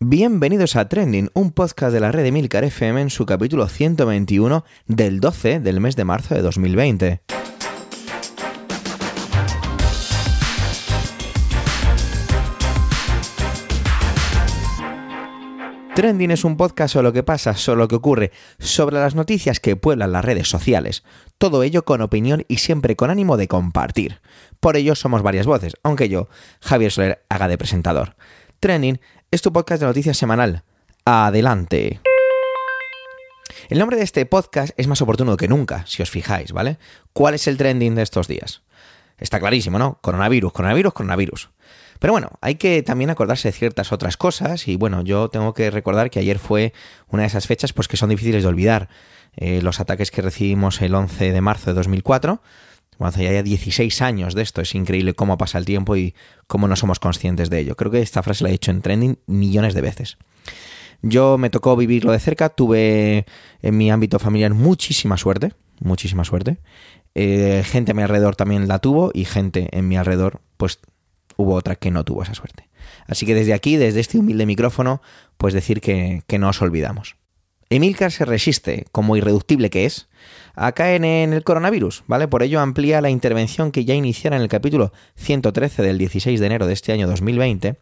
Bienvenidos 0.00 0.74
a 0.74 0.88
Trending, 0.88 1.30
un 1.34 1.52
podcast 1.52 1.92
de 1.94 2.00
la 2.00 2.10
red 2.10 2.24
de 2.24 2.32
Milcar 2.32 2.64
FM 2.64 3.00
en 3.00 3.10
su 3.10 3.26
capítulo 3.26 3.68
121 3.68 4.64
del 4.86 5.20
12 5.20 5.60
del 5.60 5.80
mes 5.80 5.94
de 5.94 6.04
marzo 6.04 6.34
de 6.34 6.42
2020. 6.42 7.22
Trending 15.94 16.32
es 16.32 16.44
un 16.44 16.56
podcast 16.56 16.94
sobre 16.94 17.04
lo 17.04 17.12
que 17.12 17.22
pasa, 17.22 17.54
sobre 17.54 17.78
lo 17.78 17.86
que 17.86 17.94
ocurre, 17.94 18.32
sobre 18.58 18.96
las 18.96 19.14
noticias 19.14 19.60
que 19.60 19.76
pueblan 19.76 20.10
las 20.10 20.24
redes 20.24 20.48
sociales. 20.48 21.04
Todo 21.38 21.62
ello 21.62 21.84
con 21.84 22.00
opinión 22.00 22.44
y 22.48 22.56
siempre 22.56 22.96
con 22.96 23.10
ánimo 23.10 23.36
de 23.36 23.46
compartir. 23.46 24.20
Por 24.58 24.76
ello 24.76 24.96
somos 24.96 25.22
varias 25.22 25.46
voces, 25.46 25.76
aunque 25.84 26.08
yo, 26.08 26.28
Javier 26.60 26.90
Soler, 26.90 27.24
haga 27.28 27.46
de 27.46 27.58
presentador. 27.58 28.16
Trending 28.58 28.98
es 29.34 29.42
tu 29.42 29.52
podcast 29.52 29.80
de 29.80 29.88
noticias 29.88 30.16
semanal. 30.16 30.62
Adelante. 31.04 32.00
El 33.68 33.80
nombre 33.80 33.96
de 33.96 34.04
este 34.04 34.26
podcast 34.26 34.72
es 34.76 34.86
más 34.86 35.02
oportuno 35.02 35.36
que 35.36 35.48
nunca, 35.48 35.84
si 35.88 36.02
os 36.02 36.10
fijáis, 36.10 36.52
¿vale? 36.52 36.78
¿Cuál 37.12 37.34
es 37.34 37.48
el 37.48 37.56
trending 37.56 37.96
de 37.96 38.02
estos 38.02 38.28
días? 38.28 38.62
Está 39.18 39.40
clarísimo, 39.40 39.76
¿no? 39.76 39.98
Coronavirus, 40.02 40.52
coronavirus, 40.52 40.92
coronavirus. 40.92 41.50
Pero 41.98 42.12
bueno, 42.12 42.30
hay 42.42 42.54
que 42.54 42.84
también 42.84 43.10
acordarse 43.10 43.48
de 43.48 43.52
ciertas 43.52 43.90
otras 43.90 44.16
cosas 44.16 44.68
y 44.68 44.76
bueno, 44.76 45.02
yo 45.02 45.28
tengo 45.30 45.52
que 45.52 45.68
recordar 45.72 46.10
que 46.10 46.20
ayer 46.20 46.38
fue 46.38 46.72
una 47.08 47.22
de 47.22 47.26
esas 47.26 47.48
fechas 47.48 47.72
pues 47.72 47.88
que 47.88 47.96
son 47.96 48.10
difíciles 48.10 48.44
de 48.44 48.48
olvidar. 48.48 48.88
Eh, 49.34 49.62
los 49.62 49.80
ataques 49.80 50.12
que 50.12 50.22
recibimos 50.22 50.80
el 50.80 50.94
11 50.94 51.32
de 51.32 51.40
marzo 51.40 51.70
de 51.70 51.74
2004, 51.74 52.40
bueno, 52.98 53.08
hace 53.08 53.24
ya 53.24 53.42
16 53.42 54.02
años 54.02 54.34
de 54.34 54.42
esto, 54.42 54.60
es 54.60 54.74
increíble 54.74 55.14
cómo 55.14 55.38
pasa 55.38 55.58
el 55.58 55.64
tiempo 55.64 55.96
y 55.96 56.14
cómo 56.46 56.68
no 56.68 56.76
somos 56.76 56.98
conscientes 56.98 57.50
de 57.50 57.60
ello. 57.60 57.76
Creo 57.76 57.90
que 57.90 58.00
esta 58.00 58.22
frase 58.22 58.44
la 58.44 58.50
he 58.50 58.52
dicho 58.52 58.70
en 58.70 58.82
trending 58.82 59.18
millones 59.26 59.74
de 59.74 59.80
veces. 59.80 60.18
Yo 61.02 61.36
me 61.36 61.50
tocó 61.50 61.76
vivirlo 61.76 62.12
de 62.12 62.18
cerca, 62.18 62.48
tuve 62.48 63.26
en 63.60 63.76
mi 63.76 63.90
ámbito 63.90 64.18
familiar 64.18 64.54
muchísima 64.54 65.18
suerte, 65.18 65.52
muchísima 65.80 66.24
suerte. 66.24 66.58
Eh, 67.14 67.62
gente 67.66 67.92
a 67.92 67.94
mi 67.94 68.02
alrededor 68.02 68.36
también 68.36 68.68
la 68.68 68.78
tuvo 68.78 69.10
y 69.12 69.24
gente 69.24 69.68
en 69.72 69.86
mi 69.86 69.96
alrededor 69.96 70.40
pues 70.56 70.80
hubo 71.36 71.54
otra 71.54 71.76
que 71.76 71.90
no 71.90 72.04
tuvo 72.04 72.22
esa 72.22 72.34
suerte. 72.34 72.68
Así 73.06 73.26
que 73.26 73.34
desde 73.34 73.52
aquí, 73.54 73.76
desde 73.76 74.00
este 74.00 74.18
humilde 74.18 74.46
micrófono, 74.46 75.02
pues 75.36 75.52
decir 75.52 75.80
que, 75.80 76.22
que 76.26 76.38
no 76.38 76.48
os 76.48 76.62
olvidamos. 76.62 77.16
Emilcar 77.70 78.12
se 78.12 78.24
resiste, 78.24 78.86
como 78.92 79.16
irreductible 79.16 79.70
que 79.70 79.84
es, 79.84 80.08
a 80.56 80.72
caer 80.72 81.04
en 81.04 81.32
el 81.32 81.44
coronavirus, 81.44 82.04
¿vale? 82.06 82.28
Por 82.28 82.42
ello 82.42 82.60
amplía 82.60 83.00
la 83.00 83.10
intervención 83.10 83.70
que 83.70 83.84
ya 83.84 83.94
iniciara 83.94 84.36
en 84.36 84.42
el 84.42 84.48
capítulo 84.48 84.92
113 85.16 85.82
del 85.82 85.98
16 85.98 86.38
de 86.38 86.46
enero 86.46 86.66
de 86.66 86.72
este 86.72 86.92
año 86.92 87.06
2020 87.06 87.76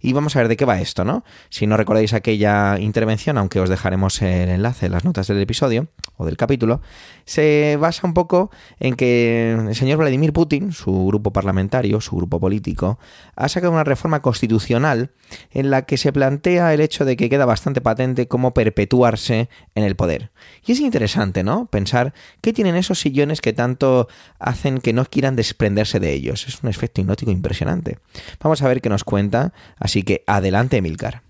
y 0.00 0.12
vamos 0.12 0.36
a 0.36 0.40
ver 0.40 0.48
de 0.48 0.56
qué 0.56 0.64
va 0.64 0.80
esto, 0.80 1.04
¿no? 1.04 1.24
Si 1.50 1.66
no 1.66 1.76
recordáis 1.76 2.12
aquella 2.12 2.78
intervención, 2.78 3.38
aunque 3.38 3.60
os 3.60 3.68
dejaremos 3.68 4.22
el 4.22 4.48
enlace 4.48 4.86
en 4.86 4.92
las 4.92 5.04
notas 5.04 5.26
del 5.26 5.40
episodio 5.40 5.88
o 6.16 6.24
del 6.24 6.36
capítulo, 6.36 6.80
se 7.24 7.76
basa 7.80 8.06
un 8.06 8.14
poco 8.14 8.50
en 8.78 8.94
que 8.94 9.52
el 9.52 9.74
señor 9.74 9.98
Vladimir 9.98 10.32
Putin, 10.32 10.72
su 10.72 11.06
grupo 11.06 11.32
parlamentario, 11.32 12.00
su 12.00 12.16
grupo 12.16 12.40
político, 12.40 12.98
ha 13.34 13.48
sacado 13.48 13.72
una 13.72 13.84
reforma 13.84 14.22
constitucional 14.22 15.10
en 15.50 15.70
la 15.70 15.82
que 15.82 15.96
se 15.96 16.12
plantea 16.12 16.72
el 16.74 16.80
hecho 16.80 17.04
de 17.04 17.16
que 17.16 17.28
queda 17.28 17.44
bastante 17.44 17.80
patente 17.80 18.28
cómo 18.28 18.54
perpetuarse 18.54 19.48
en 19.74 19.84
el 19.84 19.96
poder. 19.96 20.30
Y 20.64 20.72
es 20.72 20.80
interesante, 20.80 21.42
¿no? 21.42 21.66
Pensar 21.66 22.07
qué 22.40 22.52
tienen 22.52 22.76
esos 22.76 23.00
sillones 23.00 23.40
que 23.40 23.52
tanto 23.52 24.08
hacen 24.38 24.78
que 24.78 24.92
no 24.92 25.04
quieran 25.04 25.36
desprenderse 25.36 26.00
de 26.00 26.12
ellos. 26.12 26.46
Es 26.46 26.62
un 26.62 26.68
efecto 26.68 27.00
hipnótico 27.00 27.30
impresionante. 27.30 27.98
Vamos 28.40 28.62
a 28.62 28.68
ver 28.68 28.80
qué 28.80 28.88
nos 28.88 29.04
cuenta 29.04 29.52
Así 29.78 30.02
que 30.02 30.24
adelante, 30.26 30.80
Milcar. 30.82 31.27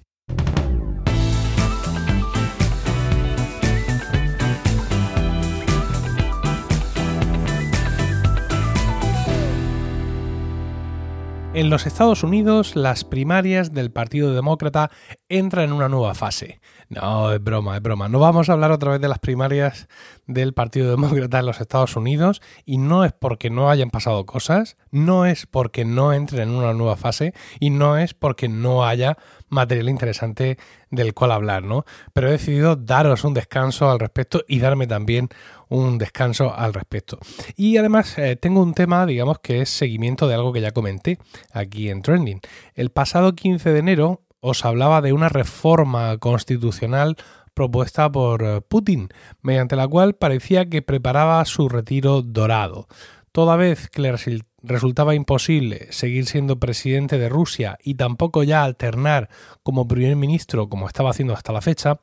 En 11.54 11.70
los 11.70 11.86
Estados 11.86 12.22
Unidos, 12.22 12.76
las 12.76 13.04
primarias 13.04 13.72
del 13.72 13.91
Partido 13.91 14.34
Demócrata 14.34 14.91
entran 15.31 15.64
en 15.64 15.72
una 15.72 15.88
nueva 15.88 16.14
fase. 16.14 16.60
No, 16.91 17.32
es 17.32 17.42
broma, 17.42 17.76
es 17.76 17.82
broma. 17.82 18.09
No 18.09 18.19
vamos 18.19 18.48
a 18.48 18.53
hablar 18.53 18.70
otra 18.70 18.92
vez 18.92 19.00
de 19.00 19.09
las 19.09 19.19
primarias 19.19 19.88
del 20.26 20.53
Partido 20.53 20.91
Demócrata 20.91 21.41
en 21.41 21.47
los 21.47 21.60
Estados 21.60 21.97
Unidos 21.97 22.42
y 22.66 22.76
no 22.76 23.03
es 23.04 23.12
porque 23.12 23.48
no 23.48 23.70
hayan 23.70 23.91
pasado 23.91 24.26
cosas, 24.26 24.76
no 24.91 25.25
es 25.25 25.47
porque 25.47 25.86
no 25.86 26.12
entren 26.12 26.50
en 26.50 26.54
una 26.54 26.75
nueva 26.75 26.97
fase 26.97 27.32
y 27.60 27.70
no 27.70 27.97
es 27.97 28.12
porque 28.12 28.48
no 28.48 28.84
haya 28.84 29.16
material 29.48 29.88
interesante 29.88 30.59
del 30.91 31.15
cual 31.15 31.32
hablar, 31.32 31.62
¿no? 31.62 31.84
Pero 32.12 32.28
he 32.28 32.32
decidido 32.32 32.76
daros 32.76 33.25
un 33.25 33.34
descanso 33.34 33.91
al 33.91 33.98
respecto 33.98 34.44
y 34.47 34.60
darme 34.60 34.86
también 34.86 35.30
un 35.69 35.99
descanso 35.99 36.55
al 36.55 36.75
respecto. 36.75 37.19
Y 37.56 37.77
además 37.77 38.17
eh, 38.19 38.37
tengo 38.37 38.62
un 38.62 38.75
tema, 38.75 39.06
digamos, 39.06 39.39
que 39.41 39.61
es 39.61 39.71
seguimiento 39.71 40.29
de 40.29 40.34
algo 40.34 40.53
que 40.53 40.61
ya 40.61 40.73
comenté 40.73 41.19
aquí 41.53 41.91
en 41.91 42.03
Trending. 42.03 42.41
El 42.75 42.91
pasado 42.91 43.34
15 43.34 43.73
de 43.73 43.78
enero 43.78 44.23
os 44.41 44.65
hablaba 44.65 45.01
de 45.01 45.12
una 45.12 45.28
reforma 45.28 46.17
constitucional 46.19 47.17
propuesta 47.55 48.11
por 48.11 48.45
eh, 48.45 48.61
Putin, 48.61 49.09
mediante 49.43 49.77
la 49.77 49.89
cual 49.89 50.15
parecía 50.15 50.69
que 50.69 50.83
preparaba 50.83 51.45
su 51.45 51.69
retiro 51.69 52.23
dorado. 52.23 52.87
Toda 53.33 53.57
vez 53.57 53.91
que 53.91 54.01
le 54.01 54.15
resultaba 54.62 55.15
imposible 55.15 55.89
seguir 55.91 56.27
siendo 56.27 56.59
presidente 56.59 57.19
de 57.19 57.28
Rusia 57.28 57.78
y 57.83 57.95
tampoco 57.95 58.43
ya 58.43 58.65
alternar 58.65 59.28
como 59.62 59.87
primer 59.87 60.17
ministro 60.17 60.69
como 60.69 60.87
estaba 60.87 61.11
haciendo 61.11 61.34
hasta 61.34 61.53
la 61.53 61.61
fecha, 61.61 62.01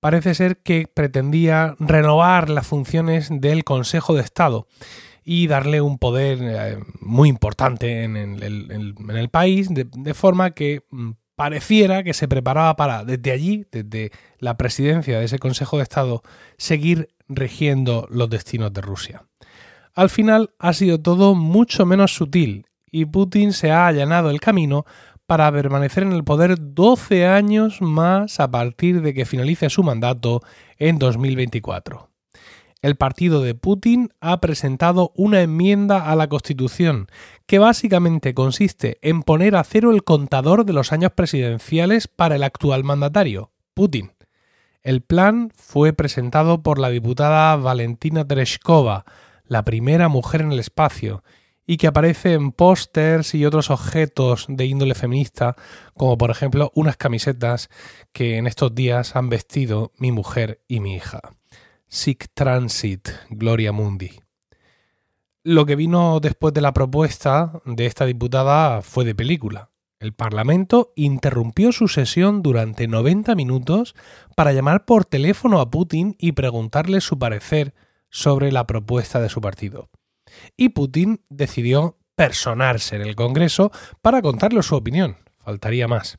parece 0.00 0.34
ser 0.34 0.58
que 0.58 0.86
pretendía 0.92 1.76
renovar 1.78 2.50
las 2.50 2.66
funciones 2.66 3.28
del 3.30 3.64
Consejo 3.64 4.14
de 4.14 4.22
Estado 4.22 4.66
y 5.24 5.46
darle 5.46 5.80
un 5.80 5.98
poder 5.98 6.38
eh, 6.40 6.78
muy 7.00 7.28
importante 7.28 8.04
en 8.04 8.16
el, 8.16 9.28
país, 9.30 9.68
de, 9.70 10.14
forma 10.14 10.52
que 10.52 10.84
mm, 10.90 11.10
pareciera 11.36 12.02
que 12.02 12.14
se 12.14 12.28
preparaba 12.28 12.76
para, 12.76 13.04
desde 13.04 13.30
allí, 13.32 13.66
desde 13.70 14.10
la 14.38 14.56
presidencia 14.56 15.18
de 15.18 15.26
ese 15.26 15.38
Consejo 15.38 15.76
de 15.76 15.82
Estado, 15.82 16.22
seguir 16.56 17.10
rigiendo 17.28 18.08
los 18.10 18.30
destinos 18.30 18.72
de 18.72 18.80
Rusia. 18.80 19.24
Al 19.94 20.10
final 20.10 20.50
ha 20.58 20.72
sido 20.72 21.00
todo 21.00 21.34
mucho 21.34 21.84
menos 21.84 22.14
sutil 22.14 22.66
y 22.90 23.04
Putin 23.04 23.52
se 23.52 23.70
ha 23.70 23.86
allanado 23.86 24.30
el 24.30 24.40
camino 24.40 24.86
para 25.28 25.52
permanecer 25.52 26.04
en 26.04 26.14
el 26.14 26.24
poder 26.24 26.56
12 26.58 27.26
años 27.26 27.82
más 27.82 28.40
a 28.40 28.50
partir 28.50 29.02
de 29.02 29.12
que 29.12 29.26
finalice 29.26 29.68
su 29.68 29.82
mandato 29.82 30.40
en 30.78 30.98
2024. 30.98 32.08
El 32.80 32.96
partido 32.96 33.42
de 33.42 33.54
Putin 33.54 34.08
ha 34.22 34.40
presentado 34.40 35.12
una 35.14 35.42
enmienda 35.42 36.10
a 36.10 36.16
la 36.16 36.28
Constitución 36.28 37.08
que 37.44 37.58
básicamente 37.58 38.32
consiste 38.32 38.96
en 39.02 39.22
poner 39.22 39.54
a 39.54 39.64
cero 39.64 39.90
el 39.90 40.02
contador 40.02 40.64
de 40.64 40.72
los 40.72 40.92
años 40.92 41.12
presidenciales 41.12 42.08
para 42.08 42.36
el 42.36 42.42
actual 42.42 42.82
mandatario, 42.82 43.50
Putin. 43.74 44.12
El 44.82 45.02
plan 45.02 45.50
fue 45.54 45.92
presentado 45.92 46.62
por 46.62 46.78
la 46.78 46.88
diputada 46.88 47.54
Valentina 47.56 48.26
Tereshkova, 48.26 49.04
la 49.44 49.62
primera 49.62 50.08
mujer 50.08 50.40
en 50.40 50.52
el 50.52 50.58
espacio, 50.58 51.22
y 51.70 51.76
que 51.76 51.86
aparece 51.86 52.32
en 52.32 52.50
pósters 52.50 53.34
y 53.34 53.44
otros 53.44 53.70
objetos 53.70 54.46
de 54.48 54.64
índole 54.64 54.94
feminista, 54.94 55.54
como 55.92 56.16
por 56.16 56.30
ejemplo 56.30 56.72
unas 56.74 56.96
camisetas 56.96 57.68
que 58.10 58.38
en 58.38 58.46
estos 58.46 58.74
días 58.74 59.14
han 59.16 59.28
vestido 59.28 59.92
mi 59.98 60.10
mujer 60.10 60.64
y 60.66 60.80
mi 60.80 60.94
hija. 60.94 61.20
Sic 61.86 62.28
Transit, 62.32 63.10
Gloria 63.28 63.72
Mundi. 63.72 64.18
Lo 65.44 65.66
que 65.66 65.76
vino 65.76 66.20
después 66.20 66.54
de 66.54 66.62
la 66.62 66.72
propuesta 66.72 67.60
de 67.66 67.84
esta 67.84 68.06
diputada 68.06 68.80
fue 68.80 69.04
de 69.04 69.14
película. 69.14 69.70
El 70.00 70.14
Parlamento 70.14 70.94
interrumpió 70.96 71.72
su 71.72 71.88
sesión 71.88 72.40
durante 72.40 72.88
90 72.88 73.34
minutos 73.34 73.94
para 74.34 74.54
llamar 74.54 74.86
por 74.86 75.04
teléfono 75.04 75.60
a 75.60 75.70
Putin 75.70 76.16
y 76.18 76.32
preguntarle 76.32 77.02
su 77.02 77.18
parecer 77.18 77.74
sobre 78.08 78.52
la 78.52 78.66
propuesta 78.66 79.20
de 79.20 79.28
su 79.28 79.42
partido 79.42 79.90
y 80.56 80.70
Putin 80.70 81.22
decidió 81.28 81.98
personarse 82.14 82.96
en 82.96 83.02
el 83.02 83.14
Congreso 83.14 83.70
para 84.02 84.22
contarle 84.22 84.62
su 84.62 84.74
opinión. 84.74 85.16
Faltaría 85.38 85.86
más. 85.86 86.18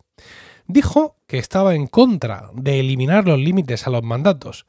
Dijo 0.65 1.17
que 1.27 1.39
estaba 1.39 1.75
en 1.75 1.87
contra 1.87 2.51
de 2.53 2.79
eliminar 2.79 3.27
los 3.27 3.39
límites 3.39 3.85
a 3.85 3.89
los 3.89 4.03
mandatos, 4.03 4.65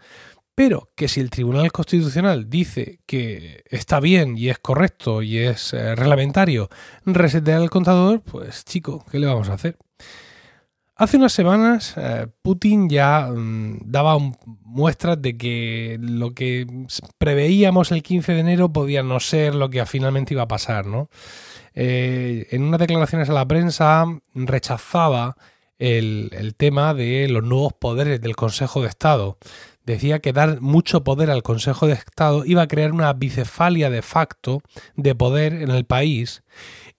pero 0.55 0.91
que 0.97 1.09
si 1.09 1.21
el 1.21 1.31
Tribunal 1.31 1.73
Constitucional 1.73 2.51
dice 2.51 3.01
que 3.07 3.63
está 3.71 4.01
bien 4.01 4.37
y 4.37 4.49
es 4.49 4.59
correcto 4.59 5.23
y 5.23 5.39
es 5.39 5.73
eh, 5.73 5.95
reglamentario 5.95 6.69
resetear 7.07 7.63
el 7.63 7.71
contador, 7.71 8.23
pues 8.23 8.65
chico, 8.65 9.05
¿qué 9.11 9.19
le 9.19 9.27
vamos 9.27 9.49
a 9.49 9.55
hacer? 9.55 9.79
Hace 11.01 11.17
unas 11.17 11.33
semanas 11.33 11.95
eh, 11.97 12.27
Putin 12.43 12.91
ya 12.91 13.31
mm, 13.35 13.91
daba 13.91 14.19
muestras 14.45 15.23
de 15.23 15.35
que 15.39 15.97
lo 15.99 16.35
que 16.35 16.67
preveíamos 17.17 17.91
el 17.91 18.03
15 18.03 18.35
de 18.35 18.41
enero 18.41 18.71
podía 18.71 19.03
no 19.03 19.19
ser 19.19 19.55
lo 19.55 19.71
que 19.71 19.87
finalmente 19.87 20.35
iba 20.35 20.43
a 20.43 20.49
pasar, 20.49 20.85
¿no? 20.85 21.09
Eh, 21.73 22.49
en 22.51 22.65
unas 22.65 22.81
declaraciones 22.81 23.31
a 23.31 23.33
la 23.33 23.49
prensa 23.49 24.05
rechazaba 24.35 25.39
el, 25.79 26.33
el 26.33 26.55
tema 26.55 26.93
de 26.93 27.29
los 27.31 27.45
nuevos 27.45 27.73
poderes 27.73 28.21
del 28.21 28.37
Consejo 28.37 28.83
de 28.83 28.89
Estado 28.89 29.39
decía 29.87 30.19
que 30.19 30.35
dar 30.35 30.61
mucho 30.61 31.03
poder 31.03 31.31
al 31.31 31.43
Consejo 31.43 31.87
de 31.87 31.95
Estado 31.95 32.45
iba 32.45 32.61
a 32.61 32.69
crear 32.69 32.93
una 32.93 33.13
bicefalia 33.15 33.89
de 33.89 34.03
facto 34.03 34.61
de 34.97 35.15
poder 35.15 35.55
en 35.55 35.71
el 35.71 35.87
país 35.87 36.43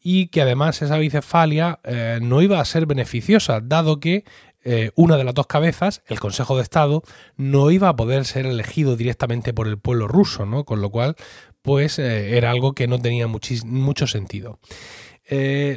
y 0.02 0.28
que 0.28 0.42
además 0.42 0.82
esa 0.82 0.98
bicefalia 0.98 1.80
eh, 1.84 2.20
no 2.22 2.42
iba 2.42 2.60
a 2.60 2.66
ser 2.66 2.86
beneficiosa, 2.86 3.62
dado 3.62 4.00
que 4.00 4.26
eh, 4.64 4.92
una 4.96 5.18
de 5.18 5.24
las 5.24 5.34
dos 5.34 5.48
cabezas, 5.48 6.02
el 6.08 6.20
Consejo 6.20 6.56
de 6.56 6.64
Estado, 6.64 7.04
no 7.38 7.72
iba 7.72 7.90
a 7.90 7.96
poder 7.96 8.26
ser 8.26 8.46
elegido 8.46 8.96
directamente 8.96 9.54
por 9.54 9.68
el 9.68 9.78
pueblo 9.78 10.08
ruso, 10.08 10.46
¿no? 10.46 10.66
Con 10.66 10.82
lo 10.82 10.90
cual, 10.90 11.16
pues 11.62 12.00
eh, 12.00 12.38
era 12.38 12.52
algo 12.52 12.74
que 12.74 12.88
no 12.88 13.00
tenía 13.00 13.28
mucho 13.28 14.08
sentido. 14.08 14.60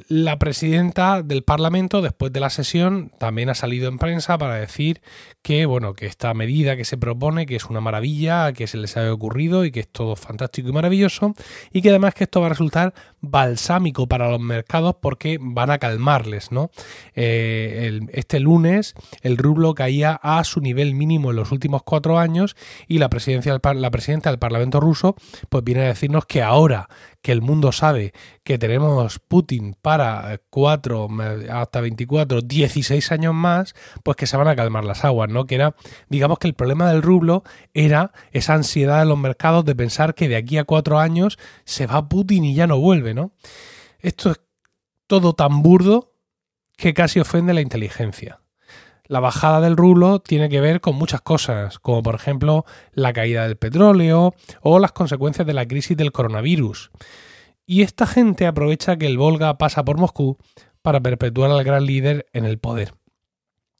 La 0.08 0.36
presidenta 0.40 1.22
del 1.22 1.44
Parlamento, 1.44 2.02
después 2.02 2.32
de 2.32 2.40
la 2.40 2.50
sesión, 2.50 3.12
también 3.20 3.50
ha 3.50 3.54
salido 3.54 3.88
en 3.88 3.98
prensa 3.98 4.36
para 4.36 4.56
decir 4.56 5.00
que, 5.42 5.64
bueno, 5.64 5.94
que 5.94 6.06
esta 6.06 6.34
medida 6.34 6.76
que 6.76 6.84
se 6.84 6.96
propone, 6.96 7.46
que 7.46 7.54
es 7.54 7.66
una 7.66 7.80
maravilla, 7.80 8.52
que 8.52 8.66
se 8.66 8.78
les 8.78 8.96
ha 8.96 9.12
ocurrido 9.12 9.64
y 9.64 9.70
que 9.70 9.80
es 9.80 9.88
todo 9.88 10.16
fantástico 10.16 10.70
y 10.70 10.72
maravilloso, 10.72 11.34
y 11.70 11.82
que 11.82 11.90
además 11.90 12.14
que 12.14 12.24
esto 12.24 12.40
va 12.40 12.46
a 12.46 12.48
resultar 12.48 12.94
balsámico 13.30 14.06
para 14.06 14.30
los 14.30 14.40
mercados 14.40 14.96
porque 15.00 15.38
van 15.40 15.70
a 15.70 15.78
calmarles, 15.78 16.52
¿no? 16.52 16.70
Eh, 17.14 18.00
este 18.12 18.40
lunes 18.40 18.94
el 19.22 19.36
rublo 19.36 19.74
caía 19.74 20.18
a 20.22 20.42
su 20.44 20.60
nivel 20.60 20.94
mínimo 20.94 21.30
en 21.30 21.36
los 21.36 21.52
últimos 21.52 21.82
cuatro 21.82 22.18
años 22.18 22.56
y 22.88 22.98
la, 22.98 23.08
presidencia, 23.08 23.58
la 23.74 23.90
presidenta 23.90 24.30
del 24.30 24.38
Parlamento 24.38 24.80
ruso 24.80 25.16
pues 25.48 25.64
viene 25.64 25.82
a 25.82 25.88
decirnos 25.88 26.26
que 26.26 26.42
ahora 26.42 26.88
que 27.24 27.32
el 27.32 27.40
mundo 27.40 27.72
sabe 27.72 28.12
que 28.42 28.58
tenemos 28.58 29.18
Putin 29.18 29.74
para 29.80 30.38
4, 30.50 31.08
hasta 31.50 31.80
24, 31.80 32.42
16 32.42 33.12
años 33.12 33.32
más, 33.32 33.74
pues 34.02 34.18
que 34.18 34.26
se 34.26 34.36
van 34.36 34.46
a 34.46 34.54
calmar 34.54 34.84
las 34.84 35.06
aguas, 35.06 35.30
¿no? 35.30 35.46
Que 35.46 35.54
era, 35.54 35.74
digamos 36.10 36.38
que 36.38 36.48
el 36.48 36.52
problema 36.52 36.90
del 36.90 37.00
rublo 37.00 37.42
era 37.72 38.12
esa 38.32 38.52
ansiedad 38.52 38.98
de 38.98 39.06
los 39.06 39.16
mercados 39.16 39.64
de 39.64 39.74
pensar 39.74 40.14
que 40.14 40.28
de 40.28 40.36
aquí 40.36 40.58
a 40.58 40.64
cuatro 40.64 40.98
años 40.98 41.38
se 41.64 41.86
va 41.86 42.10
Putin 42.10 42.44
y 42.44 42.54
ya 42.54 42.66
no 42.66 42.78
vuelve, 42.78 43.13
Esto 44.00 44.30
es 44.30 44.40
todo 45.06 45.34
tan 45.34 45.62
burdo 45.62 46.12
que 46.76 46.94
casi 46.94 47.20
ofende 47.20 47.54
la 47.54 47.60
inteligencia. 47.60 48.40
La 49.06 49.20
bajada 49.20 49.60
del 49.60 49.76
rublo 49.76 50.20
tiene 50.20 50.48
que 50.48 50.60
ver 50.60 50.80
con 50.80 50.96
muchas 50.96 51.20
cosas, 51.20 51.78
como 51.78 52.02
por 52.02 52.14
ejemplo 52.14 52.64
la 52.92 53.12
caída 53.12 53.46
del 53.46 53.56
petróleo 53.56 54.34
o 54.62 54.78
las 54.78 54.92
consecuencias 54.92 55.46
de 55.46 55.52
la 55.52 55.66
crisis 55.66 55.96
del 55.96 56.10
coronavirus. 56.10 56.90
Y 57.66 57.82
esta 57.82 58.06
gente 58.06 58.46
aprovecha 58.46 58.96
que 58.96 59.06
el 59.06 59.18
Volga 59.18 59.58
pasa 59.58 59.84
por 59.84 59.98
Moscú 59.98 60.38
para 60.80 61.00
perpetuar 61.00 61.50
al 61.50 61.64
gran 61.64 61.84
líder 61.84 62.26
en 62.32 62.44
el 62.44 62.58
poder. 62.58 62.94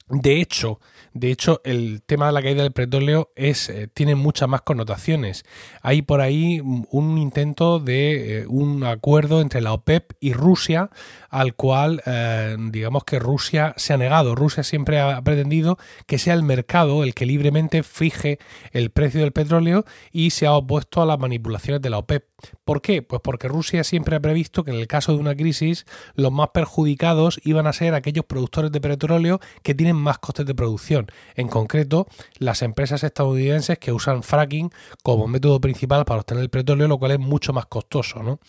De 0.09 0.41
hecho, 0.41 0.81
de 1.15 1.31
hecho, 1.31 1.61
el 1.65 2.03
tema 2.03 2.27
de 2.27 2.33
la 2.33 2.43
caída 2.43 2.65
del 2.65 2.73
petróleo 2.73 3.31
es, 3.37 3.69
eh, 3.69 3.87
tiene 3.87 4.17
muchas 4.17 4.49
más 4.49 4.63
connotaciones. 4.63 5.45
Hay 5.81 6.03
por 6.03 6.21
ahí 6.21 6.61
un 6.61 7.19
intento 7.19 7.79
de 7.79 8.41
eh, 8.41 8.47
un 8.49 8.83
acuerdo 8.83 9.41
entre 9.41 9.61
la 9.61 9.73
OPEP 9.73 10.13
y 10.19 10.33
Rusia, 10.33 10.91
al 11.31 11.55
cual 11.55 12.03
eh, 12.05 12.57
digamos 12.59 13.05
que 13.05 13.21
Rusia 13.21 13.75
se 13.77 13.93
ha 13.93 13.97
negado. 13.97 14.35
Rusia 14.35 14.65
siempre 14.65 14.99
ha 14.99 15.23
pretendido 15.23 15.79
que 16.07 16.19
sea 16.19 16.35
el 16.35 16.43
mercado 16.43 17.05
el 17.05 17.15
que 17.15 17.27
libremente 17.27 17.85
fije 17.85 18.41
el 18.73 18.91
precio 18.91 19.21
del 19.21 19.31
petróleo 19.31 19.85
y 20.11 20.31
se 20.31 20.47
ha 20.47 20.53
opuesto 20.53 21.01
a 21.01 21.07
las 21.07 21.21
manipulaciones 21.21 21.81
de 21.81 21.91
la 21.91 21.99
OPEP. 21.99 22.25
¿Por 22.65 22.83
qué? 22.83 23.03
Pues 23.03 23.23
porque 23.23 23.49
Rusia 23.49 23.85
siempre 23.85 24.17
ha 24.17 24.21
previsto 24.21 24.65
que 24.65 24.71
en 24.71 24.79
el 24.79 24.87
caso 24.87 25.13
de 25.13 25.19
una 25.19 25.35
crisis 25.35 25.87
los 26.15 26.33
más 26.33 26.49
perjudicados 26.53 27.41
iban 27.45 27.67
a 27.67 27.73
ser 27.73 27.95
aquellos 27.95 28.25
productores 28.25 28.73
de 28.73 28.81
petróleo 28.81 29.41
que 29.63 29.75
tienen 29.75 29.94
más 29.97 30.19
costes 30.19 30.47
de 30.47 30.55
producción. 30.55 31.07
En 31.35 31.49
concreto, 31.49 32.07
las 32.39 32.63
empresas 32.63 33.05
estadounidenses 33.05 33.79
que 33.79 33.93
usan 33.93 34.23
fracking 34.23 34.71
como 35.03 35.27
método 35.27 35.61
principal 35.61 36.05
para 36.05 36.21
obtener 36.21 36.43
el 36.43 36.51
petróleo, 36.51 36.89
lo 36.89 36.99
cual 36.99 37.13
es 37.13 37.19
mucho 37.19 37.53
más 37.53 37.67
costoso. 37.67 38.23
¿no? 38.23 38.41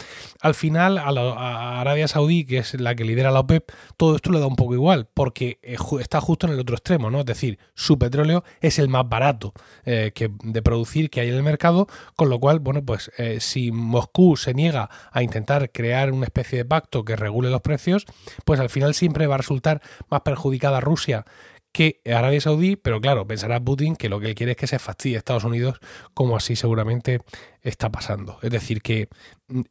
Al 0.42 0.56
final, 0.56 0.98
a, 0.98 1.80
Arabia 1.80 2.08
Saudí, 2.08 2.46
que 2.46 2.60
es 2.60 2.80
la 2.80 2.96
que 2.96 3.06
lidera 3.06 3.32
la 3.32 3.42
OPEP, 3.42 3.72
todo 3.98 4.16
esto 4.16 4.32
le 4.32 4.40
da 4.40 4.48
un 4.48 4.56
poco 4.56 4.74
igual, 4.74 5.08
porque 5.14 5.60
está 5.62 6.22
justo 6.22 6.48
en 6.48 6.54
el 6.54 6.60
otro 6.60 6.76
extremo, 6.76 7.10
¿no? 7.10 7.20
Es 7.20 7.26
decir, 7.26 7.60
su 7.74 7.98
petróleo 7.98 8.44
es 8.62 8.80
el 8.80 8.90
más 8.90 9.08
barato 9.08 9.54
eh, 9.86 10.12
que, 10.14 10.32
de 10.44 10.62
producir 10.62 11.10
que 11.10 11.22
hay 11.22 11.30
en 11.30 11.36
el 11.36 11.44
mercado, 11.44 11.88
con 12.16 12.30
lo 12.30 12.40
cual, 12.40 12.60
bueno, 12.60 12.84
pues 12.84 13.12
eh, 13.18 13.40
si 13.40 13.72
Moscú 13.72 14.38
se 14.38 14.54
niega 14.54 14.90
a 15.12 15.24
intentar 15.24 15.72
crear 15.72 16.12
una 16.12 16.26
especie 16.26 16.60
de 16.60 16.66
pacto 16.66 17.06
que 17.06 17.16
regule 17.16 17.50
los 17.50 17.62
precios, 17.62 18.06
pues 18.44 18.60
al 18.60 18.70
final 18.70 18.94
siempre 18.94 19.28
va 19.28 19.36
a 19.36 19.40
resultar 19.40 19.82
más 20.10 20.22
perjudicada 20.22 20.80
Rusia 20.80 21.26
que 21.76 22.00
Arabia 22.06 22.40
Saudí, 22.40 22.78
pero 22.78 23.02
claro, 23.02 23.28
pensará 23.28 23.60
Putin 23.60 23.98
que 23.98 24.08
lo 24.08 24.22
que 24.22 24.28
él 24.28 24.36
quiere 24.36 24.54
es 24.54 24.58
que 24.58 24.66
se 24.66 24.80
fastidie 24.80 25.18
Estados 25.18 25.44
Unidos, 25.44 25.82
como 26.14 26.38
así 26.38 26.56
seguramente 26.56 27.20
está 27.64 27.92
pasando. 27.92 28.40
Es 28.42 28.50
decir, 28.50 28.82
que 28.82 29.10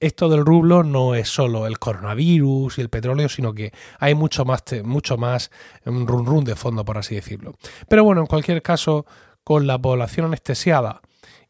esto 0.01 0.29
del 0.29 0.45
rublo 0.45 0.83
no 0.83 1.15
es 1.15 1.31
solo 1.31 1.67
el 1.67 1.79
coronavirus 1.79 2.77
y 2.77 2.83
el 2.83 2.91
petróleo, 2.91 3.31
sino 3.31 3.55
que 3.55 3.73
hay 3.99 4.15
mucho 4.15 4.45
más, 4.45 4.65
mucho 4.85 5.17
más 5.17 5.51
run 5.87 6.27
run 6.27 6.45
de 6.45 6.57
fondo, 6.57 6.85
por 6.85 6.99
así 6.99 7.15
decirlo. 7.15 7.57
Pero 7.89 8.05
bueno, 8.05 8.21
en 8.21 8.27
cualquier 8.27 8.61
caso, 8.61 9.07
con 9.43 9.67
la 9.67 9.79
población 9.79 10.27
anestesiada 10.27 11.01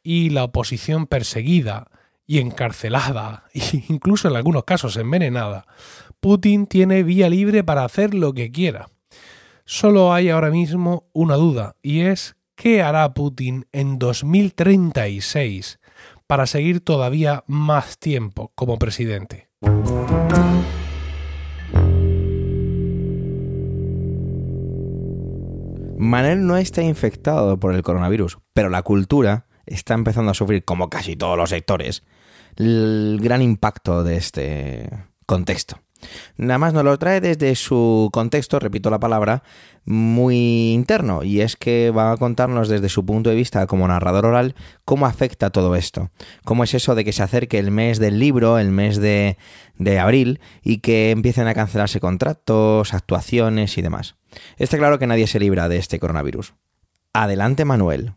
y 0.05 0.31
la 0.31 0.45
oposición 0.45 1.09
perseguida 1.09 1.89
y 2.29 2.39
encarcelada, 2.39 3.43
e 3.55 3.85
incluso 3.89 4.29
en 4.29 4.37
algunos 4.37 4.63
casos 4.63 4.97
envenenada, 4.99 5.67
Putin 6.21 6.69
tiene 6.69 7.03
vía 7.03 7.29
libre 7.29 7.65
para 7.65 7.85
hacer 7.85 8.15
lo 8.15 8.33
que 8.35 8.53
quiera. 8.53 8.87
Solo 9.67 10.13
hay 10.13 10.29
ahora 10.29 10.51
mismo 10.51 11.09
una 11.15 11.37
duda, 11.37 11.77
y 11.81 12.01
es 12.01 12.37
¿qué 12.55 12.83
hará 12.83 13.15
Putin 13.15 13.67
en 13.73 13.99
2036 13.99 15.81
para 16.27 16.47
seguir 16.47 16.81
todavía 16.85 17.45
más 17.47 17.99
tiempo 17.99 18.53
como 18.55 18.79
presidente? 18.79 19.49
Manel 25.97 26.47
no 26.47 26.59
está 26.59 26.83
infectado 26.83 27.59
por 27.59 27.75
el 27.75 27.83
coronavirus, 27.83 28.37
pero 28.53 28.69
la 28.69 28.83
cultura 28.83 29.47
está 29.65 29.95
empezando 29.95 30.33
a 30.33 30.35
sufrir, 30.35 30.67
como 30.67 30.91
casi 30.91 31.17
todos 31.17 31.39
los 31.39 31.49
sectores, 31.49 32.05
el 32.57 33.19
gran 33.23 33.41
impacto 33.41 34.05
de 34.05 34.19
este 34.19 34.91
contexto. 35.25 35.84
Nada 36.37 36.59
más 36.59 36.73
nos 36.73 36.85
lo 36.85 36.99
trae 36.99 37.21
desde 37.21 37.55
su 37.55 38.11
contexto, 38.13 38.59
repito 38.59 38.91
la 38.91 38.99
palabra, 38.99 39.43
muy 39.85 40.73
interno, 40.73 41.23
y 41.23 41.41
es 41.41 41.57
que 41.57 41.91
va 41.91 42.13
a 42.13 42.17
contarnos 42.17 42.69
desde 42.69 42.89
su 42.89 43.05
punto 43.05 43.31
de 43.31 43.37
vista 43.37 43.67
como 43.67 43.87
narrador 43.87 44.27
oral 44.27 44.55
cómo 44.85 45.07
afecta 45.07 45.51
todo 45.51 45.77
esto, 45.77 46.11
cómo 46.45 46.65
es 46.65 46.75
eso 46.75 46.95
de 46.95 47.05
que 47.05 47.13
se 47.13 47.23
acerque 47.23 47.59
el 47.59 47.71
mes 47.71 47.99
del 47.99 48.19
libro, 48.19 48.59
el 48.59 48.71
mes 48.71 48.99
de, 48.99 49.37
de 49.79 49.99
abril, 49.99 50.41
y 50.63 50.79
que 50.79 51.11
empiecen 51.11 51.49
a 51.49 51.55
cancelarse 51.55 52.01
contratos, 52.01 52.95
actuaciones 52.95 53.77
y 53.79 53.83
demás. 53.83 54.17
Está 54.57 54.79
claro 54.79 54.99
que 54.99 55.07
nadie 55.07 55.27
se 55.27 55.41
libra 55.41 55.69
de 55.69 55.77
este 55.77 55.99
coronavirus. 55.99 56.55
Adelante, 57.13 57.65
Manuel. 57.65 58.15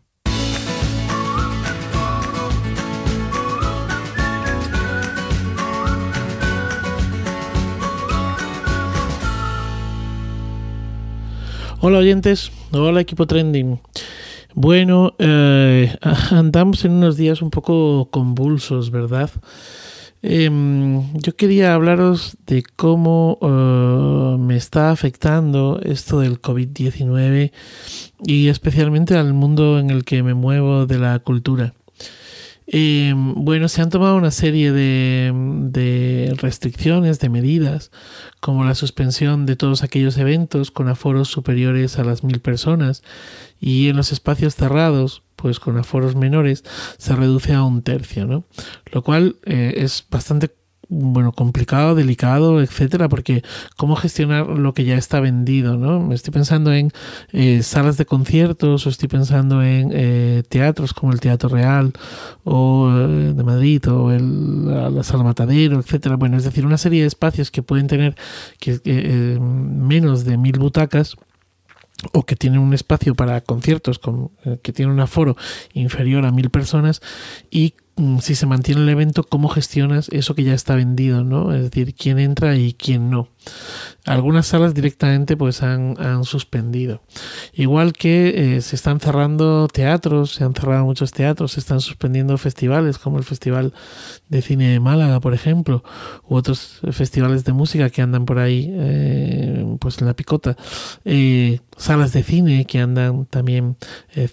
Hola 11.80 11.98
oyentes, 11.98 12.50
hola 12.72 13.00
equipo 13.00 13.28
trending. 13.28 13.80
Bueno, 14.52 15.14
eh, 15.20 15.94
andamos 16.32 16.84
en 16.84 16.90
unos 16.90 17.16
días 17.16 17.40
un 17.40 17.50
poco 17.50 18.08
convulsos, 18.10 18.90
¿verdad? 18.90 19.30
Em, 20.20 21.04
yo 21.14 21.36
quería 21.36 21.74
hablaros 21.74 22.36
de 22.46 22.64
cómo 22.74 23.38
eh, 23.40 24.36
me 24.40 24.56
está 24.56 24.90
afectando 24.90 25.78
esto 25.84 26.18
del 26.18 26.42
COVID-19 26.42 27.52
y 28.24 28.48
especialmente 28.48 29.16
al 29.16 29.32
mundo 29.32 29.78
en 29.78 29.90
el 29.90 30.04
que 30.04 30.24
me 30.24 30.34
muevo 30.34 30.84
de 30.84 30.98
la 30.98 31.20
cultura. 31.20 31.74
Eh, 32.70 33.14
bueno, 33.16 33.68
se 33.68 33.80
han 33.80 33.88
tomado 33.88 34.16
una 34.16 34.30
serie 34.30 34.72
de, 34.72 35.32
de, 35.34 36.34
restricciones, 36.36 37.18
de 37.18 37.30
medidas, 37.30 37.90
como 38.40 38.64
la 38.64 38.74
suspensión 38.74 39.46
de 39.46 39.56
todos 39.56 39.82
aquellos 39.82 40.18
eventos 40.18 40.70
con 40.70 40.88
aforos 40.88 41.28
superiores 41.28 41.98
a 41.98 42.04
las 42.04 42.24
mil 42.24 42.40
personas 42.40 43.02
y 43.58 43.88
en 43.88 43.96
los 43.96 44.12
espacios 44.12 44.54
cerrados, 44.54 45.22
pues 45.36 45.60
con 45.60 45.78
aforos 45.78 46.14
menores, 46.14 46.62
se 46.98 47.16
reduce 47.16 47.54
a 47.54 47.62
un 47.62 47.82
tercio, 47.82 48.26
¿no? 48.26 48.44
Lo 48.92 49.02
cual 49.02 49.36
eh, 49.46 49.74
es 49.78 50.04
bastante 50.10 50.50
bueno, 50.88 51.32
complicado, 51.32 51.94
delicado, 51.94 52.62
etcétera, 52.62 53.08
porque 53.08 53.42
cómo 53.76 53.96
gestionar 53.96 54.46
lo 54.46 54.72
que 54.72 54.84
ya 54.84 54.96
está 54.96 55.20
vendido, 55.20 55.76
¿no? 55.76 56.12
Estoy 56.12 56.32
pensando 56.32 56.72
en 56.72 56.92
eh, 57.32 57.62
salas 57.62 57.98
de 57.98 58.06
conciertos 58.06 58.86
o 58.86 58.88
estoy 58.88 59.08
pensando 59.08 59.62
en 59.62 59.90
eh, 59.92 60.42
teatros 60.48 60.94
como 60.94 61.12
el 61.12 61.20
Teatro 61.20 61.50
Real 61.50 61.92
o 62.44 62.90
eh, 62.90 63.32
de 63.34 63.44
Madrid 63.44 63.86
o 63.90 64.12
el, 64.12 64.94
la 64.94 65.02
Sala 65.02 65.24
Matadero, 65.24 65.78
etcétera. 65.78 66.16
Bueno, 66.16 66.36
es 66.36 66.44
decir, 66.44 66.64
una 66.64 66.78
serie 66.78 67.02
de 67.02 67.08
espacios 67.08 67.50
que 67.50 67.62
pueden 67.62 67.86
tener 67.86 68.14
que, 68.58 69.38
menos 69.40 70.24
de 70.24 70.38
mil 70.38 70.58
butacas 70.58 71.16
o 72.12 72.24
que 72.24 72.36
tienen 72.36 72.60
un 72.60 72.74
espacio 72.74 73.14
para 73.14 73.40
conciertos 73.40 73.98
con, 73.98 74.30
eh, 74.44 74.58
que 74.62 74.72
tiene 74.72 74.92
un 74.92 75.00
aforo 75.00 75.36
inferior 75.72 76.24
a 76.24 76.30
mil 76.32 76.50
personas 76.50 77.02
y 77.50 77.74
si 78.20 78.34
se 78.34 78.46
mantiene 78.46 78.82
el 78.82 78.88
evento, 78.88 79.24
cómo 79.24 79.48
gestionas 79.48 80.08
eso 80.10 80.34
que 80.34 80.44
ya 80.44 80.54
está 80.54 80.74
vendido, 80.74 81.24
¿no? 81.24 81.52
Es 81.52 81.62
decir, 81.62 81.94
quién 81.94 82.18
entra 82.18 82.56
y 82.56 82.72
quién 82.72 83.10
no. 83.10 83.28
Algunas 84.08 84.46
salas 84.46 84.72
directamente 84.72 85.36
pues 85.36 85.62
han, 85.62 86.24
suspendido. 86.24 87.02
Igual 87.52 87.92
que 87.92 88.56
eh, 88.56 88.60
se 88.62 88.74
están 88.74 89.00
cerrando 89.00 89.68
teatros, 89.68 90.32
se 90.32 90.44
han 90.44 90.54
cerrado 90.54 90.86
muchos 90.86 91.12
teatros, 91.12 91.52
se 91.52 91.60
están 91.60 91.80
suspendiendo 91.80 92.36
festivales 92.38 92.98
como 92.98 93.18
el 93.18 93.24
Festival 93.24 93.74
de 94.28 94.40
Cine 94.40 94.70
de 94.70 94.80
Málaga, 94.80 95.20
por 95.20 95.34
ejemplo, 95.34 95.84
u 96.26 96.36
otros 96.36 96.80
festivales 96.92 97.44
de 97.44 97.52
música 97.52 97.90
que 97.90 98.00
andan 98.00 98.24
por 98.24 98.38
ahí 98.38 98.70
eh, 98.72 99.76
pues 99.78 99.98
en 99.98 100.06
la 100.06 100.14
picota. 100.14 100.56
Eh, 101.04 101.60
salas 101.76 102.12
de 102.12 102.22
cine 102.22 102.64
que 102.64 102.80
andan 102.80 103.26
también 103.26 103.76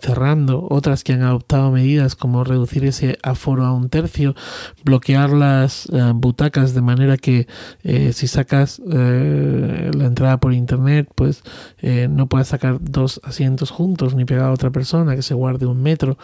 cerrando, 0.01 0.67
otras 0.69 1.03
que 1.03 1.13
han 1.13 1.21
adoptado 1.21 1.71
medidas 1.71 2.15
como 2.15 2.43
reducir 2.43 2.85
ese 2.85 3.19
aforo 3.23 3.65
a 3.65 3.73
un 3.73 3.89
tercio, 3.89 4.35
bloquear 4.83 5.29
las 5.31 5.87
butacas 6.15 6.73
de 6.73 6.81
manera 6.81 7.17
que 7.17 7.47
si 7.83 8.27
sacas 8.27 8.81
eh, 8.97 9.91
la 9.93 10.05
entrada 10.05 10.39
por 10.39 10.53
internet, 10.53 11.09
pues 11.15 11.43
eh, 11.79 12.07
no 12.09 12.27
puedes 12.27 12.47
sacar 12.47 12.77
dos 12.81 13.21
asientos 13.23 13.69
juntos 13.71 14.15
ni 14.15 14.25
pegar 14.25 14.45
a 14.45 14.53
otra 14.53 14.71
persona 14.71 15.15
que 15.15 15.21
se 15.21 15.33
guarde 15.33 15.65
un 15.65 15.81
metro. 15.81 16.17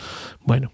Bueno, 0.44 0.72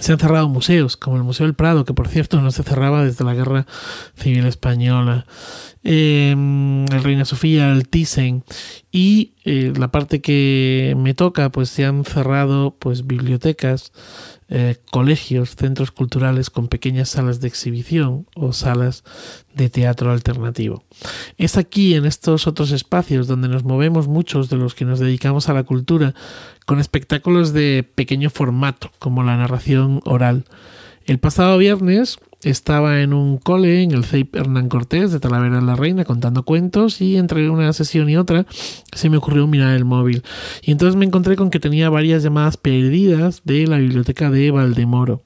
se 0.00 0.12
han 0.12 0.18
cerrado 0.18 0.48
museos, 0.48 0.96
como 0.96 1.16
el 1.16 1.22
Museo 1.22 1.44
del 1.44 1.54
Prado, 1.54 1.84
que 1.84 1.92
por 1.92 2.08
cierto 2.08 2.40
no 2.40 2.50
se 2.50 2.62
cerraba 2.62 3.04
desde 3.04 3.24
la 3.24 3.34
Guerra 3.34 3.66
Civil 4.16 4.46
Española. 4.46 5.26
Em, 5.84 6.84
el 6.86 7.02
Reina 7.02 7.24
Sofía, 7.24 7.72
el 7.72 7.88
Thyssen 7.88 8.44
y 8.90 9.34
eh, 9.44 9.72
la 9.76 9.90
parte 9.90 10.22
que 10.22 10.94
me 10.96 11.12
toca, 11.12 11.50
pues 11.50 11.68
se 11.68 11.84
han 11.84 12.04
cerrado 12.04 12.76
pues 12.78 13.06
bibliotecas, 13.06 13.92
eh, 14.54 14.76
colegios, 14.90 15.56
centros 15.56 15.92
culturales 15.92 16.50
con 16.50 16.68
pequeñas 16.68 17.08
salas 17.08 17.40
de 17.40 17.48
exhibición 17.48 18.26
o 18.34 18.52
salas 18.52 19.02
de 19.54 19.70
teatro 19.70 20.12
alternativo. 20.12 20.84
Es 21.38 21.56
aquí, 21.56 21.94
en 21.94 22.04
estos 22.04 22.46
otros 22.46 22.70
espacios, 22.70 23.26
donde 23.26 23.48
nos 23.48 23.64
movemos 23.64 24.08
muchos 24.08 24.50
de 24.50 24.58
los 24.58 24.74
que 24.74 24.84
nos 24.84 24.98
dedicamos 24.98 25.48
a 25.48 25.54
la 25.54 25.62
cultura, 25.62 26.14
con 26.66 26.80
espectáculos 26.80 27.54
de 27.54 27.90
pequeño 27.94 28.28
formato, 28.28 28.92
como 28.98 29.22
la 29.22 29.38
narración 29.38 30.02
oral. 30.04 30.44
El 31.06 31.18
pasado 31.18 31.56
viernes 31.56 32.18
estaba 32.42 33.00
en 33.00 33.12
un 33.12 33.38
cole 33.38 33.82
en 33.82 33.92
el 33.92 34.04
CEIP 34.04 34.36
Hernán 34.36 34.68
Cortés 34.68 35.12
de 35.12 35.20
Talavera 35.20 35.56
de 35.56 35.62
la 35.62 35.76
Reina 35.76 36.04
contando 36.04 36.44
cuentos 36.44 37.00
y 37.00 37.16
entre 37.16 37.48
una 37.48 37.72
sesión 37.72 38.08
y 38.08 38.16
otra 38.16 38.46
se 38.94 39.10
me 39.10 39.16
ocurrió 39.16 39.46
mirar 39.46 39.74
el 39.76 39.84
móvil. 39.84 40.22
Y 40.62 40.72
entonces 40.72 40.96
me 40.96 41.04
encontré 41.04 41.36
con 41.36 41.50
que 41.50 41.60
tenía 41.60 41.90
varias 41.90 42.22
llamadas 42.22 42.56
perdidas 42.56 43.42
de 43.44 43.66
la 43.66 43.78
biblioteca 43.78 44.30
de 44.30 44.50
Valdemoro. 44.50 45.22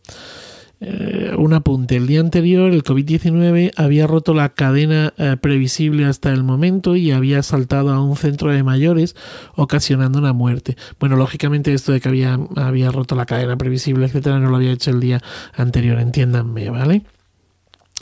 Eh, 0.79 1.33
un 1.39 1.55
apunte. 1.55 1.97
El 1.97 2.07
día 2.07 2.21
anterior, 2.21 2.71
el 2.71 2.83
COVID-19 2.83 3.73
había 3.77 4.07
roto 4.07 4.35
la 4.35 4.51
cadena 4.51 5.15
eh, 5.17 5.37
previsible 5.41 6.05
hasta 6.05 6.33
el 6.33 6.45
momento 6.45 6.97
y 6.97 7.13
había 7.13 7.43
saltado 7.43 7.91
a 7.91 8.03
un 8.03 8.17
centro 8.17 8.51
de 8.51 8.63
mayores, 8.63 9.17
ocasionando 9.55 10.19
una 10.19 10.35
muerte. 10.35 10.77
Bueno, 11.01 11.17
lógicamente, 11.17 11.73
esto 11.73 11.93
de 11.93 12.01
que 12.01 12.09
había, 12.09 12.39
había 12.57 12.91
roto 12.91 13.15
la 13.15 13.25
cadena 13.25 13.57
previsible, 13.57 14.05
etcétera, 14.05 14.39
no 14.39 14.51
lo 14.51 14.57
había 14.57 14.73
hecho 14.73 14.91
el 14.91 15.01
día 15.01 15.23
anterior, 15.55 15.99
entiéndanme, 15.99 16.69
¿vale? 16.69 17.03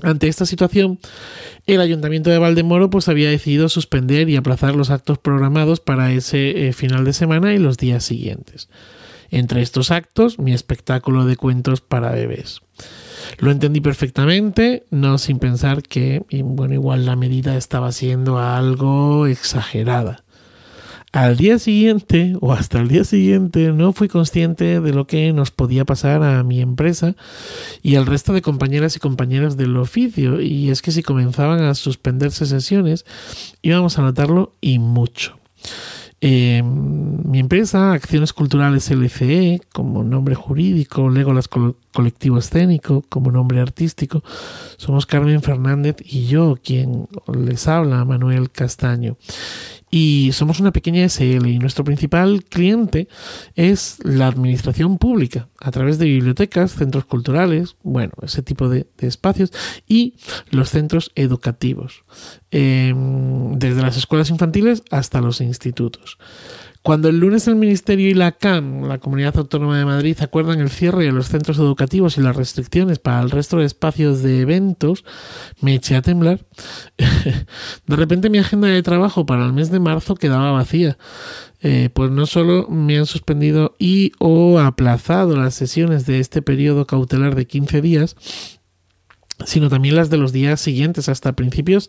Ante 0.03 0.27
esta 0.27 0.45
situación, 0.45 0.99
el 1.67 1.81
ayuntamiento 1.81 2.29
de 2.29 2.39
Valdemoro 2.39 2.91
pues 2.91 3.09
había 3.09 3.31
decidido 3.31 3.69
suspender 3.69 4.29
y 4.29 4.35
aplazar 4.35 4.75
los 4.75 4.91
actos 4.91 5.19
programados 5.19 5.79
para 5.79 6.13
ese 6.13 6.67
eh, 6.67 6.73
final 6.73 7.05
de 7.05 7.13
semana 7.13 7.55
y 7.55 7.59
los 7.59 7.77
días 7.77 8.03
siguientes. 8.03 8.69
Entre 9.35 9.63
estos 9.63 9.91
actos, 9.91 10.39
mi 10.39 10.53
espectáculo 10.53 11.27
de 11.27 11.37
cuentos 11.37 11.81
para 11.81 12.13
bebés. 12.13 12.61
Lo 13.39 13.51
entendí 13.51 13.81
perfectamente, 13.81 14.85
no 14.93 15.19
sin 15.19 15.41
pensar 15.41 15.83
que, 15.83 16.23
bueno, 16.45 16.75
igual 16.75 17.05
la 17.05 17.17
medida 17.17 17.57
estaba 17.57 17.91
siendo 17.91 18.39
algo 18.39 19.27
exagerada. 19.27 20.23
Al 21.11 21.37
día 21.37 21.59
siguiente, 21.59 22.37
o 22.41 22.53
hasta 22.53 22.79
el 22.79 22.87
día 22.87 23.03
siguiente, 23.03 23.73
no 23.73 23.93
fui 23.93 24.07
consciente 24.07 24.81
de 24.81 24.93
lo 24.93 25.09
que 25.09 25.33
nos 25.33 25.51
podía 25.51 25.85
pasar 25.85 26.23
a 26.23 26.45
mi 26.45 26.61
empresa 26.61 27.17
y 27.83 27.97
al 27.97 28.07
resto 28.07 28.35
de 28.35 28.43
compañeras 28.43 28.95
y 28.95 29.01
compañeras 29.01 29.57
del 29.57 29.77
oficio, 29.77 30.41
y 30.41 30.71
es 30.71 30.81
que 30.81 30.93
si 30.93 31.03
comenzaban 31.03 31.61
a 31.61 31.75
suspenderse 31.75 32.47
sesiones, 32.47 33.05
íbamos 33.63 33.99
a 33.99 34.03
notarlo 34.03 34.53
y 34.61 34.79
mucho. 34.79 35.41
Eh, 36.21 36.63
mi 36.63 37.39
empresa, 37.39 37.93
Acciones 37.93 38.33
Culturales 38.33 38.91
LCE, 38.91 39.61
como 39.73 40.05
nombre 40.05 40.35
jurídico, 40.35 41.11
Legolas 41.11 41.49
Colectivo 41.49 42.39
Escénico, 42.39 43.03
como 43.09 43.31
nombre 43.31 43.61
artístico, 43.61 44.23
somos 44.77 45.07
Carmen 45.07 45.43
Fernández 45.43 45.97
y 46.01 46.27
yo, 46.27 46.59
quien 46.63 47.09
les 47.35 47.69
habla, 47.69 48.05
Manuel 48.05 48.51
Castaño. 48.51 49.17
Y 49.97 50.33
somos 50.33 50.59
una 50.59 50.73
pequeña 50.73 51.09
SL 51.09 51.47
y 51.47 51.61
nuestro 51.61 51.85
principal 51.85 52.43
cliente 52.43 53.07
es 53.55 53.99
la 54.03 54.27
administración 54.27 54.99
pública 54.99 55.49
a 55.61 55.71
través 55.71 56.01
de 56.01 56.07
bibliotecas, 56.07 56.73
centros 56.73 57.05
culturales, 57.05 57.77
bueno, 57.85 58.13
ese 58.21 58.43
tipo 58.43 58.69
de, 58.69 58.89
espacios 58.99 59.53
y 59.87 60.17
los 60.51 60.71
centros 60.71 61.13
educativos, 61.15 62.03
em, 62.51 63.57
desde 63.57 63.83
las 63.83 63.97
escuelas 63.97 64.31
infantiles 64.31 64.83
hasta 64.91 65.21
los 65.21 65.41
institutos. 65.41 66.19
Cuando 66.85 67.09
el 67.09 67.19
lunes 67.19 67.49
el 67.49 67.57
Ministerio 67.57 68.11
y 68.11 68.13
la 68.13 68.33
CAM, 68.33 68.83
la 68.83 68.99
Comunidad 68.99 69.39
Autónoma 69.39 69.79
de 69.79 69.87
Madrid, 69.87 70.19
acuerdan 70.21 70.61
el 70.61 70.69
cierre 70.69 71.05
de 71.05 71.13
los 71.13 71.29
centros 71.29 71.57
educativos 71.57 72.19
y 72.19 72.21
las 72.21 72.37
restricciones 72.37 72.99
para 72.99 73.23
el 73.23 73.31
resto 73.31 73.57
de 73.57 73.65
espacios 73.65 74.23
de 74.23 74.43
eventos, 74.43 75.03
me 75.63 75.77
eché 75.77 75.97
a 75.97 76.03
temblar. 76.03 76.45
de 76.99 77.97
repente 77.97 78.29
mi 78.29 78.37
agenda 78.37 78.69
de 78.69 78.83
trabajo 78.83 79.25
para 79.25 79.47
el 79.47 79.55
mes 79.55 79.71
de 79.71 79.81
marzo 79.81 80.15
quedaba 80.15 80.53
vacía. 80.53 80.99
Eh, 81.63 81.89
pues 81.91 82.11
no 82.11 82.27
solo 82.27 82.69
me 82.69 82.99
han 82.99 83.07
suspendido 83.07 83.77
y 83.79 84.13
o 84.19 84.59
aplazado 84.59 85.39
las 85.39 85.55
sesiones 85.55 86.05
de 86.05 86.21
este 86.21 86.43
periodo 86.43 86.87
cautelar 86.87 87.35
de 87.35 87.47
15 87.47 87.81
días, 87.81 88.15
sino 89.47 89.71
también 89.71 89.97
las 89.97 90.11
de 90.11 90.19
los 90.19 90.33
días 90.33 90.61
siguientes 90.61 91.09
hasta 91.09 91.33
principios 91.33 91.89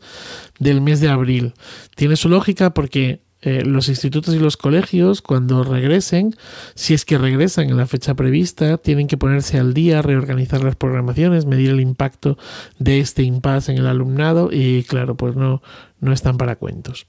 del 0.58 0.80
mes 0.80 1.02
de 1.02 1.10
abril. 1.10 1.54
Tiene 1.98 2.16
su 2.16 2.30
lógica 2.30 2.74
porque 2.74 3.25
eh, 3.46 3.64
los 3.64 3.90
institutos 3.90 4.34
y 4.34 4.40
los 4.40 4.58
colegios, 4.58 5.22
cuando 5.22 5.64
regresen, 5.64 6.36
si 6.74 6.96
es 6.96 7.06
que 7.06 7.20
regresan 7.20 7.70
en 7.70 7.78
la 7.78 7.86
fecha 7.86 8.16
prevista, 8.16 8.80
tienen 8.80 9.06
que 9.06 9.18
ponerse 9.18 9.60
al 9.60 9.76
día, 9.76 10.02
reorganizar 10.02 10.64
las 10.64 10.76
programaciones, 10.76 11.46
medir 11.46 11.70
el 11.70 11.80
impacto 11.80 12.40
de 12.80 13.00
este 13.00 13.22
impasse 13.22 13.72
en 13.72 13.78
el 13.78 13.86
alumnado 13.86 14.50
y, 14.52 14.82
claro, 14.82 15.14
pues 15.14 15.36
no, 15.36 15.62
no 16.00 16.12
están 16.12 16.40
para 16.40 16.56
cuentos. 16.56 17.06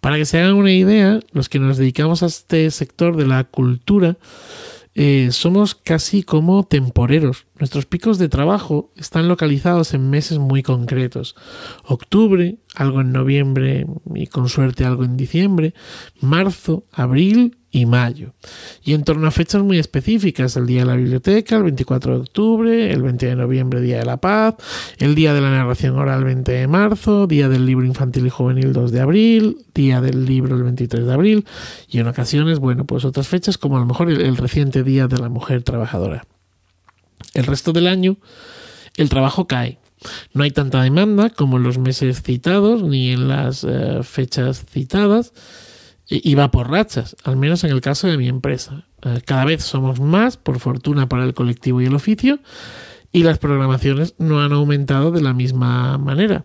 Para 0.00 0.16
que 0.16 0.24
se 0.24 0.38
hagan 0.38 0.54
una 0.54 0.72
idea, 0.72 1.20
los 1.32 1.50
que 1.50 1.58
nos 1.58 1.76
dedicamos 1.76 2.22
a 2.22 2.26
este 2.26 2.70
sector 2.70 3.18
de 3.18 3.26
la 3.26 3.44
cultura, 3.44 4.16
eh, 4.94 5.28
somos 5.30 5.74
casi 5.74 6.22
como 6.22 6.64
temporeros. 6.64 7.46
Nuestros 7.58 7.86
picos 7.86 8.18
de 8.18 8.28
trabajo 8.28 8.92
están 8.96 9.28
localizados 9.28 9.94
en 9.94 10.10
meses 10.10 10.38
muy 10.38 10.62
concretos. 10.62 11.36
Octubre, 11.84 12.58
algo 12.74 13.00
en 13.00 13.12
noviembre 13.12 13.86
y 14.14 14.26
con 14.26 14.48
suerte 14.48 14.84
algo 14.84 15.04
en 15.04 15.16
diciembre, 15.16 15.74
marzo, 16.20 16.84
abril 16.92 17.59
y 17.72 17.86
mayo. 17.86 18.32
Y 18.82 18.94
en 18.94 19.04
torno 19.04 19.28
a 19.28 19.30
fechas 19.30 19.62
muy 19.62 19.78
específicas, 19.78 20.56
el 20.56 20.66
Día 20.66 20.80
de 20.80 20.86
la 20.86 20.96
Biblioteca, 20.96 21.56
el 21.56 21.62
24 21.64 22.14
de 22.14 22.20
octubre, 22.20 22.92
el 22.92 23.02
20 23.02 23.26
de 23.26 23.36
noviembre, 23.36 23.80
Día 23.80 23.98
de 23.98 24.04
la 24.04 24.16
Paz, 24.16 24.56
el 24.98 25.14
Día 25.14 25.34
de 25.34 25.40
la 25.40 25.50
Narración 25.50 25.96
Oral, 25.96 26.24
20 26.24 26.50
de 26.50 26.66
marzo, 26.66 27.26
Día 27.26 27.48
del 27.48 27.66
Libro 27.66 27.86
Infantil 27.86 28.26
y 28.26 28.30
Juvenil, 28.30 28.72
2 28.72 28.90
de 28.90 29.00
abril, 29.00 29.58
Día 29.74 30.00
del 30.00 30.26
Libro, 30.26 30.56
el 30.56 30.64
23 30.64 31.06
de 31.06 31.12
abril, 31.12 31.44
y 31.88 31.98
en 31.98 32.08
ocasiones, 32.08 32.58
bueno, 32.58 32.84
pues 32.84 33.04
otras 33.04 33.28
fechas 33.28 33.56
como 33.56 33.76
a 33.76 33.80
lo 33.80 33.86
mejor 33.86 34.10
el, 34.10 34.36
reciente 34.36 34.82
Día 34.82 35.06
de 35.06 35.18
la 35.18 35.28
Mujer 35.28 35.62
Trabajadora. 35.62 36.24
El 37.34 37.44
resto 37.44 37.72
del 37.72 37.86
año, 37.86 38.16
el 38.96 39.08
trabajo 39.08 39.46
cae. 39.46 39.78
No 40.32 40.42
hay 40.42 40.50
tanta 40.50 40.82
demanda 40.82 41.28
como 41.28 41.58
en 41.58 41.62
los 41.62 41.78
meses 41.78 42.22
citados 42.22 42.82
ni 42.82 43.10
en 43.10 43.28
las 43.28 43.64
eh, 43.64 44.00
fechas 44.02 44.64
citadas 44.64 45.34
y 46.10 46.34
va 46.34 46.50
por 46.50 46.68
rachas, 46.68 47.16
al 47.22 47.36
menos 47.36 47.62
en 47.62 47.70
el 47.70 47.80
caso 47.80 48.08
de 48.08 48.18
mi 48.18 48.28
empresa. 48.28 48.84
Eh, 49.02 49.22
cada 49.24 49.44
vez 49.44 49.62
somos 49.62 50.00
más, 50.00 50.36
por 50.36 50.58
fortuna 50.58 51.08
para 51.08 51.24
el 51.24 51.34
colectivo 51.34 51.80
y 51.80 51.86
el 51.86 51.94
oficio, 51.94 52.40
y 53.12 53.22
las 53.22 53.38
programaciones 53.38 54.14
no 54.18 54.40
han 54.40 54.52
aumentado 54.52 55.12
de 55.12 55.22
la 55.22 55.32
misma 55.32 55.98
manera. 55.98 56.44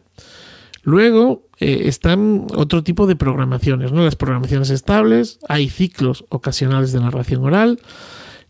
Luego 0.84 1.48
eh, 1.60 1.84
están 1.86 2.45
otro 2.53 2.84
tipo 2.84 3.07
de 3.07 3.15
programaciones, 3.15 3.91
¿no? 3.91 4.05
Las 4.05 4.15
programaciones 4.15 4.69
estables, 4.69 5.39
hay 5.50 5.67
ciclos 5.67 6.25
ocasionales 6.29 6.91
de 6.91 7.00
narración 7.00 7.43
oral, 7.43 7.79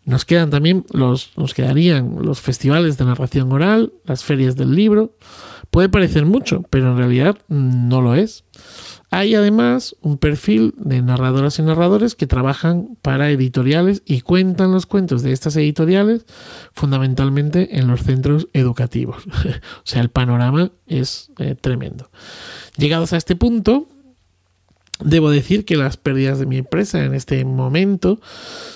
Nos 0.04 0.24
quedan 0.24 0.50
también 0.50 0.84
los, 0.92 1.32
nos 1.36 1.52
quedarían 1.52 2.18
los 2.22 2.40
festivales 2.40 2.96
de 2.96 3.06
narración 3.06 3.50
oral, 3.50 3.92
las 4.04 4.22
ferias 4.22 4.54
del 4.54 4.74
libro. 4.76 5.16
Puede 5.70 5.88
parecer 5.88 6.26
mucho, 6.26 6.62
pero 6.70 6.92
en 6.92 6.98
realidad 6.98 7.36
no 7.48 8.00
lo 8.00 8.14
es. 8.14 8.44
Hay 9.10 9.34
además 9.34 9.96
un 10.00 10.18
perfil 10.18 10.74
de 10.76 11.00
narradoras 11.00 11.58
y 11.58 11.62
narradores 11.62 12.14
que 12.14 12.26
trabajan 12.26 12.98
para 13.02 13.30
editoriales 13.30 14.02
y 14.04 14.20
cuentan 14.20 14.72
los 14.72 14.86
cuentos 14.86 15.22
de 15.22 15.32
estas 15.32 15.56
editoriales 15.56 16.26
fundamentalmente 16.72 17.78
en 17.78 17.86
los 17.86 18.02
centros 18.02 18.48
educativos. 18.52 19.24
o 19.26 19.82
sea, 19.84 20.02
el 20.02 20.10
panorama 20.10 20.72
es 20.86 21.30
eh, 21.38 21.54
tremendo. 21.54 22.10
Llegados 22.76 23.12
a 23.12 23.16
este 23.16 23.36
punto, 23.36 23.88
Debo 24.98 25.28
decir 25.28 25.66
que 25.66 25.76
las 25.76 25.98
pérdidas 25.98 26.38
de 26.38 26.46
mi 26.46 26.56
empresa 26.56 27.04
en 27.04 27.12
este 27.12 27.44
momento 27.44 28.18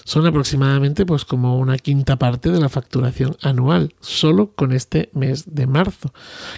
son 0.04 0.26
aproximadamente 0.26 1.06
pues 1.06 1.24
como 1.24 1.58
una 1.58 1.78
quinta 1.78 2.18
parte 2.18 2.50
de 2.50 2.60
la 2.60 2.68
facturación 2.68 3.38
anual, 3.40 3.94
solo 4.00 4.52
con 4.52 4.72
este 4.72 5.08
mes 5.14 5.54
de 5.54 5.66
marzo, 5.66 6.12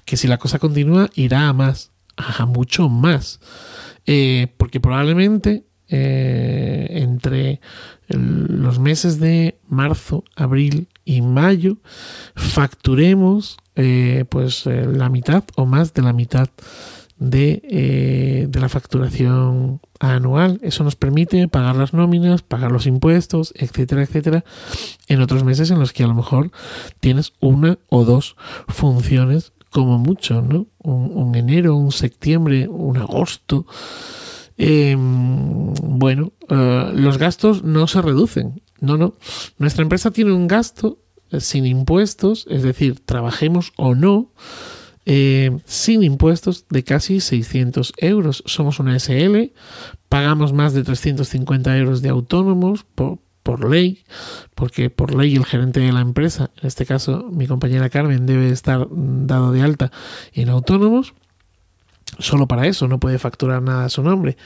que 0.05 0.17
si 0.17 0.27
la 0.27 0.39
cosa 0.39 0.59
continúa 0.59 1.11
irá 1.15 1.49
a 1.49 1.53
más, 1.53 1.92
a 2.17 2.47
mucho 2.47 2.89
más, 2.89 3.41
eh, 4.07 4.49
porque 4.57 4.81
probablemente 4.81 5.65
eh, 5.89 6.89
entre 6.91 7.61
los 8.09 8.79
meses 8.79 9.21
de 9.21 9.59
marzo, 9.69 10.25
abril 10.37 10.89
y 11.05 11.23
mayo 11.23 11.79
facturemos 12.35 13.59
eh, 13.77 14.25
pues 14.29 14.67
la 14.67 15.09
mitad 15.09 15.45
o 15.57 15.67
más 15.67 15.95
de 15.95 16.03
la 16.03 16.13
mitad 16.13 16.49
de, 17.19 18.49
de, 18.49 18.61
la 18.61 18.69
facturación 18.69 19.81
anual. 20.01 20.59
Eso 20.63 20.83
nos 20.83 20.97
permite 20.97 21.47
pagar 21.47 21.77
las 21.77 21.95
nóminas, 21.95 22.43
pagar 22.43 22.73
los 22.73 22.87
impuestos, 22.87 23.55
etcétera, 23.57 24.03
etcétera, 24.03 24.45
en 25.07 25.21
otros 25.21 25.45
meses 25.45 25.71
en 25.71 25.79
los 25.79 25.93
que 25.93 26.03
a 26.03 26.09
lo 26.09 26.15
mejor 26.15 26.51
tienes 26.99 27.33
una 27.39 27.79
o 27.89 28.05
dos 28.05 28.35
funciones 28.67 29.53
como 29.73 29.99
mucho, 29.99 30.43
¿no? 30.43 30.69
Un, 30.79 31.35
enero, 31.35 31.75
un 31.75 31.91
septiembre, 31.91 32.69
un 32.69 32.99
agosto. 32.99 33.67
Em, 34.59 35.73
bueno, 35.83 36.33
eh, 36.49 36.93
los 36.95 37.19
gastos 37.19 37.65
no 37.65 37.87
se 37.87 38.03
reducen. 38.03 38.63
No, 38.81 38.97
no. 38.97 39.17
Nuestra 39.59 39.83
empresa 39.83 40.11
tiene 40.11 40.33
un 40.33 40.47
gasto 40.47 40.99
eh, 41.31 41.41
sin 41.41 41.65
impuestos, 41.65 42.47
es 42.51 42.63
decir, 42.63 43.01
trabajemos 43.01 43.73
o 43.77 43.95
no, 43.95 44.33
eh, 45.07 45.59
sin 45.65 46.03
impuestos 46.03 46.67
de 46.69 46.85
casi 46.85 47.21
600 47.21 47.95
euros. 47.97 48.45
Somos 48.47 48.79
una 48.79 48.99
SL, 48.99 49.53
pagamos 50.11 50.53
más 50.53 50.75
de 50.75 50.85
350 50.85 51.79
euros 51.79 52.03
de 52.03 52.11
autónomos 52.11 52.85
por, 52.95 53.21
por 53.43 53.69
ley, 53.69 54.05
porque 54.55 54.91
por 54.91 55.15
ley 55.15 55.35
el 55.35 55.45
gerente 55.45 55.81
de 55.81 55.93
la 55.93 56.01
empresa, 56.01 56.51
en 56.61 56.67
este 56.67 56.87
caso 56.87 57.29
mi 57.31 57.47
compañera 57.47 57.91
Carmen, 57.91 58.27
debe 58.27 58.51
estar 58.51 58.87
dado 58.91 59.53
de 59.53 59.63
alta 59.63 59.91
en 60.33 60.49
autónomos. 60.49 61.15
Solo 62.19 62.47
para 62.47 62.67
eso 62.67 62.89
no 62.89 63.01
puede 63.01 63.19
facturar 63.19 63.63
nada 63.63 63.87
a 63.87 63.89
su 63.89 64.03
nombre. 64.03 64.37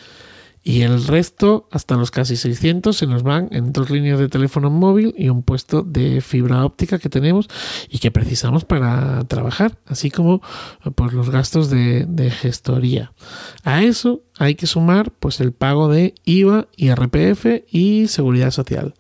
Y 0.69 0.83
el 0.83 1.07
resto, 1.07 1.69
hasta 1.71 1.95
los 1.95 2.11
casi 2.11 2.35
600, 2.35 2.97
se 2.97 3.07
nos 3.07 3.23
van 3.23 3.47
en 3.53 3.73
dos 3.73 3.89
líneas 3.89 4.19
de 4.19 4.29
teléfono 4.29 4.69
móvil 4.69 5.15
y 5.17 5.29
un 5.29 5.45
puesto 5.45 5.83
de 5.83 6.21
fibra 6.21 6.65
óptica 6.65 6.99
que 6.99 7.09
tenemos 7.09 7.49
y 7.89 8.01
que 8.01 8.11
precisamos 8.11 8.65
para 8.65 9.23
trabajar, 9.29 9.79
así 9.87 10.11
como 10.11 10.43
pues, 10.97 11.13
los 11.13 11.31
gastos 11.31 11.71
de, 11.71 12.05
de 12.09 12.33
gestoría. 12.33 13.13
A 13.63 13.85
eso 13.85 14.23
hay 14.39 14.57
que 14.57 14.67
sumar 14.67 15.13
pues, 15.13 15.39
el 15.39 15.53
pago 15.53 15.87
de 15.87 16.15
IVA, 16.25 16.67
IRPF 16.75 17.47
y 17.71 18.09
seguridad 18.09 18.51
social. 18.51 18.95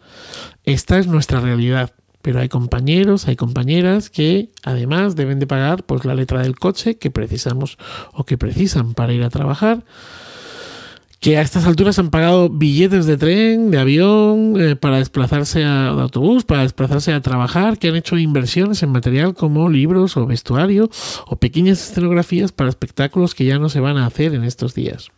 Esta 0.62 1.00
es 1.00 1.08
nuestra 1.08 1.40
realidad 1.40 1.92
pero 2.22 2.40
hay 2.40 2.48
compañeros, 2.48 3.28
hay 3.28 3.36
compañeras 3.36 4.10
que 4.10 4.50
además 4.64 5.14
deben 5.14 5.38
de 5.38 5.46
pagar 5.46 5.84
pues 5.84 6.04
la 6.04 6.16
letra 6.16 6.42
del 6.42 6.58
coche 6.58 6.98
que 6.98 7.12
precisamos 7.12 7.78
o 8.12 8.24
que 8.24 8.36
precisan 8.36 8.94
para 8.94 9.12
ir 9.12 9.22
a 9.22 9.30
trabajar 9.30 9.84
que 11.26 11.38
a 11.38 11.40
estas 11.40 11.66
alturas 11.66 11.98
han 11.98 12.10
pagado 12.10 12.48
billetes 12.48 13.04
de 13.04 13.16
tren, 13.16 13.72
de 13.72 13.80
avión, 13.80 14.54
eh, 14.60 14.76
para 14.76 14.98
desplazarse 14.98 15.58
de 15.58 15.64
autobús, 15.66 16.44
para 16.44 16.62
desplazarse 16.62 17.12
a 17.12 17.20
trabajar, 17.20 17.80
que 17.80 17.88
han 17.88 17.96
hecho 17.96 18.16
inversiones 18.16 18.84
en 18.84 18.92
material 18.92 19.34
como 19.34 19.68
libros 19.68 20.16
o 20.16 20.24
vestuario 20.24 20.88
o 21.26 21.34
pequeñas 21.34 21.82
escenografías 21.82 22.52
para 22.52 22.70
espectáculos 22.70 23.34
que 23.34 23.44
ya 23.44 23.58
no 23.58 23.68
se 23.68 23.80
van 23.80 23.96
a 23.96 24.06
hacer 24.06 24.34
en 24.34 24.44
estos 24.44 24.72
días. 24.76 25.10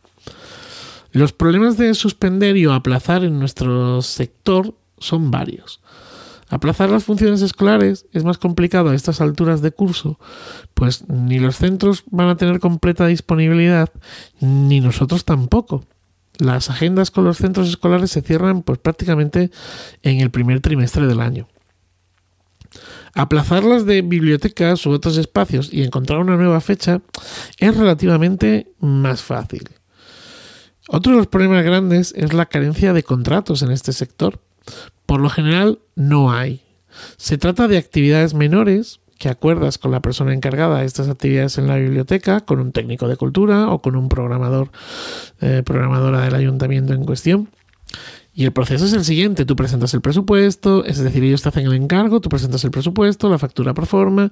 Los 1.13 1.35
problemas 1.35 1.77
de 1.77 1.93
suspender 1.93 2.57
y 2.57 2.65
o 2.65 2.73
aplazar 2.73 3.23
en 3.23 3.39
nuestro 3.39 4.01
sector 4.01 4.75
son 4.97 5.31
varios. 5.31 5.83
Aplazar 6.49 6.89
las 6.89 7.05
funciones 7.05 7.43
escolares 7.43 8.07
es 8.15 8.25
más 8.25 8.39
complicado 8.39 8.89
a 8.89 8.95
estas 8.95 9.21
alturas 9.21 9.61
de 9.61 9.73
curso, 9.73 10.19
pues 10.73 11.07
ni 11.07 11.39
los 11.39 11.57
centros 11.57 12.05
van 12.11 12.31
a 12.31 12.39
tener 12.39 12.61
completa 12.61 13.07
disponibilidad, 13.07 13.91
ni 14.41 14.81
nosotros 14.81 15.27
tampoco 15.27 15.85
las 16.39 16.71
agendas 16.71 17.11
con 17.11 17.25
los 17.25 17.39
centros 17.39 17.69
escolares 17.69 18.11
se 18.11 18.23
cierran 18.23 18.63
pues 18.63 18.79
prácticamente 18.79 19.51
en 20.03 20.21
el 20.21 20.31
primer 20.31 20.61
trimestre 20.61 21.07
del 21.07 21.21
año. 21.21 21.49
Aplazarlas 23.15 23.87
de 23.87 24.03
bibliotecas 24.03 24.85
u 24.87 24.91
otros 24.91 25.17
espacios 25.17 25.73
y 25.73 25.83
encontrar 25.83 26.21
una 26.21 26.37
nueva 26.37 26.61
fecha 26.61 27.01
es 27.59 27.77
relativamente 27.77 28.73
más 28.81 29.23
fácil. 29.23 29.69
Otro 30.89 31.13
de 31.13 31.19
los 31.19 31.27
problemas 31.27 31.65
grandes 31.65 32.15
es 32.17 32.33
la 32.33 32.47
carencia 32.47 32.93
de 32.93 33.03
contratos 33.03 33.63
en 33.63 33.71
este 33.71 33.93
sector. 33.93 34.41
Por 35.07 35.21
lo 35.21 35.31
general 35.31 35.81
no 35.97 36.33
hay. 36.33 36.63
Se 37.17 37.39
trata 37.39 37.69
de 37.69 37.79
actividades 37.79 38.35
menores 38.35 39.01
que 39.19 39.29
acuerdas 39.29 39.79
con 39.79 39.91
la 39.91 40.01
persona 40.01 40.33
encargada 40.33 40.79
de 40.79 40.87
estas 40.87 41.09
actividades 41.09 41.59
en 41.59 41.67
la 41.67 41.77
biblioteca, 41.77 42.41
con 42.41 42.61
un 42.61 42.73
técnico 42.73 43.09
de 43.09 43.17
cultura 43.17 43.71
o 43.71 43.81
con 43.81 43.97
un 43.97 44.09
programador, 44.09 44.71
eh, 45.41 45.63
programadora 45.65 46.21
del 46.23 46.35
ayuntamiento 46.35 46.95
en 46.95 47.05
cuestión. 47.05 47.49
Y 48.39 48.45
el 48.45 48.53
proceso 48.53 48.85
es 48.85 48.93
el 48.93 49.05
siguiente, 49.05 49.45
tú 49.45 49.57
presentas 49.57 49.93
el 49.95 50.01
presupuesto, 50.01 50.85
es 50.85 50.99
decir, 50.99 51.25
ellos 51.25 51.43
te 51.43 51.49
hacen 51.49 51.67
el 51.67 51.73
encargo, 51.73 52.21
tú 52.21 52.29
presentas 52.29 52.63
el 52.63 52.71
presupuesto, 52.71 53.29
la 53.29 53.37
factura 53.37 53.75
por 53.75 53.87
forma, 53.87 54.31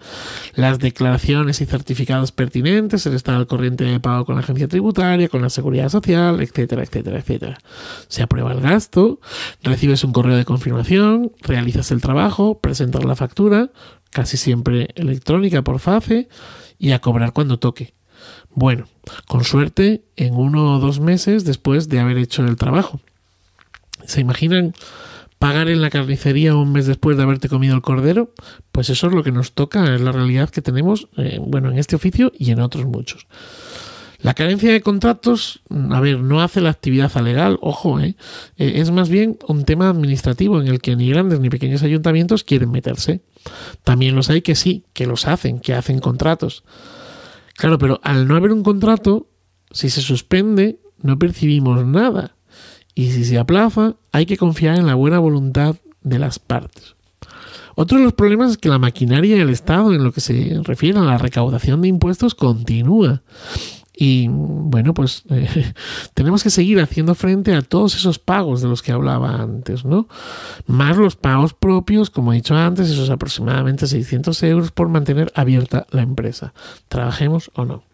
las 0.55 0.79
declaraciones 0.79 1.61
y 1.61 1.67
certificados 1.67 2.31
pertinentes, 2.31 3.05
el 3.07 3.15
estar 3.15 3.35
al 3.35 3.49
corriente 3.49 3.83
de 3.83 3.99
pago 3.99 4.25
con 4.25 4.37
la 4.37 4.43
agencia 4.43 4.69
tributaria, 4.69 5.29
con 5.29 5.43
la 5.43 5.51
seguridad 5.51 5.89
social, 5.89 6.41
etcétera, 6.41 6.85
etcétera, 6.85 7.19
etcétera. 7.19 7.59
Se 8.07 8.23
aprueba 8.23 8.53
el 8.53 8.61
gasto, 8.61 9.19
recibes 9.65 10.05
un 10.05 10.13
correo 10.13 10.37
de 10.37 10.45
confirmación, 10.45 11.33
realizas 11.41 11.91
el 11.91 12.01
trabajo, 12.01 12.61
presentas 12.61 13.05
la 13.05 13.17
factura, 13.17 13.71
casi 14.17 14.39
siempre 14.39 14.89
electrónica 14.95 15.61
por 15.61 15.79
FACE, 15.79 16.27
y 16.79 16.93
a 16.93 17.01
cobrar 17.01 17.35
cuando 17.35 17.59
toque. 17.59 17.93
Bueno, 18.55 18.87
con 19.29 19.45
suerte 19.45 20.05
en 20.17 20.35
uno 20.35 20.75
o 20.75 20.79
dos 20.79 21.01
meses 21.01 21.45
después 21.45 21.91
de 21.91 22.01
haber 22.01 22.17
hecho 22.17 22.43
el 22.43 22.57
trabajo. 22.57 22.99
¿Se 24.07 24.23
imaginan 24.23 24.73
pagar 25.39 25.69
en 25.69 25.83
la 25.83 25.91
carnicería 25.91 26.57
un 26.57 26.73
mes 26.73 26.87
después 26.87 27.19
de 27.19 27.25
haberte 27.25 27.51
comido 27.51 27.75
el 27.75 27.83
cordero? 27.83 28.33
Pues 28.73 28.89
eso 28.89 29.09
es 29.09 29.13
lo 29.13 29.23
que 29.23 29.33
nos 29.33 29.53
toca, 29.53 29.95
es 29.95 30.01
la 30.01 30.13
realidad 30.13 30.49
que 30.49 30.63
tenemos, 30.63 31.09
eh, 31.19 31.39
bueno, 31.39 31.71
en 31.71 31.79
este 31.79 31.95
oficio 31.95 32.33
y 32.39 32.53
en 32.53 32.61
otros 32.61 32.87
muchos. 32.87 33.27
La 34.23 34.33
carencia 34.33 34.73
de 34.73 34.81
contratos, 34.81 35.61
a 35.91 36.01
ver, 36.01 36.21
no 36.21 36.41
hace 36.41 36.63
la 36.63 36.71
actividad 36.71 37.13
legal, 37.21 37.59
ojo, 37.61 38.01
¿eh? 38.01 38.17
¿eh? 38.57 38.73
es 38.77 38.91
más 38.91 39.11
bien 39.11 39.37
un 39.47 39.67
tema 39.67 39.91
administrativo 39.91 40.59
en 40.59 40.69
el 40.69 40.81
que 40.81 40.97
ni 40.97 41.11
grandes 41.11 41.39
ni 41.39 41.51
pequeños 41.51 41.83
ayuntamientos 41.83 42.45
quieren 42.45 42.71
meterse. 42.71 43.21
También 43.85 44.15
los 44.15 44.31
hay 44.31 44.43
que 44.43 44.55
sí, 44.55 44.85
que 44.93 45.07
los 45.07 45.27
hacen, 45.27 45.61
que 45.61 45.75
hacen 45.75 45.99
contratos. 45.99 46.65
Claro, 47.57 47.79
pero 47.79 48.01
al 48.03 48.29
no 48.29 48.37
haber 48.37 48.53
un 48.53 48.63
contrato, 48.63 49.29
si 49.71 49.91
se 49.91 50.01
suspende, 50.01 50.81
no 51.03 51.19
percibimos 51.19 51.85
nada. 51.85 52.37
Y 52.95 53.11
si 53.11 53.25
se 53.25 53.39
aplaza, 53.39 53.97
hay 54.13 54.27
que 54.27 54.37
confiar 54.37 54.79
en 54.79 54.87
la 54.87 54.95
buena 54.95 55.19
voluntad 55.19 55.77
de 56.03 56.19
las 56.19 56.39
partes. 56.39 56.97
Otro 57.75 57.99
de 57.99 58.05
los 58.05 58.15
problemas 58.15 58.53
es 58.53 58.59
que 58.59 58.71
la 58.71 58.79
maquinaria 58.79 59.37
del 59.37 59.51
Estado, 59.51 59.93
en 59.93 60.03
lo 60.03 60.13
que 60.13 60.23
se 60.23 60.61
refiere 60.63 60.99
a 60.99 61.03
la 61.03 61.19
recaudación 61.19 61.83
de 61.83 61.89
impuestos, 61.89 62.35
continúa. 62.35 63.23
Y 63.99 64.29
bueno, 64.29 64.93
pues 64.93 65.23
eh, 65.31 65.73
tenemos 66.15 66.43
que 66.43 66.51
seguir 66.51 66.81
haciendo 66.81 67.15
frente 67.15 67.55
a 67.55 67.63
todos 67.63 67.97
esos 67.97 68.19
pagos 68.19 68.61
de 68.61 68.69
los 68.69 68.83
que 68.83 68.93
hablaba 68.93 69.41
antes, 69.41 69.87
¿no? 69.87 70.07
Más 70.67 70.99
los 70.99 71.17
pagos 71.17 71.55
propios, 71.55 72.11
como 72.11 72.33
he 72.33 72.37
dicho 72.37 72.55
antes, 72.55 72.91
esos 72.91 73.09
aproximadamente 73.09 73.87
600 73.87 74.43
euros 74.43 74.71
por 74.71 74.91
mantener 74.91 75.33
abierta 75.35 75.87
la 75.91 76.03
empresa, 76.03 76.53
trabajemos 76.89 77.51
o 77.55 77.65
no. 77.65 77.85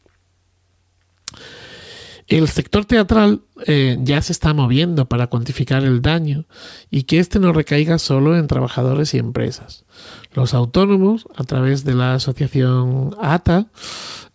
El 2.29 2.49
sector 2.49 2.85
teatral 2.85 3.43
eh, 3.67 3.99
ya 4.01 4.23
se 4.23 4.33
está 4.33 4.55
moviendo 4.55 5.07
para 5.07 5.27
cuantificar 5.27 5.83
el 5.85 6.03
daño 6.03 6.47
y 6.91 7.03
que 7.03 7.19
éste 7.19 7.39
no 7.39 7.53
recaiga 7.53 7.99
solo 7.99 8.37
en 8.37 8.47
trabajadores 8.47 9.15
y 9.15 9.19
empresas. 9.19 9.85
Los 10.33 10.55
autónomos, 10.55 11.27
a 11.37 11.45
través 11.45 11.85
de 11.85 11.95
la 11.95 12.15
asociación 12.15 13.15
ATA, 13.21 13.67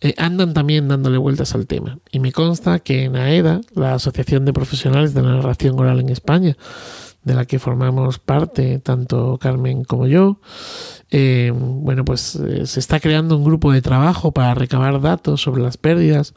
eh, 0.00 0.14
andan 0.16 0.54
también 0.54 0.86
dándole 0.86 1.18
vueltas 1.18 1.54
al 1.54 1.66
tema. 1.66 1.98
Y 2.12 2.20
me 2.20 2.30
consta 2.30 2.78
que 2.78 3.04
en 3.04 3.16
AEDA, 3.16 3.60
la 3.74 3.94
Asociación 3.94 4.44
de 4.44 4.52
Profesionales 4.52 5.12
de 5.12 5.22
la 5.22 5.34
Narración 5.36 5.78
Oral 5.78 5.98
en 5.98 6.10
España, 6.10 6.56
de 7.24 7.34
la 7.34 7.44
que 7.44 7.58
formamos 7.58 8.18
parte, 8.18 8.78
tanto 8.78 9.38
Carmen 9.38 9.84
como 9.84 10.06
yo. 10.06 10.40
Eh, 11.10 11.52
bueno, 11.54 12.04
pues 12.04 12.36
eh, 12.36 12.66
se 12.66 12.80
está 12.80 13.00
creando 13.00 13.36
un 13.36 13.44
grupo 13.44 13.72
de 13.72 13.82
trabajo 13.82 14.32
para 14.32 14.54
recabar 14.54 15.00
datos 15.00 15.42
sobre 15.42 15.62
las 15.62 15.76
pérdidas, 15.76 16.34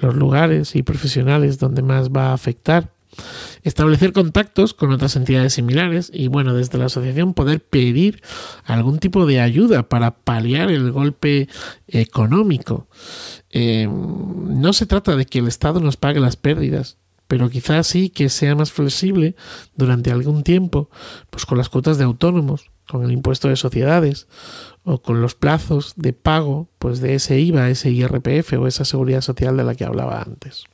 los 0.00 0.14
lugares 0.14 0.76
y 0.76 0.82
profesionales 0.82 1.58
donde 1.58 1.82
más 1.82 2.10
va 2.10 2.30
a 2.30 2.34
afectar 2.34 2.94
establecer 3.62 4.12
contactos 4.12 4.74
con 4.74 4.92
otras 4.92 5.16
entidades 5.16 5.54
similares 5.54 6.10
y 6.12 6.28
bueno, 6.28 6.54
desde 6.54 6.78
la 6.78 6.86
asociación 6.86 7.34
poder 7.34 7.60
pedir 7.60 8.22
algún 8.64 8.98
tipo 8.98 9.26
de 9.26 9.40
ayuda 9.40 9.88
para 9.88 10.12
paliar 10.16 10.70
el 10.70 10.90
golpe 10.92 11.48
económico. 11.88 12.88
Eh, 13.50 13.88
no 13.88 14.72
se 14.72 14.86
trata 14.86 15.16
de 15.16 15.26
que 15.26 15.38
el 15.38 15.48
Estado 15.48 15.80
nos 15.80 15.96
pague 15.96 16.20
las 16.20 16.36
pérdidas, 16.36 16.98
pero 17.26 17.50
quizás 17.50 17.86
sí 17.86 18.10
que 18.10 18.28
sea 18.28 18.54
más 18.54 18.72
flexible 18.72 19.34
durante 19.76 20.10
algún 20.10 20.42
tiempo, 20.42 20.90
pues 21.30 21.46
con 21.46 21.58
las 21.58 21.68
cuotas 21.68 21.98
de 21.98 22.04
autónomos, 22.04 22.70
con 22.86 23.04
el 23.04 23.12
impuesto 23.12 23.48
de 23.48 23.56
sociedades 23.56 24.28
o 24.82 25.00
con 25.00 25.20
los 25.20 25.34
plazos 25.34 25.94
de 25.96 26.12
pago 26.12 26.68
pues 26.78 27.00
de 27.00 27.14
ese 27.14 27.40
IVA, 27.40 27.70
ese 27.70 27.90
IRPF 27.90 28.54
o 28.54 28.66
esa 28.66 28.84
seguridad 28.84 29.22
social 29.22 29.56
de 29.56 29.64
la 29.64 29.74
que 29.74 29.84
hablaba 29.84 30.20
antes. 30.20 30.64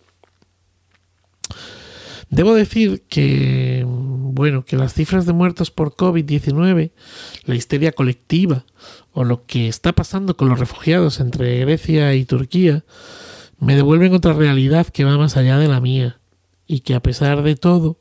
Debo 2.31 2.55
decir 2.55 3.03
que, 3.09 3.85
bueno, 3.87 4.65
que 4.65 4.77
las 4.77 4.95
cifras 4.95 5.27
de 5.27 5.33
muertos 5.33 5.73
por 5.73 5.97
COVID-19, 5.97 6.93
la 7.45 7.55
histeria 7.57 7.91
colectiva 7.91 8.67
o 9.13 9.25
lo 9.25 9.47
que 9.47 9.67
está 9.67 9.93
pasando 9.93 10.37
con 10.37 10.49
los 10.49 10.61
refugiados 10.61 11.19
entre 11.19 11.59
Grecia 11.61 12.15
y 12.15 12.25
Turquía, 12.25 12.85
me 13.59 13.75
devuelven 13.75 14.15
otra 14.15 14.33
realidad 14.33 14.87
que 14.87 15.05
va 15.05 15.19
más 15.19 15.37
allá 15.37 15.59
de 15.59 15.67
la 15.67 15.81
mía 15.81 16.20
y 16.71 16.81
que 16.83 16.95
a 16.95 17.01
pesar 17.01 17.43
de 17.43 17.57
todo, 17.57 17.99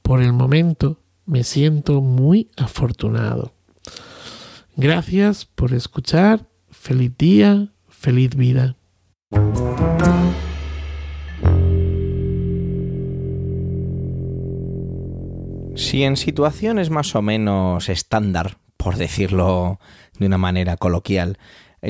por 0.00 0.22
el 0.22 0.32
momento, 0.32 1.02
me 1.24 1.42
siento 1.42 2.00
muy 2.02 2.52
afortunado. 2.56 3.52
Gracias 4.76 5.44
por 5.44 5.74
escuchar. 5.74 6.46
Feliz 6.70 7.18
día, 7.18 7.72
feliz 7.88 8.36
vida. 8.36 8.76
Si 15.74 16.04
en 16.04 16.16
situaciones 16.16 16.90
más 16.90 17.16
o 17.16 17.22
menos 17.22 17.88
estándar, 17.88 18.58
por 18.76 18.98
decirlo 18.98 19.80
de 20.16 20.26
una 20.26 20.38
manera 20.38 20.76
coloquial, 20.76 21.38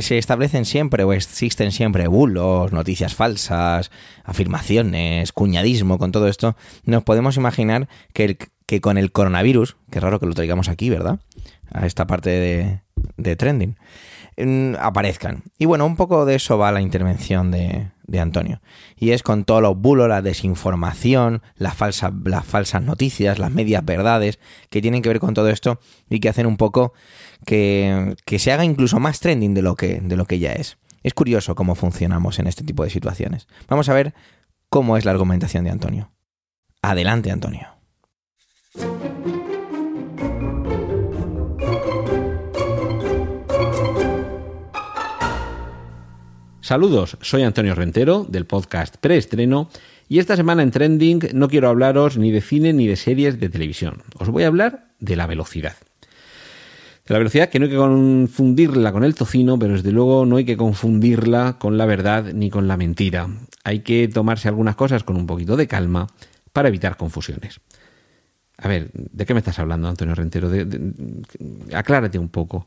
se 0.01 0.19
establecen 0.19 0.65
siempre 0.65 1.05
o 1.05 1.13
existen 1.13 1.73
siempre 1.73 2.09
bulos, 2.09 2.73
noticias 2.73 3.15
falsas, 3.15 3.91
afirmaciones, 4.25 5.33
cuñadismo, 5.33 5.99
con 5.99 6.13
todo 6.13 6.29
esto, 6.29 6.57
nos 6.85 7.03
podemos 7.03 7.37
imaginar 7.37 7.89
que, 8.13 8.37
que 8.67 8.81
con 8.81 8.99
el 8.99 9.13
coronavirus, 9.13 9.77
que 9.91 10.01
raro 10.01 10.21
que 10.21 10.27
lo 10.27 10.35
traigamos 10.35 10.69
aquí, 10.69 10.91
¿verdad? 10.91 11.21
A 11.71 11.87
esta 11.87 12.07
parte 12.07 12.31
de, 12.31 12.81
de 13.17 13.37
trending, 13.37 13.77
aparezcan. 14.79 15.45
Y 15.59 15.65
bueno, 15.65 15.87
un 15.87 15.97
poco 15.97 16.27
de 16.27 16.35
eso 16.35 16.59
va 16.59 16.73
la 16.73 16.83
intervención 16.83 17.51
de, 17.51 17.91
de 18.07 18.21
Antonio. 18.21 18.61
Y 18.97 19.11
es 19.11 19.23
con 19.23 19.45
todos 19.45 19.63
los 19.63 19.77
bulos, 19.77 20.09
la 20.09 20.23
desinformación, 20.23 21.43
las 21.57 21.75
falsas, 21.75 22.13
las 22.25 22.45
falsas 22.45 22.83
noticias, 22.83 23.39
las 23.39 23.51
medias 23.51 23.85
verdades 23.85 24.39
que 24.71 24.83
tienen 24.83 25.03
que 25.03 25.09
ver 25.09 25.21
con 25.21 25.35
todo 25.35 25.49
esto 25.49 25.81
y 26.09 26.21
que 26.21 26.29
hacen 26.29 26.47
un 26.47 26.57
poco 26.57 26.93
que, 27.47 28.17
que 28.27 28.39
se 28.39 28.53
haga 28.53 28.65
incluso 28.65 29.01
más 29.01 29.21
trending 29.21 29.55
de 29.55 29.63
lo, 29.63 29.77
que, 29.77 30.01
de 30.03 30.17
lo 30.17 30.27
que 30.27 30.39
ya 30.39 30.53
es. 30.53 30.77
Es 31.03 31.15
curioso 31.15 31.55
cómo 31.55 31.75
funcionamos 31.75 32.39
en 32.39 32.49
este 32.49 32.65
tipo 32.65 32.85
de 32.85 32.91
situaciones. 32.91 33.47
Vamos 33.69 33.89
a 33.89 33.95
ver 33.95 34.13
cómo 34.69 34.99
es 34.99 35.07
la 35.07 35.13
argumentación 35.13 35.65
de 35.65 35.71
Antonio. 35.71 36.11
Adelante, 36.83 37.31
Antonio. 37.31 37.69
Saludos, 46.61 47.17
soy 47.21 47.45
Antonio 47.45 47.77
Rentero 47.77 48.25
del 48.29 48.45
podcast 48.45 48.97
Preestreno 48.97 49.71
y 50.09 50.19
esta 50.19 50.35
semana 50.35 50.65
en 50.65 50.73
Trending 50.73 51.21
no 51.33 51.49
quiero 51.49 51.69
hablaros 51.69 52.19
ni 52.19 52.33
de 52.33 52.41
cine 52.41 52.73
ni 52.73 52.89
de 52.89 52.97
series 52.97 53.39
de 53.39 53.49
televisión. 53.49 54.03
Os 54.19 54.31
voy 54.31 54.43
a 54.43 54.49
hablar 54.49 54.89
de 54.99 55.15
la 55.15 55.29
velocidad. 55.29 55.77
La 57.09 57.19
velocidad 57.19 57.49
que 57.49 57.61
no 57.61 57.67
hay 57.67 57.71
que 57.71 57.77
confundirla 57.77 58.91
con 58.91 59.05
el 59.05 59.15
tocino, 59.15 59.59
pero 59.59 59.75
desde 59.75 59.93
luego 59.93 60.27
no 60.27 60.37
hay 60.37 60.45
que 60.45 60.57
confundirla 60.57 61.57
con 61.59 61.79
la 61.79 61.87
verdad 61.87 62.33
ni 62.35 62.51
con 62.51 62.67
la 62.67 62.77
mentira. 62.77 63.29
Hay 63.63 63.81
que 63.81 64.09
tomarse 64.09 64.49
algunas 64.49 64.75
cosas 64.75 65.05
con 65.05 65.17
un 65.17 65.27
poquito 65.27 65.57
de 65.57 65.69
calma 65.69 66.09
para 66.53 66.69
evitar 66.69 66.97
confusiones. 66.97 67.61
A 68.59 68.67
ver, 68.67 68.91
¿de 68.93 69.25
qué 69.25 69.35
me 69.35 69.39
estás 69.39 69.59
hablando, 69.61 69.89
Antonio 69.89 70.15
Rentero? 70.17 70.51
aclárate 71.75 72.19
un 72.19 72.29
poco. 72.29 72.67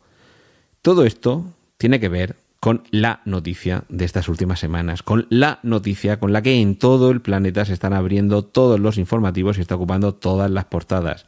Todo 0.82 1.06
esto 1.06 1.46
tiene 1.78 2.00
que 2.00 2.08
ver 2.08 2.38
con 2.62 2.84
la 2.92 3.22
noticia 3.26 3.84
de 3.90 4.06
estas 4.06 4.30
últimas 4.30 4.60
semanas, 4.60 5.04
con 5.04 5.28
la 5.30 5.60
noticia 5.64 6.20
con 6.20 6.32
la 6.32 6.42
que 6.42 6.62
en 6.62 6.78
todo 6.78 7.12
el 7.12 7.22
planeta 7.22 7.66
se 7.66 7.74
están 7.74 7.94
abriendo 7.94 8.44
todos 8.44 8.80
los 8.80 8.98
informativos 8.98 9.58
y 9.58 9.62
está 9.62 9.76
ocupando 9.76 10.14
todas 10.14 10.50
las 10.50 10.66
portadas. 10.66 11.26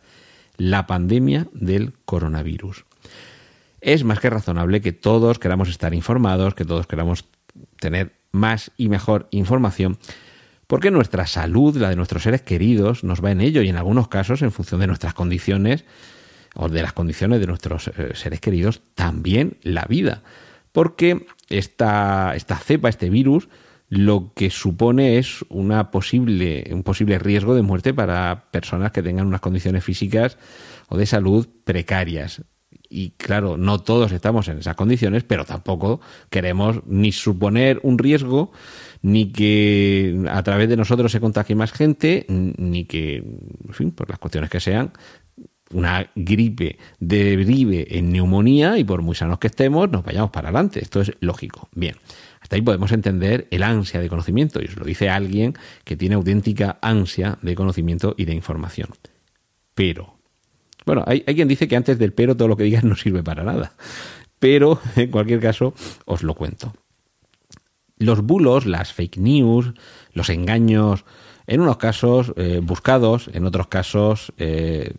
La 0.55 0.87
pandemia 0.87 1.47
del 1.53 1.93
coronavirus. 2.05 2.85
Es 3.81 4.03
más 4.03 4.19
que 4.19 4.29
razonable 4.29 4.81
que 4.81 4.93
todos 4.93 5.39
queramos 5.39 5.69
estar 5.69 5.93
informados, 5.93 6.55
que 6.55 6.65
todos 6.65 6.87
queramos 6.87 7.25
tener 7.79 8.13
más 8.31 8.71
y 8.77 8.89
mejor 8.89 9.27
información, 9.31 9.97
porque 10.67 10.91
nuestra 10.91 11.27
salud, 11.27 11.75
la 11.75 11.89
de 11.89 11.95
nuestros 11.97 12.23
seres 12.23 12.43
queridos, 12.43 13.03
nos 13.03 13.23
va 13.23 13.31
en 13.31 13.41
ello 13.41 13.61
y 13.61 13.69
en 13.69 13.75
algunos 13.75 14.07
casos, 14.07 14.41
en 14.41 14.51
función 14.51 14.79
de 14.79 14.87
nuestras 14.87 15.13
condiciones 15.13 15.83
o 16.55 16.69
de 16.69 16.81
las 16.81 16.93
condiciones 16.93 17.39
de 17.41 17.47
nuestros 17.47 17.89
eh, 17.89 18.11
seres 18.13 18.39
queridos, 18.39 18.81
también 18.95 19.57
la 19.63 19.85
vida 19.85 20.21
porque 20.71 21.25
esta, 21.49 22.35
esta 22.35 22.57
cepa, 22.57 22.89
este 22.89 23.09
virus, 23.09 23.49
lo 23.89 24.33
que 24.33 24.49
supone 24.49 25.17
es 25.17 25.43
una 25.49 25.91
posible, 25.91 26.69
un 26.71 26.83
posible 26.83 27.19
riesgo 27.19 27.55
de 27.55 27.61
muerte 27.61 27.93
para 27.93 28.49
personas 28.51 28.91
que 28.91 29.03
tengan 29.03 29.27
unas 29.27 29.41
condiciones 29.41 29.83
físicas 29.83 30.37
o 30.87 30.97
de 30.97 31.05
salud 31.05 31.47
precarias. 31.65 32.41
Y 32.93 33.11
claro, 33.11 33.55
no 33.55 33.79
todos 33.79 34.11
estamos 34.11 34.49
en 34.49 34.57
esas 34.57 34.75
condiciones, 34.75 35.23
pero 35.23 35.45
tampoco 35.45 36.01
queremos 36.29 36.81
ni 36.85 37.13
suponer 37.13 37.79
un 37.83 37.97
riesgo, 37.97 38.51
ni 39.01 39.31
que 39.31 40.25
a 40.29 40.43
través 40.43 40.67
de 40.67 40.75
nosotros 40.75 41.09
se 41.09 41.21
contagie 41.21 41.55
más 41.55 41.71
gente, 41.71 42.25
ni 42.27 42.83
que, 42.83 43.15
en 43.15 43.73
fin, 43.73 43.91
por 43.91 44.09
las 44.09 44.19
cuestiones 44.19 44.49
que 44.49 44.59
sean, 44.59 44.91
una 45.71 46.11
gripe 46.15 46.79
derive 46.99 47.97
en 47.97 48.11
neumonía 48.11 48.77
y 48.77 48.83
por 48.83 49.01
muy 49.01 49.15
sanos 49.15 49.39
que 49.39 49.47
estemos 49.47 49.89
nos 49.89 50.03
vayamos 50.03 50.31
para 50.31 50.49
adelante. 50.49 50.81
Esto 50.81 50.99
es 50.99 51.13
lógico. 51.21 51.69
Bien, 51.73 51.95
hasta 52.41 52.57
ahí 52.57 52.61
podemos 52.61 52.91
entender 52.91 53.47
el 53.51 53.63
ansia 53.63 54.01
de 54.01 54.09
conocimiento 54.09 54.61
y 54.61 54.65
os 54.65 54.75
lo 54.75 54.83
dice 54.83 55.09
alguien 55.09 55.53
que 55.85 55.95
tiene 55.95 56.15
auténtica 56.15 56.77
ansia 56.81 57.37
de 57.41 57.55
conocimiento 57.55 58.15
y 58.17 58.25
de 58.25 58.33
información. 58.33 58.89
Pero, 59.75 60.20
bueno, 60.85 61.03
hay, 61.05 61.21
quien 61.21 61.47
dice 61.47 61.67
que 61.67 61.75
antes 61.75 61.97
del 61.99 62.13
pero 62.13 62.35
todo 62.35 62.47
lo 62.47 62.57
que 62.57 62.63
digas 62.63 62.83
no 62.83 62.95
sirve 62.95 63.23
para 63.23 63.43
nada. 63.43 63.73
Pero, 64.39 64.79
en 64.95 65.11
cualquier 65.11 65.39
caso, 65.39 65.73
os 66.05 66.23
lo 66.23 66.33
cuento. 66.35 66.73
Los 67.97 68.21
bulos, 68.21 68.65
las 68.65 68.93
fake 68.93 69.17
news, 69.17 69.73
los 70.13 70.29
engaños, 70.29 71.05
en 71.45 71.61
unos 71.61 71.77
casos 71.77 72.33
eh, 72.35 72.59
buscados, 72.63 73.29
en 73.33 73.45
otros 73.45 73.67
casos 73.67 74.33
eh, 74.37 74.95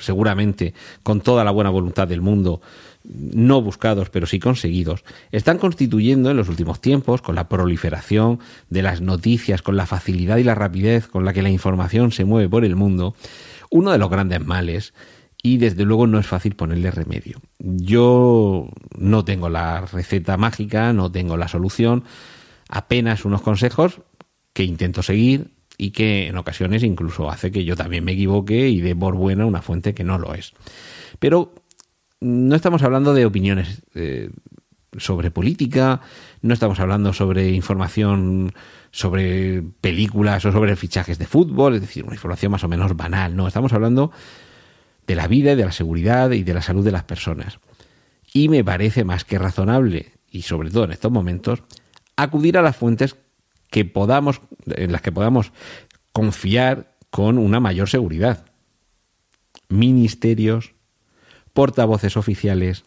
seguramente 0.00 0.74
con 1.02 1.20
toda 1.20 1.44
la 1.44 1.50
buena 1.50 1.70
voluntad 1.70 2.08
del 2.08 2.20
mundo, 2.20 2.60
no 3.04 3.62
buscados, 3.62 4.10
pero 4.10 4.26
sí 4.26 4.38
conseguidos, 4.38 5.04
están 5.32 5.58
constituyendo 5.58 6.30
en 6.30 6.36
los 6.36 6.48
últimos 6.48 6.80
tiempos, 6.80 7.22
con 7.22 7.34
la 7.34 7.48
proliferación 7.48 8.40
de 8.70 8.82
las 8.82 9.00
noticias, 9.00 9.62
con 9.62 9.76
la 9.76 9.86
facilidad 9.86 10.36
y 10.36 10.44
la 10.44 10.54
rapidez 10.54 11.08
con 11.08 11.24
la 11.24 11.32
que 11.32 11.42
la 11.42 11.50
información 11.50 12.12
se 12.12 12.24
mueve 12.24 12.48
por 12.48 12.64
el 12.64 12.76
mundo, 12.76 13.14
uno 13.70 13.92
de 13.92 13.98
los 13.98 14.10
grandes 14.10 14.44
males 14.44 14.94
y 15.42 15.58
desde 15.58 15.84
luego 15.84 16.06
no 16.06 16.18
es 16.18 16.26
fácil 16.26 16.56
ponerle 16.56 16.90
remedio. 16.90 17.40
Yo 17.58 18.68
no 18.96 19.24
tengo 19.24 19.48
la 19.48 19.82
receta 19.82 20.36
mágica, 20.36 20.92
no 20.92 21.10
tengo 21.10 21.36
la 21.36 21.48
solución, 21.48 22.04
apenas 22.68 23.24
unos 23.24 23.42
consejos 23.42 24.00
que 24.52 24.64
intento 24.64 25.02
seguir 25.02 25.52
y 25.76 25.92
que 25.92 26.26
en 26.26 26.36
ocasiones 26.36 26.82
incluso 26.82 27.30
hace 27.30 27.52
que 27.52 27.64
yo 27.64 27.76
también 27.76 28.04
me 28.04 28.12
equivoque 28.12 28.68
y 28.68 28.80
dé 28.80 28.96
por 28.96 29.14
buena 29.14 29.46
una 29.46 29.62
fuente 29.62 29.94
que 29.94 30.04
no 30.04 30.18
lo 30.18 30.34
es. 30.34 30.54
Pero 31.20 31.54
no 32.20 32.56
estamos 32.56 32.82
hablando 32.82 33.14
de 33.14 33.24
opiniones 33.24 33.82
eh, 33.94 34.30
sobre 34.96 35.30
política, 35.30 36.00
no 36.42 36.52
estamos 36.52 36.80
hablando 36.80 37.12
sobre 37.12 37.50
información 37.50 38.52
sobre 38.90 39.62
películas 39.80 40.44
o 40.46 40.50
sobre 40.50 40.74
fichajes 40.74 41.18
de 41.18 41.26
fútbol, 41.26 41.76
es 41.76 41.82
decir, 41.82 42.04
una 42.04 42.14
información 42.14 42.50
más 42.50 42.64
o 42.64 42.68
menos 42.68 42.96
banal, 42.96 43.36
no, 43.36 43.46
estamos 43.46 43.72
hablando 43.72 44.10
de 45.08 45.16
la 45.16 45.26
vida 45.26 45.52
y 45.52 45.56
de 45.56 45.64
la 45.64 45.72
seguridad 45.72 46.30
y 46.30 46.44
de 46.44 46.54
la 46.54 46.62
salud 46.62 46.84
de 46.84 46.92
las 46.92 47.02
personas. 47.02 47.58
Y 48.32 48.48
me 48.48 48.62
parece 48.62 49.04
más 49.04 49.24
que 49.24 49.38
razonable, 49.38 50.12
y 50.30 50.42
sobre 50.42 50.70
todo 50.70 50.84
en 50.84 50.92
estos 50.92 51.10
momentos, 51.10 51.62
acudir 52.14 52.58
a 52.58 52.62
las 52.62 52.76
fuentes 52.76 53.16
que 53.70 53.86
podamos, 53.86 54.42
en 54.66 54.92
las 54.92 55.00
que 55.00 55.10
podamos 55.10 55.52
confiar 56.12 56.94
con 57.10 57.38
una 57.38 57.58
mayor 57.58 57.88
seguridad. 57.88 58.44
ministerios, 59.70 60.72
portavoces 61.52 62.16
oficiales, 62.16 62.84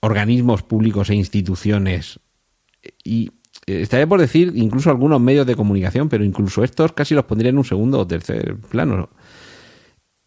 organismos 0.00 0.62
públicos 0.62 1.10
e 1.10 1.16
instituciones 1.16 2.20
y 3.02 3.32
eh, 3.66 3.82
estaría 3.82 4.06
por 4.06 4.20
decir 4.20 4.52
incluso 4.54 4.90
algunos 4.90 5.20
medios 5.20 5.46
de 5.46 5.56
comunicación, 5.56 6.08
pero 6.08 6.22
incluso 6.22 6.62
estos 6.62 6.92
casi 6.92 7.14
los 7.14 7.24
pondría 7.24 7.50
en 7.50 7.58
un 7.58 7.64
segundo 7.64 7.98
o 7.98 8.06
tercer 8.06 8.56
plano. 8.56 9.10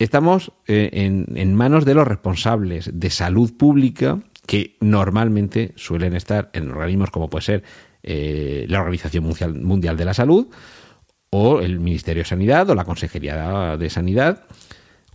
Estamos 0.02 0.52
eh, 0.66 0.90
en, 1.36 1.54
manos 1.54 1.86
de 1.86 1.94
los 1.94 2.08
responsables 2.08 2.90
de 2.92 3.12
salud 3.12 3.56
pública 3.56 4.20
que 4.48 4.76
normalmente 4.80 5.74
suelen 5.76 6.16
estar 6.16 6.50
en 6.54 6.72
organismos 6.72 7.12
como 7.12 7.30
puede 7.30 7.46
ser 7.46 7.64
eh, 8.02 8.66
la 8.68 8.80
Organización 8.80 9.32
Mundial 9.62 9.98
de 9.98 10.06
la 10.06 10.16
Salud 10.16 10.48
o 11.30 11.62
el 11.62 11.80
Ministerio 11.80 12.24
de 12.24 12.30
Sanidad 12.30 12.68
o 12.72 12.74
la 12.74 12.84
Consejería 12.84 13.78
de 13.78 13.90
Sanidad 13.92 14.46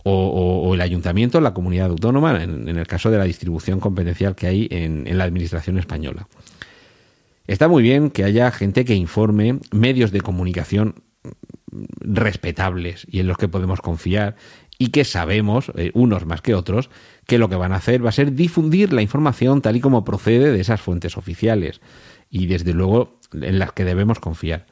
o, 0.05 0.73
el 0.73 0.79
ayuntamiento, 0.79 1.41
la 1.41 1.53
comunidad 1.53 1.89
autónoma, 1.89 2.41
en, 2.41 2.69
el 2.69 2.87
caso 2.87 3.11
de 3.11 3.17
la 3.17 3.25
distribución 3.25 3.81
competencial 3.81 4.35
que 4.35 4.47
hay 4.47 4.67
en, 4.71 5.17
la 5.17 5.25
administración 5.25 5.77
española. 5.79 6.29
Está 7.45 7.67
muy 7.67 7.83
bien 7.83 8.09
que 8.09 8.23
haya 8.23 8.49
gente 8.51 8.85
que 8.85 8.95
informe, 8.95 9.59
medios 9.73 10.13
de 10.13 10.21
comunicación 10.21 11.03
respetables 11.99 13.05
y 13.09 13.19
en 13.19 13.27
los 13.27 13.37
que 13.37 13.49
podemos 13.49 13.81
confiar 13.81 14.37
y 14.77 14.89
que 14.89 15.05
sabemos, 15.05 15.71
eh, 15.75 15.91
unos 15.93 16.25
más 16.25 16.41
que 16.41 16.55
otros, 16.55 16.89
que 17.25 17.37
lo 17.37 17.49
que 17.49 17.55
van 17.55 17.73
a 17.73 17.77
hacer 17.77 18.05
va 18.05 18.09
a 18.09 18.13
ser 18.13 18.33
difundir 18.33 18.93
la 18.93 19.01
información 19.01 19.61
tal 19.61 19.75
y 19.75 19.81
como 19.81 20.05
procede 20.05 20.51
de 20.51 20.59
esas 20.59 20.81
fuentes 20.81 21.17
oficiales 21.17 21.81
y 22.29 22.47
desde 22.47 22.73
luego 22.73 23.19
en 23.33 23.59
las 23.59 23.71
que 23.71 23.85
debemos 23.85 24.19
confiar. 24.19 24.65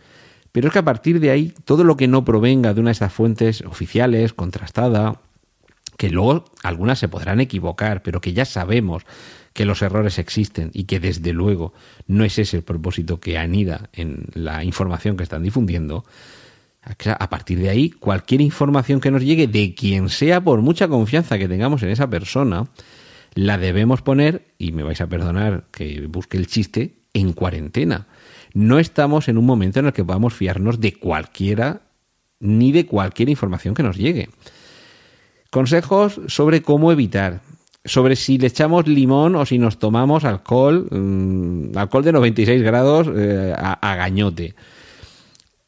Pero 0.51 0.67
es 0.67 0.73
que 0.73 0.79
a 0.79 0.85
partir 0.85 1.19
de 1.19 1.31
ahí, 1.31 1.53
todo 1.65 1.83
lo 1.83 1.97
que 1.97 2.07
no 2.07 2.23
provenga 2.23 2.73
de 2.73 2.79
una 2.79 2.89
de 2.89 2.93
esas 2.93 3.11
fuentes 3.11 3.61
oficiales, 3.61 4.33
contrastada, 4.33 5.19
que 5.97 6.09
luego 6.09 6.45
algunas 6.63 6.99
se 6.99 7.09
podrán 7.09 7.39
equivocar, 7.41 8.01
pero 8.01 8.21
que 8.21 8.33
ya 8.33 8.45
sabemos 8.45 9.03
que 9.53 9.65
los 9.65 9.81
errores 9.81 10.19
existen 10.19 10.69
y 10.73 10.83
que 10.83 10.99
desde 10.99 11.33
luego 11.33 11.73
no 12.07 12.25
es 12.25 12.39
ese 12.39 12.57
el 12.57 12.63
propósito 12.63 13.19
que 13.19 13.37
anida 13.37 13.89
en 13.93 14.25
la 14.33 14.63
información 14.63 15.17
que 15.17 15.23
están 15.23 15.43
difundiendo, 15.43 16.05
a 16.85 17.29
partir 17.29 17.59
de 17.59 17.69
ahí, 17.69 17.89
cualquier 17.89 18.41
información 18.41 18.99
que 18.99 19.11
nos 19.11 19.23
llegue 19.23 19.47
de 19.47 19.73
quien 19.73 20.09
sea, 20.09 20.41
por 20.41 20.61
mucha 20.61 20.87
confianza 20.87 21.37
que 21.37 21.47
tengamos 21.47 21.81
en 21.83 21.89
esa 21.89 22.09
persona, 22.09 22.67
la 23.33 23.57
debemos 23.57 24.01
poner, 24.01 24.45
y 24.57 24.71
me 24.71 24.83
vais 24.83 25.01
a 25.01 25.07
perdonar 25.07 25.65
que 25.71 26.05
busque 26.07 26.37
el 26.37 26.47
chiste, 26.47 26.95
en 27.13 27.33
cuarentena 27.33 28.07
no 28.55 28.79
estamos 28.79 29.27
en 29.27 29.37
un 29.37 29.45
momento 29.45 29.79
en 29.79 29.87
el 29.87 29.93
que 29.93 30.05
podamos 30.05 30.33
fiarnos 30.33 30.79
de 30.79 30.93
cualquiera 30.93 31.81
ni 32.39 32.71
de 32.71 32.85
cualquier 32.85 33.29
información 33.29 33.75
que 33.75 33.83
nos 33.83 33.97
llegue. 33.97 34.29
Consejos 35.51 36.21
sobre 36.27 36.61
cómo 36.61 36.91
evitar, 36.91 37.41
sobre 37.83 38.15
si 38.15 38.37
le 38.37 38.47
echamos 38.47 38.87
limón 38.87 39.35
o 39.35 39.45
si 39.45 39.57
nos 39.57 39.77
tomamos 39.77 40.23
alcohol, 40.23 40.87
mm, 40.89 41.77
alcohol 41.77 42.03
de 42.05 42.13
96 42.13 42.63
grados 42.63 43.09
eh, 43.13 43.53
a 43.57 43.95
gañote. 43.97 44.55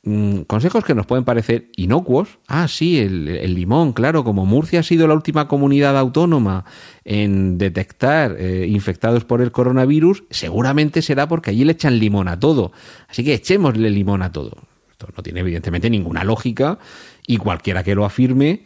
Mm, 0.09 0.43
consejos 0.43 0.85
que 0.85 0.95
nos 0.95 1.05
pueden 1.05 1.25
parecer 1.25 1.69
inocuos. 1.75 2.39
Ah, 2.47 2.69
sí, 2.69 2.97
el, 2.97 3.53
limón, 3.53 3.91
claro, 3.91 4.23
como 4.23 4.45
Murcia 4.45 4.79
ha 4.79 4.83
sido 4.83 5.05
la 5.05 5.13
última 5.13 5.49
comunidad 5.49 5.97
autónoma 5.97 6.63
en 7.03 7.57
detectar 7.57 8.37
eh, 8.39 8.67
infectados 8.69 9.25
por 9.25 9.41
el 9.41 9.51
coronavirus, 9.51 10.23
seguramente 10.29 11.01
será 11.01 11.27
porque 11.27 11.49
allí 11.49 11.65
le 11.65 11.73
echan 11.73 11.99
limón 11.99 12.29
a 12.29 12.39
todo. 12.39 12.71
Así 13.09 13.25
que 13.25 13.33
echémosle 13.33 13.89
limón 13.89 14.21
a 14.21 14.31
todo. 14.31 14.53
Esto 14.89 15.09
no 15.13 15.21
tiene 15.21 15.41
evidentemente 15.41 15.89
ninguna 15.89 16.23
lógica 16.23 16.79
y 17.25 17.35
cualquiera 17.35 17.83
que 17.83 17.93
lo 17.93 18.05
afirme, 18.05 18.63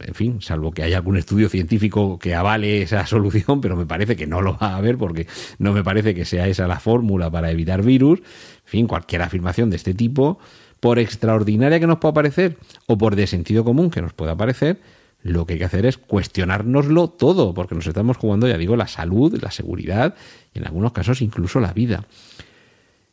en 0.00 0.14
fin, 0.14 0.42
salvo 0.42 0.72
que 0.72 0.82
haya 0.82 0.96
algún 0.98 1.16
estudio 1.16 1.48
científico 1.48 2.18
que 2.18 2.34
avale 2.34 2.82
esa 2.82 3.06
solución, 3.06 3.60
pero 3.60 3.76
me 3.76 3.86
parece 3.86 4.16
que 4.16 4.26
no 4.26 4.42
lo 4.42 4.58
va 4.58 4.74
a 4.74 4.76
haber 4.76 4.98
porque 4.98 5.26
no 5.58 5.72
me 5.72 5.84
parece 5.84 6.14
que 6.14 6.24
sea 6.24 6.48
esa 6.48 6.66
la 6.66 6.80
fórmula 6.80 7.30
para 7.30 7.50
evitar 7.50 7.82
virus. 7.82 8.20
En 8.20 8.70
fin, 8.70 8.86
cualquier 8.86 9.22
afirmación 9.22 9.70
de 9.70 9.76
este 9.76 9.94
tipo, 9.94 10.38
por 10.80 10.98
extraordinaria 10.98 11.80
que 11.80 11.86
nos 11.86 11.98
pueda 11.98 12.14
parecer 12.14 12.58
o 12.86 12.98
por 12.98 13.16
de 13.16 13.26
sentido 13.26 13.64
común 13.64 13.90
que 13.90 14.02
nos 14.02 14.12
pueda 14.12 14.36
parecer, 14.36 14.80
lo 15.22 15.46
que 15.46 15.54
hay 15.54 15.58
que 15.58 15.64
hacer 15.64 15.86
es 15.86 15.98
cuestionárnoslo 15.98 17.08
todo, 17.08 17.54
porque 17.54 17.74
nos 17.74 17.86
estamos 17.86 18.16
jugando, 18.16 18.46
ya 18.46 18.56
digo, 18.56 18.76
la 18.76 18.86
salud, 18.86 19.36
la 19.42 19.50
seguridad 19.50 20.14
y 20.54 20.58
en 20.58 20.66
algunos 20.66 20.92
casos 20.92 21.22
incluso 21.22 21.60
la 21.60 21.72
vida. 21.72 22.04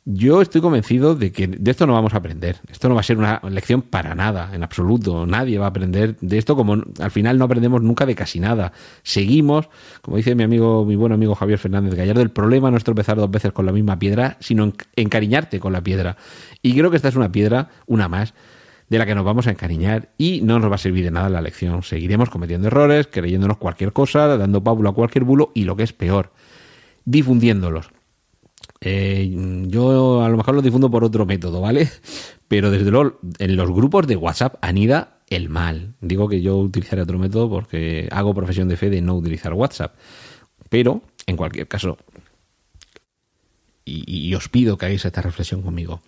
Yo 0.08 0.44
estoy 0.44 0.62
convencido 0.62 1.16
de 1.16 1.32
que 1.32 1.48
de 1.48 1.72
esto 1.72 1.88
no 1.88 1.94
vamos 1.94 2.14
a 2.14 2.18
aprender. 2.18 2.58
Esto 2.72 2.88
no 2.88 2.94
va 2.94 3.02
a 3.02 3.04
ser 3.04 3.18
una 3.18 3.42
lección 3.50 3.82
para 3.82 4.14
nada, 4.14 4.52
en 4.54 4.62
absoluto. 4.62 5.26
Nadie 5.26 5.58
va 5.58 5.66
a 5.66 5.70
aprender 5.70 6.16
de 6.22 6.38
esto 6.38 6.56
como 6.56 6.74
al 6.74 7.10
final 7.10 7.40
no 7.40 7.46
aprendemos 7.46 7.82
nunca 7.82 8.06
de 8.06 8.14
casi 8.14 8.40
nada. 8.40 8.72
Seguimos, 9.02 9.68
como 10.04 10.18
dice 10.18 10.36
mi 10.36 10.44
amigo, 10.44 10.86
mi 10.86 10.96
buen 10.96 11.12
amigo 11.12 11.34
Javier 11.34 11.58
Fernández 11.58 11.96
Gallardo, 11.96 12.22
el 12.22 12.30
problema 12.30 12.70
no 12.70 12.78
es 12.78 12.84
tropezar 12.84 13.18
dos 13.18 13.32
veces 13.32 13.52
con 13.52 13.66
la 13.66 13.72
misma 13.72 13.98
piedra, 13.98 14.38
sino 14.42 14.72
encariñarte 14.96 15.60
con 15.60 15.74
la 15.74 15.82
piedra. 15.82 16.18
Y 16.62 16.78
creo 16.78 16.92
que 16.92 16.98
esta 16.98 17.08
es 17.08 17.16
una 17.16 17.32
piedra, 17.32 17.70
una 17.88 18.08
más, 18.08 18.36
de 18.90 19.00
la 19.00 19.08
que 19.08 19.16
nos 19.16 19.26
vamos 19.26 19.48
a 19.48 19.50
encariñar 19.50 20.10
y 20.20 20.42
no 20.42 20.60
nos 20.60 20.70
va 20.70 20.76
a 20.76 20.78
servir 20.78 21.04
de 21.04 21.10
nada 21.10 21.30
la 21.30 21.42
lección. 21.42 21.82
Seguiremos 21.82 22.30
cometiendo 22.30 22.68
errores, 22.68 23.08
creyéndonos 23.08 23.58
cualquier 23.58 23.92
cosa, 23.92 24.38
dando 24.38 24.64
pábulo 24.64 24.90
a 24.90 24.94
cualquier 24.94 25.24
bulo 25.24 25.52
y 25.56 25.64
lo 25.64 25.76
que 25.76 25.82
es 25.82 25.94
peor, 25.94 26.32
difundiéndolos. 27.06 27.95
Eh, 28.88 29.34
yo 29.66 30.24
a 30.24 30.30
lo 30.30 30.38
mejor 30.38 30.54
lo 30.54 30.62
difundo 30.62 30.92
por 30.92 31.04
otro 31.04 31.26
método, 31.26 31.60
¿vale? 31.60 31.90
Pero 32.48 32.70
desde 32.70 32.92
luego 32.92 33.20
en 33.40 33.56
los 33.56 33.72
grupos 33.72 34.06
de 34.06 34.16
WhatsApp 34.16 34.58
anida 34.62 35.18
el 35.28 35.50
mal. 35.50 35.96
Digo 36.02 36.30
que 36.30 36.44
yo 36.44 36.58
utilizaré 36.58 37.02
otro 37.02 37.18
método 37.18 37.50
porque 37.50 38.08
hago 38.12 38.36
profesión 38.36 38.68
de 38.68 38.78
fe 38.78 38.92
de 38.92 39.02
no 39.02 39.16
utilizar 39.16 39.54
WhatsApp. 39.54 39.96
Pero, 40.70 41.02
en 41.26 41.36
cualquier 41.36 41.68
caso, 41.68 41.98
y, 43.84 44.04
y 44.08 44.36
os 44.36 44.50
pido 44.50 44.78
que 44.78 44.86
hagáis 44.86 45.04
esta 45.04 45.24
reflexión 45.24 45.64
conmigo, 45.64 46.02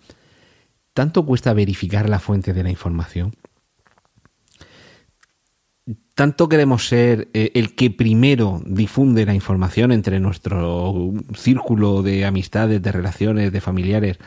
¿tanto 0.94 1.26
cuesta 1.26 1.52
verificar 1.54 2.08
la 2.08 2.20
fuente 2.20 2.52
de 2.52 2.62
la 2.62 2.70
información? 2.70 3.34
Tanto 6.18 6.48
queremos 6.48 6.88
ser 6.88 7.28
eh, 7.32 7.52
el 7.54 7.76
que 7.76 7.92
primero 7.92 8.60
difunde 8.66 9.24
la 9.24 9.34
información 9.34 9.92
entre 9.92 10.18
nuestro 10.18 11.12
círculo 11.32 12.02
de 12.02 12.24
amistades, 12.24 12.82
de 12.82 12.90
relaciones, 12.90 13.52
de 13.52 13.60
familiares, 13.60 14.18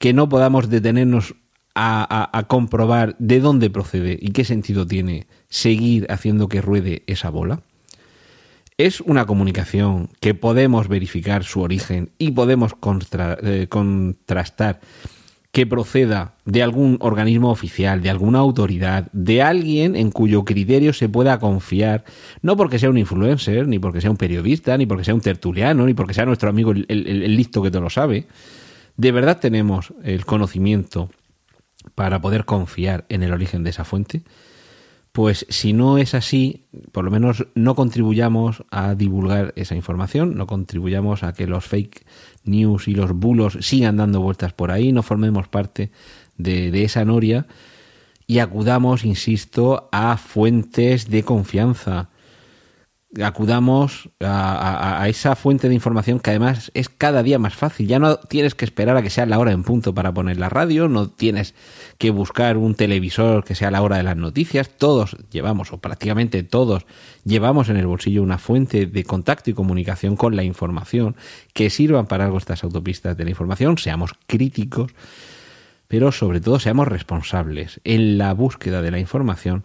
que 0.00 0.12
no 0.12 0.28
podamos 0.28 0.68
detenernos 0.68 1.36
a, 1.76 2.44
comprobar 2.48 3.14
de 3.20 3.38
dónde 3.38 3.70
procede 3.70 4.18
y 4.20 4.32
qué 4.32 4.44
sentido 4.44 4.88
tiene 4.88 5.28
seguir 5.48 6.04
haciendo 6.10 6.48
que 6.48 6.62
ruede 6.62 7.04
esa 7.06 7.30
bola? 7.30 7.62
¿Es 8.76 9.00
una 9.00 9.24
comunicación 9.24 10.10
que 10.18 10.34
podemos 10.34 10.88
verificar 10.88 11.44
su 11.44 11.60
origen 11.60 12.10
y 12.18 12.32
podemos 12.32 12.72
eh, 13.44 13.68
contrastar 13.68 14.80
que 15.52 15.66
proceda 15.66 16.34
de 16.44 16.62
algún 16.62 16.96
organismo 17.00 17.50
oficial, 17.50 18.02
de 18.02 18.10
alguna 18.10 18.38
autoridad, 18.38 19.10
de 19.12 19.42
alguien 19.42 19.96
en 19.96 20.12
cuyo 20.12 20.44
criterio 20.44 20.92
se 20.92 21.08
pueda 21.08 21.40
confiar, 21.40 22.04
no 22.40 22.56
porque 22.56 22.78
sea 22.78 22.90
un 22.90 22.98
influencer, 22.98 23.66
ni 23.66 23.78
porque 23.78 24.00
sea 24.00 24.10
un 24.10 24.16
periodista, 24.16 24.76
ni 24.78 24.86
porque 24.86 25.04
sea 25.04 25.14
un 25.14 25.20
tertuliano, 25.20 25.86
ni 25.86 25.94
porque 25.94 26.14
sea 26.14 26.24
nuestro 26.24 26.50
amigo 26.50 26.70
el, 26.72 27.36
listo 27.36 27.62
que 27.62 27.70
todo 27.70 27.82
lo 27.82 27.90
sabe. 27.90 28.26
¿De 28.96 29.10
verdad 29.10 29.40
tenemos 29.40 29.92
el 30.04 30.24
conocimiento 30.24 31.10
para 31.94 32.20
poder 32.20 32.44
confiar 32.44 33.04
en 33.08 33.24
el 33.24 33.32
origen 33.32 33.64
de 33.64 33.70
esa 33.70 33.84
fuente? 33.84 34.22
Pues 35.12 35.46
si 35.48 35.72
no 35.72 35.98
es 35.98 36.14
así, 36.14 36.66
por 36.92 37.04
lo 37.04 37.10
menos 37.10 37.48
no 37.56 37.74
contribuyamos 37.74 38.62
a 38.70 38.94
divulgar 38.94 39.52
esa 39.56 39.74
información, 39.74 40.36
no 40.36 40.46
contribuyamos 40.46 41.24
a 41.24 41.32
que 41.32 41.48
los 41.48 41.64
fake 41.64 42.06
news 42.44 42.88
y 42.88 42.94
los 42.94 43.12
bulos 43.12 43.58
sigan 43.60 43.96
dando 43.96 44.20
vueltas 44.20 44.52
por 44.52 44.70
ahí, 44.70 44.92
no 44.92 45.02
formemos 45.02 45.48
parte 45.48 45.90
de, 46.36 46.70
de 46.70 46.84
esa 46.84 47.04
noria 47.04 47.46
y 48.26 48.38
acudamos, 48.38 49.04
insisto, 49.04 49.88
a 49.90 50.16
fuentes 50.16 51.10
de 51.10 51.24
confianza, 51.24 52.10
acudamos 53.22 54.08
a, 54.20 55.04
esa 55.08 55.34
fuente 55.34 55.68
de 55.68 55.74
información 55.74 56.20
que 56.20 56.30
además 56.30 56.70
es 56.74 56.88
cada 56.88 57.22
día 57.22 57.38
más 57.38 57.54
fácil. 57.54 57.88
Ya 57.88 57.98
no 57.98 58.16
tienes 58.16 58.54
que 58.54 58.64
esperar 58.64 58.96
a 58.96 59.02
que 59.02 59.10
sea 59.10 59.26
la 59.26 59.38
hora 59.38 59.50
en 59.52 59.64
punto 59.64 59.94
para 59.94 60.14
poner 60.14 60.36
la 60.36 60.48
radio, 60.48 60.88
no 60.88 61.08
tienes 61.08 61.54
que 61.98 62.10
buscar 62.10 62.56
un 62.56 62.74
televisor 62.74 63.44
que 63.44 63.54
sea 63.56 63.70
la 63.70 63.82
hora 63.82 63.96
de 63.96 64.04
las 64.04 64.16
noticias. 64.16 64.70
Todos 64.70 65.16
llevamos, 65.30 65.72
o 65.72 65.78
prácticamente 65.78 66.42
todos, 66.44 66.86
llevamos 67.24 67.68
en 67.68 67.76
el 67.76 67.86
bolsillo 67.86 68.22
una 68.22 68.38
fuente 68.38 68.86
de 68.86 69.04
contacto 69.04 69.50
y 69.50 69.54
comunicación 69.54 70.14
con 70.14 70.36
la 70.36 70.44
información 70.44 71.16
que 71.52 71.68
sirvan 71.70 72.06
para 72.06 72.26
algo 72.26 72.38
estas 72.38 72.62
autopistas 72.62 73.16
de 73.16 73.24
la 73.24 73.30
información. 73.30 73.76
Seamos 73.78 74.12
críticos, 74.28 74.92
pero 75.88 76.12
sobre 76.12 76.40
todo 76.40 76.60
seamos 76.60 76.86
responsables 76.86 77.80
en 77.82 78.18
la 78.18 78.32
búsqueda 78.34 78.82
de 78.82 78.92
la 78.92 79.00
información 79.00 79.64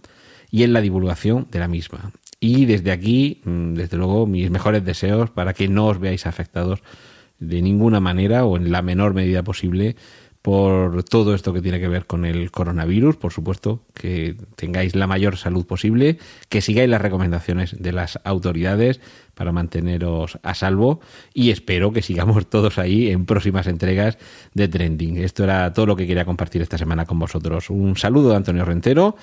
y 0.50 0.64
en 0.64 0.74
la 0.74 0.82
divulgación 0.82 1.48
de 1.52 1.60
la 1.60 1.68
misma. 1.68 2.12
Y 2.48 2.68
desde 2.68 2.92
aquí, 2.92 3.42
mm, 3.44 3.74
desde 3.74 3.98
luego, 3.98 4.28
mis 4.28 4.52
mejores 4.52 4.86
deseos 4.86 5.32
para 5.32 5.56
que 5.56 5.68
no 5.68 5.88
os 5.88 6.00
veáis 6.00 6.28
afectados 6.28 6.84
de 7.40 7.60
ninguna 7.64 8.00
manera 8.00 8.46
o 8.46 8.56
en 8.56 8.72
la 8.72 8.84
menor 8.84 9.16
medida 9.16 9.42
posible 9.42 9.96
por 10.44 11.04
todo 11.04 11.34
esto 11.34 11.54
que 11.54 11.62
tiene 11.64 11.80
que 11.80 11.88
ver 11.88 12.06
con 12.06 12.24
el 12.24 12.52
coronavirus. 12.52 13.16
Por 13.16 13.34
supuesto, 13.34 13.82
que 13.96 14.38
tengáis 14.56 14.96
la 14.96 15.08
mayor 15.08 15.38
salud 15.38 15.66
posible, 15.66 16.20
que 16.48 16.62
sigáis 16.62 16.88
las 16.88 17.02
recomendaciones 17.02 17.82
de 17.82 17.92
las 17.92 18.20
autoridades 18.24 19.02
para 19.34 19.52
manteneros 19.52 20.38
a 20.44 20.54
salvo 20.54 21.00
y 21.34 21.50
espero 21.50 21.94
que 21.94 22.04
sigamos 22.04 22.48
todos 22.52 22.78
ahí 22.78 23.10
en 23.10 23.26
próximas 23.26 23.66
entregas 23.66 24.20
de 24.54 24.68
Trending. 24.68 25.18
Esto 25.18 25.46
era 25.46 25.74
todo 25.74 25.88
lo 25.88 25.96
que 25.96 26.06
quería 26.06 26.26
compartir 26.26 26.62
esta 26.62 26.78
semana 26.78 27.08
con 27.08 27.18
vosotros. 27.18 27.72
Un 27.72 27.98
saludo 27.98 28.30
de 28.30 28.36
Antonio 28.36 28.66
Rentero 28.66 29.16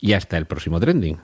y 0.00 0.14
hasta 0.14 0.38
el 0.38 0.46
próximo 0.46 0.80
Trending. 0.80 1.18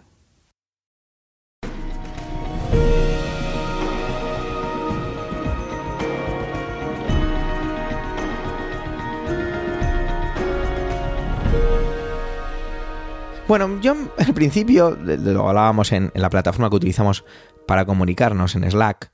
Bueno, 13.48 13.80
yo 13.80 13.94
al 14.18 14.34
principio, 14.34 14.98
lo 15.00 15.48
hablábamos 15.48 15.92
en, 15.92 16.10
la 16.14 16.30
plataforma 16.30 16.68
que 16.68 16.76
utilizamos 16.76 17.24
para 17.66 17.84
comunicarnos 17.84 18.56
en 18.56 18.68
Slack, 18.68 19.12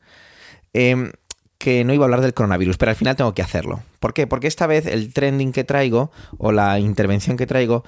em, 0.72 1.12
que 1.58 1.84
no 1.84 1.92
iba 1.92 2.04
a 2.04 2.06
hablar 2.06 2.22
del 2.22 2.32
coronavirus, 2.32 2.78
pero 2.78 2.90
al 2.90 2.96
final 2.96 3.14
tengo 3.14 3.34
que 3.34 3.42
hacerlo. 3.42 3.82
¿Por 4.00 4.14
qué? 4.14 4.26
Porque 4.26 4.46
esta 4.46 4.66
vez 4.66 4.86
el 4.86 5.12
trending 5.12 5.52
que 5.52 5.64
traigo 5.64 6.10
o 6.38 6.50
la 6.50 6.78
intervención 6.78 7.36
que 7.36 7.46
traigo 7.46 7.84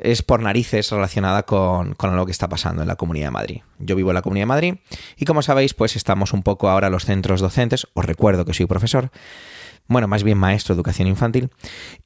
es 0.00 0.22
por 0.22 0.40
narices 0.40 0.90
relacionada 0.90 1.44
con, 1.44 1.94
con, 1.94 2.16
lo 2.16 2.26
que 2.26 2.32
está 2.32 2.48
pasando 2.48 2.82
en 2.82 2.88
la 2.88 2.96
Comunidad 2.96 3.28
de 3.28 3.32
Madrid. 3.32 3.60
Yo 3.78 3.96
vivo 3.96 4.10
en 4.10 4.14
la 4.14 4.22
Comunidad 4.22 4.42
de 4.42 4.46
Madrid 4.46 4.74
y 5.16 5.24
como 5.24 5.42
sabéis, 5.42 5.74
pues 5.74 5.96
estamos 5.96 6.32
un 6.32 6.42
poco 6.42 6.68
ahora 6.68 6.90
los 6.90 7.04
centros 7.04 7.40
docentes, 7.40 7.86
os 7.94 8.04
recuerdo 8.04 8.44
que 8.44 8.54
soy 8.54 8.66
profesor, 8.66 9.10
bueno, 9.88 10.06
más 10.08 10.22
bien 10.22 10.38
maestro 10.38 10.74
de 10.74 10.78
educación 10.78 11.08
infantil, 11.08 11.50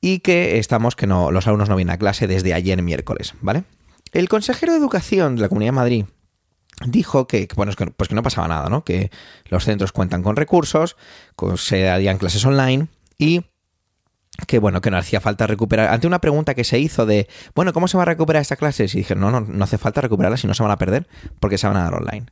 y 0.01 0.21
que 0.21 0.59
estamos 0.59 0.97
que 0.97 1.07
no, 1.07 1.31
los 1.31 1.47
alumnos 1.47 1.69
no 1.69 1.77
vienen 1.77 1.95
a 1.95 1.99
clase 1.99 2.27
desde 2.27 2.55
ayer 2.55 2.83
miércoles, 2.83 3.35
¿vale? 3.41 3.65
El 4.13 4.29
consejero 4.29 4.73
de 4.73 4.79
educación 4.79 5.37
de 5.37 5.43
la 5.43 5.49
Comunidad 5.49 5.73
de 5.73 5.77
Madrid 5.77 6.05
dijo 6.87 7.27
que, 7.27 7.47
pues 7.97 8.09
que 8.09 8.15
no 8.15 8.23
pasaba 8.23 8.49
nada, 8.49 8.69
¿no? 8.69 8.85
Que 8.85 9.11
los 9.47 9.65
centros 9.65 9.93
cuentan 9.93 10.23
con 10.23 10.37
recursos, 10.37 10.97
se 11.57 11.89
harían 11.89 12.19
clases 12.19 12.45
online 12.45 12.89
y 13.19 13.43
que 14.47 14.59
bueno, 14.59 14.81
que 14.81 14.91
no 14.91 14.99
hacía 14.99 15.21
falta 15.21 15.47
recuperar. 15.47 15.93
Ante 15.93 16.07
una 16.07 16.21
pregunta 16.21 16.55
que 16.55 16.65
se 16.65 16.79
hizo 16.79 17.07
de, 17.07 17.29
bueno, 17.55 17.73
¿cómo 17.73 17.89
se 17.89 17.97
va 17.97 18.03
a 18.03 18.07
recuperar 18.07 18.43
esta 18.43 18.57
clase? 18.57 18.85
Y 18.85 18.99
dije, 18.99 19.15
no, 19.15 19.31
no, 19.31 19.41
no 19.41 19.65
hace 19.65 19.79
falta 19.79 20.01
recuperarla 20.01 20.37
si 20.37 20.47
no 20.47 20.55
se 20.55 20.63
van 20.63 20.73
a 20.73 20.79
perder, 20.79 21.07
porque 21.41 21.59
se 21.59 21.67
van 21.67 21.77
a 21.77 21.85
dar 21.85 21.95
online. 21.95 22.27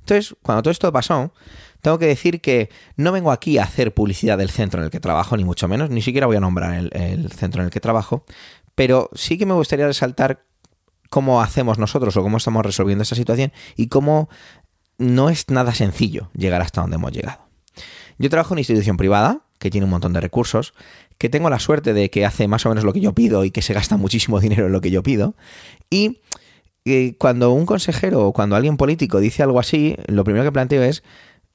Entonces, 0.00 0.34
cuando 0.42 0.62
todo 0.62 0.72
esto 0.72 0.92
pasó, 0.92 1.32
tengo 1.80 1.98
que 1.98 2.06
decir 2.06 2.40
que 2.40 2.70
no 2.96 3.12
vengo 3.12 3.30
aquí 3.30 3.58
a 3.58 3.64
hacer 3.64 3.94
publicidad 3.94 4.36
del 4.36 4.50
centro 4.50 4.80
en 4.80 4.86
el 4.86 4.90
que 4.90 5.00
trabajo, 5.00 5.36
ni 5.36 5.44
mucho 5.44 5.68
menos, 5.68 5.90
ni 5.90 6.02
siquiera 6.02 6.26
voy 6.26 6.36
a 6.36 6.40
nombrar 6.40 6.74
el, 6.74 6.90
el 6.92 7.30
centro 7.30 7.62
en 7.62 7.66
el 7.66 7.70
que 7.70 7.80
trabajo, 7.80 8.24
pero 8.74 9.10
sí 9.14 9.38
que 9.38 9.46
me 9.46 9.54
gustaría 9.54 9.86
resaltar 9.86 10.44
cómo 11.08 11.40
hacemos 11.40 11.78
nosotros 11.78 12.16
o 12.16 12.22
cómo 12.22 12.38
estamos 12.38 12.66
resolviendo 12.66 13.02
esta 13.02 13.14
situación 13.14 13.52
y 13.76 13.86
cómo 13.86 14.28
no 14.98 15.30
es 15.30 15.48
nada 15.48 15.72
sencillo 15.74 16.30
llegar 16.34 16.60
hasta 16.60 16.80
donde 16.80 16.96
hemos 16.96 17.12
llegado. 17.12 17.40
Yo 18.18 18.30
trabajo 18.30 18.52
en 18.52 18.56
una 18.56 18.60
institución 18.60 18.96
privada 18.96 19.40
que 19.58 19.70
tiene 19.70 19.84
un 19.84 19.90
montón 19.90 20.12
de 20.12 20.20
recursos, 20.20 20.74
que 21.24 21.30
tengo 21.30 21.48
la 21.48 21.58
suerte 21.58 21.94
de 21.94 22.10
que 22.10 22.26
hace 22.26 22.48
más 22.48 22.66
o 22.66 22.68
menos 22.68 22.84
lo 22.84 22.92
que 22.92 23.00
yo 23.00 23.14
pido 23.14 23.46
y 23.46 23.50
que 23.50 23.62
se 23.62 23.72
gasta 23.72 23.96
muchísimo 23.96 24.40
dinero 24.42 24.66
en 24.66 24.72
lo 24.72 24.82
que 24.82 24.90
yo 24.90 25.02
pido. 25.02 25.34
Y 25.88 26.20
eh, 26.84 27.14
cuando 27.16 27.50
un 27.52 27.64
consejero 27.64 28.26
o 28.26 28.34
cuando 28.34 28.56
alguien 28.56 28.76
político 28.76 29.20
dice 29.20 29.42
algo 29.42 29.58
así, 29.58 29.96
lo 30.06 30.22
primero 30.22 30.44
que 30.44 30.52
planteo 30.52 30.82
es 30.82 31.02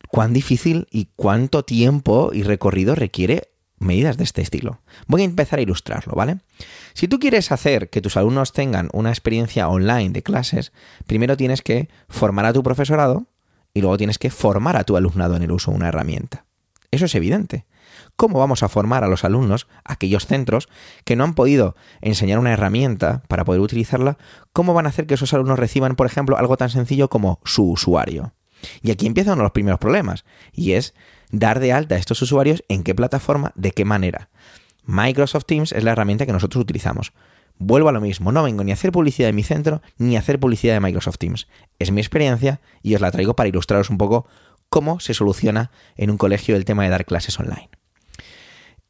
cuán 0.07 0.33
difícil 0.33 0.87
y 0.89 1.09
cuánto 1.15 1.65
tiempo 1.65 2.31
y 2.33 2.41
recorrido 2.41 2.95
requiere 2.95 3.49
medidas 3.77 4.17
de 4.17 4.23
este 4.23 4.41
estilo. 4.41 4.81
Voy 5.05 5.21
a 5.21 5.25
empezar 5.25 5.59
a 5.59 5.61
ilustrarlo, 5.61 6.15
¿vale? 6.15 6.39
Si 6.95 7.07
tú 7.07 7.19
quieres 7.19 7.51
hacer 7.51 7.91
que 7.91 8.01
tus 8.01 8.17
alumnos 8.17 8.53
tengan 8.53 8.89
una 8.91 9.09
experiencia 9.09 9.69
online 9.69 10.09
de 10.09 10.23
clases, 10.23 10.71
primero 11.05 11.37
tienes 11.37 11.61
que 11.61 11.89
formar 12.07 12.47
a 12.47 12.53
tu 12.53 12.63
profesorado 12.63 13.27
y 13.75 13.81
luego 13.81 13.97
tienes 13.97 14.17
que 14.17 14.31
formar 14.31 14.77
a 14.77 14.83
tu 14.83 14.97
alumnado 14.97 15.35
en 15.35 15.43
el 15.43 15.51
uso 15.51 15.69
de 15.69 15.77
una 15.77 15.89
herramienta. 15.89 16.45
Eso 16.89 17.05
es 17.05 17.13
evidente. 17.13 17.65
¿Cómo 18.19 18.37
vamos 18.37 18.63
a 18.63 18.67
formar 18.67 19.05
a 19.05 19.07
los 19.07 19.23
alumnos, 19.23 19.69
aquellos 19.85 20.25
centros 20.25 20.67
que 21.05 21.15
no 21.15 21.23
han 21.23 21.35
podido 21.35 21.77
enseñar 22.01 22.37
una 22.37 22.51
herramienta 22.51 23.23
para 23.29 23.45
poder 23.45 23.61
utilizarla? 23.61 24.17
¿Cómo 24.51 24.73
van 24.73 24.87
a 24.87 24.89
hacer 24.89 25.07
que 25.07 25.13
esos 25.13 25.33
alumnos 25.33 25.57
reciban, 25.57 25.95
por 25.95 26.05
ejemplo, 26.05 26.37
algo 26.37 26.57
tan 26.57 26.69
sencillo 26.69 27.09
como 27.09 27.39
su 27.45 27.71
usuario? 27.71 28.33
Y 28.81 28.91
aquí 28.91 29.07
empiezan 29.07 29.39
los 29.39 29.51
primeros 29.51 29.79
problemas, 29.79 30.25
y 30.51 30.73
es 30.73 30.93
dar 31.31 31.61
de 31.61 31.71
alta 31.71 31.95
a 31.95 31.97
estos 31.97 32.21
usuarios 32.21 32.61
en 32.67 32.83
qué 32.83 32.93
plataforma, 32.93 33.53
de 33.55 33.71
qué 33.71 33.85
manera. 33.85 34.27
Microsoft 34.83 35.45
Teams 35.45 35.71
es 35.71 35.85
la 35.85 35.93
herramienta 35.93 36.25
que 36.25 36.33
nosotros 36.33 36.61
utilizamos. 36.61 37.13
Vuelvo 37.57 37.87
a 37.87 37.93
lo 37.93 38.01
mismo, 38.01 38.33
no 38.33 38.43
vengo 38.43 38.65
ni 38.65 38.71
a 38.71 38.73
hacer 38.73 38.91
publicidad 38.91 39.29
de 39.29 39.33
mi 39.33 39.43
centro 39.43 39.81
ni 39.97 40.17
a 40.17 40.19
hacer 40.19 40.41
publicidad 40.41 40.73
de 40.73 40.81
Microsoft 40.81 41.19
Teams. 41.19 41.47
Es 41.79 41.91
mi 41.91 42.01
experiencia 42.01 42.59
y 42.83 42.95
os 42.95 43.01
la 43.01 43.11
traigo 43.11 43.37
para 43.37 43.47
ilustraros 43.47 43.89
un 43.89 43.97
poco 43.97 44.27
cómo 44.67 44.99
se 44.99 45.13
soluciona 45.13 45.71
en 45.95 46.09
un 46.09 46.17
colegio 46.17 46.57
el 46.57 46.65
tema 46.65 46.83
de 46.83 46.89
dar 46.89 47.05
clases 47.05 47.39
online. 47.39 47.69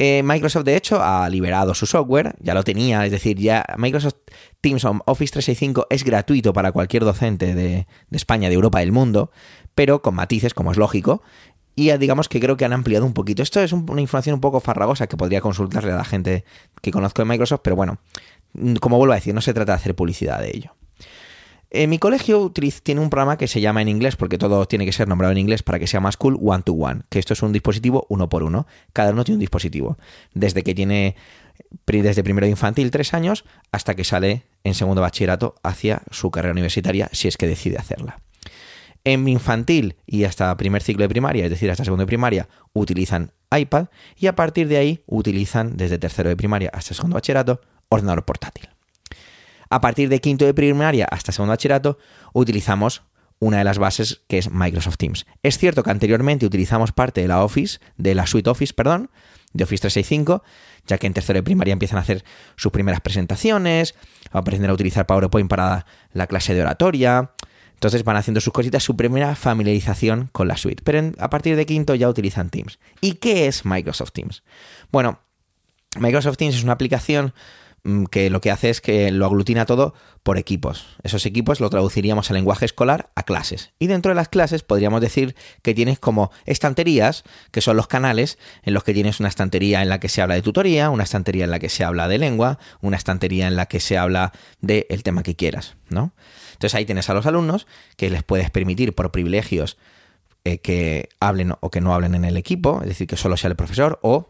Eh, 0.01 0.23
Microsoft, 0.23 0.63
de 0.63 0.77
hecho, 0.77 1.03
ha 1.03 1.27
liberado 1.29 1.73
su 1.73 1.85
software, 1.85 2.33
ya 2.39 2.53
lo 2.53 2.63
tenía, 2.63 3.05
es 3.05 3.11
decir, 3.11 3.37
ya 3.37 3.65
Microsoft 3.77 4.15
Teams 4.61 4.85
Office 4.85 5.33
365 5.33 5.87
es 5.89 6.05
gratuito 6.05 6.53
para 6.53 6.71
cualquier 6.71 7.03
docente 7.03 7.53
de, 7.53 7.85
de 8.09 8.17
España, 8.17 8.47
de 8.47 8.55
Europa, 8.55 8.79
del 8.79 8.93
mundo, 8.93 9.29
pero 9.75 10.01
con 10.01 10.15
matices, 10.15 10.53
como 10.53 10.71
es 10.71 10.77
lógico, 10.77 11.21
y 11.75 11.91
digamos 11.97 12.29
que 12.29 12.39
creo 12.39 12.55
que 12.55 12.65
han 12.65 12.73
ampliado 12.73 13.05
un 13.05 13.13
poquito. 13.13 13.43
Esto 13.43 13.61
es 13.61 13.73
una 13.73 14.01
información 14.01 14.35
un 14.35 14.41
poco 14.41 14.61
farragosa 14.61 15.07
que 15.07 15.17
podría 15.17 15.41
consultarle 15.41 15.91
a 15.91 15.95
la 15.95 16.05
gente 16.05 16.45
que 16.81 16.91
conozco 16.91 17.21
de 17.21 17.27
Microsoft, 17.27 17.61
pero 17.63 17.75
bueno, 17.75 17.99
como 18.79 18.97
vuelvo 18.97 19.13
a 19.13 19.15
decir, 19.15 19.33
no 19.33 19.41
se 19.41 19.53
trata 19.53 19.73
de 19.73 19.77
hacer 19.77 19.95
publicidad 19.95 20.39
de 20.39 20.49
ello. 20.49 20.75
En 21.71 21.83
eh, 21.83 21.87
mi 21.87 21.99
colegio 21.99 22.51
tiene 22.51 22.99
un 22.99 23.11
programa 23.11 23.37
que 23.37 23.47
se 23.47 23.61
llama 23.61 23.83
en 23.83 23.89
inglés, 23.89 24.15
porque 24.15 24.39
todo 24.39 24.65
tiene 24.65 24.85
que 24.85 24.91
ser 24.91 25.07
nombrado 25.07 25.31
en 25.31 25.37
inglés 25.37 25.61
para 25.61 25.77
que 25.77 25.85
sea 25.85 25.99
más 25.99 26.17
cool, 26.17 26.39
One 26.41 26.63
to 26.63 26.73
One, 26.73 27.01
que 27.09 27.19
esto 27.19 27.33
es 27.33 27.43
un 27.43 27.53
dispositivo 27.53 28.07
uno 28.09 28.27
por 28.27 28.41
uno. 28.41 28.65
Cada 28.91 29.11
uno 29.11 29.23
tiene 29.23 29.35
un 29.35 29.41
dispositivo. 29.41 29.97
Desde 30.33 30.63
que 30.63 30.73
tiene, 30.73 31.15
desde 31.85 32.23
primero 32.23 32.45
de 32.45 32.51
infantil, 32.51 32.89
tres 32.89 33.13
años, 33.13 33.45
hasta 33.71 33.93
que 33.93 34.03
sale 34.03 34.45
en 34.63 34.73
segundo 34.73 35.01
bachillerato 35.01 35.55
hacia 35.61 36.01
su 36.09 36.31
carrera 36.31 36.53
universitaria, 36.53 37.07
si 37.11 37.27
es 37.27 37.37
que 37.37 37.45
decide 37.45 37.77
hacerla. 37.77 38.19
En 39.03 39.27
infantil 39.27 39.95
y 40.07 40.23
hasta 40.23 40.57
primer 40.57 40.81
ciclo 40.81 41.03
de 41.03 41.09
primaria, 41.09 41.45
es 41.45 41.51
decir, 41.51 41.69
hasta 41.69 41.83
segundo 41.83 42.01
de 42.01 42.07
primaria, 42.07 42.49
utilizan 42.73 43.31
iPad 43.55 43.87
y 44.17 44.25
a 44.25 44.35
partir 44.35 44.67
de 44.67 44.77
ahí 44.77 45.03
utilizan 45.05 45.77
desde 45.77 45.99
tercero 45.99 46.29
de 46.29 46.35
primaria 46.35 46.71
hasta 46.73 46.95
segundo 46.95 47.13
bachillerato 47.13 47.61
ordenador 47.89 48.25
portátil. 48.25 48.69
A 49.69 49.81
partir 49.81 50.09
de 50.09 50.19
quinto 50.19 50.45
de 50.45 50.53
primaria 50.53 51.05
hasta 51.09 51.31
segundo 51.31 51.51
bachillerato 51.51 51.97
utilizamos 52.33 53.03
una 53.39 53.59
de 53.59 53.63
las 53.63 53.77
bases 53.77 54.21
que 54.27 54.37
es 54.37 54.51
Microsoft 54.51 54.97
Teams. 54.97 55.25
Es 55.43 55.57
cierto 55.57 55.83
que 55.83 55.91
anteriormente 55.91 56.45
utilizamos 56.45 56.91
parte 56.91 57.21
de 57.21 57.27
la 57.27 57.43
Office, 57.43 57.79
de 57.97 58.15
la 58.15 58.25
suite 58.25 58.49
Office, 58.49 58.73
perdón, 58.73 59.09
de 59.53 59.63
Office 59.63 59.81
365, 59.81 60.43
ya 60.85 60.97
que 60.97 61.07
en 61.07 61.13
tercero 61.13 61.37
de 61.37 61.43
primaria 61.43 61.71
empiezan 61.71 61.97
a 61.97 62.01
hacer 62.01 62.23
sus 62.55 62.71
primeras 62.71 63.01
presentaciones, 63.01 63.95
a 64.31 64.39
aprender 64.39 64.69
a 64.69 64.73
utilizar 64.73 65.05
PowerPoint 65.05 65.49
para 65.49 65.85
la 66.13 66.27
clase 66.27 66.53
de 66.53 66.61
oratoria, 66.61 67.31
entonces 67.73 68.03
van 68.03 68.17
haciendo 68.17 68.41
sus 68.41 68.51
cositas, 68.51 68.83
su 68.83 68.97
primera 68.97 69.35
familiarización 69.35 70.29
con 70.33 70.49
la 70.49 70.57
suite. 70.57 70.83
Pero 70.83 71.13
a 71.17 71.29
partir 71.29 71.55
de 71.55 71.65
quinto 71.65 71.95
ya 71.95 72.09
utilizan 72.09 72.49
Teams. 72.49 72.77
¿Y 72.99 73.13
qué 73.13 73.47
es 73.47 73.65
Microsoft 73.65 74.11
Teams? 74.11 74.43
Bueno, 74.91 75.19
Microsoft 75.97 76.37
Teams 76.37 76.55
es 76.55 76.63
una 76.63 76.73
aplicación 76.73 77.33
que 78.11 78.29
lo 78.29 78.41
que 78.41 78.51
hace 78.51 78.69
es 78.69 78.81
que 78.81 79.11
lo 79.11 79.25
aglutina 79.25 79.65
todo 79.65 79.93
por 80.23 80.37
equipos. 80.37 80.87
Esos 81.03 81.25
equipos 81.25 81.59
lo 81.59 81.69
traduciríamos 81.69 82.29
al 82.29 82.35
lenguaje 82.35 82.65
escolar 82.65 83.11
a 83.15 83.23
clases. 83.23 83.71
Y 83.79 83.87
dentro 83.87 84.09
de 84.09 84.15
las 84.15 84.29
clases 84.29 84.63
podríamos 84.63 85.01
decir 85.01 85.35
que 85.61 85.73
tienes 85.73 85.99
como 85.99 86.31
estanterías, 86.45 87.23
que 87.51 87.61
son 87.61 87.77
los 87.77 87.87
canales 87.87 88.37
en 88.63 88.73
los 88.73 88.83
que 88.83 88.93
tienes 88.93 89.19
una 89.19 89.29
estantería 89.29 89.81
en 89.81 89.89
la 89.89 89.99
que 89.99 90.09
se 90.09 90.21
habla 90.21 90.35
de 90.35 90.41
tutoría, 90.41 90.89
una 90.89 91.03
estantería 91.03 91.45
en 91.45 91.51
la 91.51 91.59
que 91.59 91.69
se 91.69 91.83
habla 91.83 92.07
de 92.07 92.17
lengua, 92.17 92.59
una 92.81 92.97
estantería 92.97 93.47
en 93.47 93.55
la 93.55 93.65
que 93.67 93.79
se 93.79 93.97
habla 93.97 94.33
del 94.61 95.03
tema 95.03 95.23
que 95.23 95.35
quieras, 95.35 95.75
¿no? 95.89 96.13
Entonces 96.53 96.75
ahí 96.75 96.85
tienes 96.85 97.09
a 97.09 97.13
los 97.13 97.25
alumnos 97.25 97.67
que 97.95 98.09
les 98.09 98.23
puedes 98.23 98.49
permitir 98.49 98.93
por 98.93 99.11
privilegios 99.11 99.77
eh, 100.43 100.59
que 100.59 101.09
hablen 101.19 101.53
o 101.59 101.69
que 101.69 101.81
no 101.81 101.93
hablen 101.93 102.15
en 102.15 102.25
el 102.25 102.37
equipo, 102.37 102.79
es 102.81 102.89
decir, 102.89 103.07
que 103.07 103.17
solo 103.17 103.37
sea 103.37 103.49
el 103.49 103.55
profesor, 103.55 103.99
o 104.01 104.29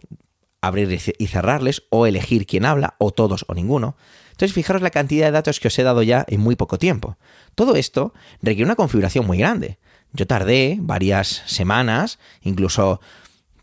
abrir 0.61 0.99
y 1.17 1.27
cerrarles, 1.27 1.83
o 1.89 2.05
elegir 2.05 2.45
quién 2.45 2.65
habla, 2.65 2.95
o 2.97 3.11
todos 3.11 3.45
o 3.47 3.53
ninguno. 3.53 3.95
Entonces, 4.31 4.53
fijaros 4.53 4.81
la 4.81 4.89
cantidad 4.89 5.27
de 5.27 5.31
datos 5.31 5.59
que 5.59 5.67
os 5.67 5.77
he 5.79 5.83
dado 5.83 6.01
ya 6.01 6.25
en 6.27 6.39
muy 6.39 6.55
poco 6.55 6.77
tiempo. 6.77 7.17
Todo 7.55 7.75
esto 7.75 8.13
requiere 8.41 8.65
una 8.65 8.75
configuración 8.75 9.25
muy 9.25 9.37
grande. 9.37 9.79
Yo 10.13 10.27
tardé 10.27 10.77
varias 10.79 11.43
semanas, 11.45 12.19
incluso 12.41 13.01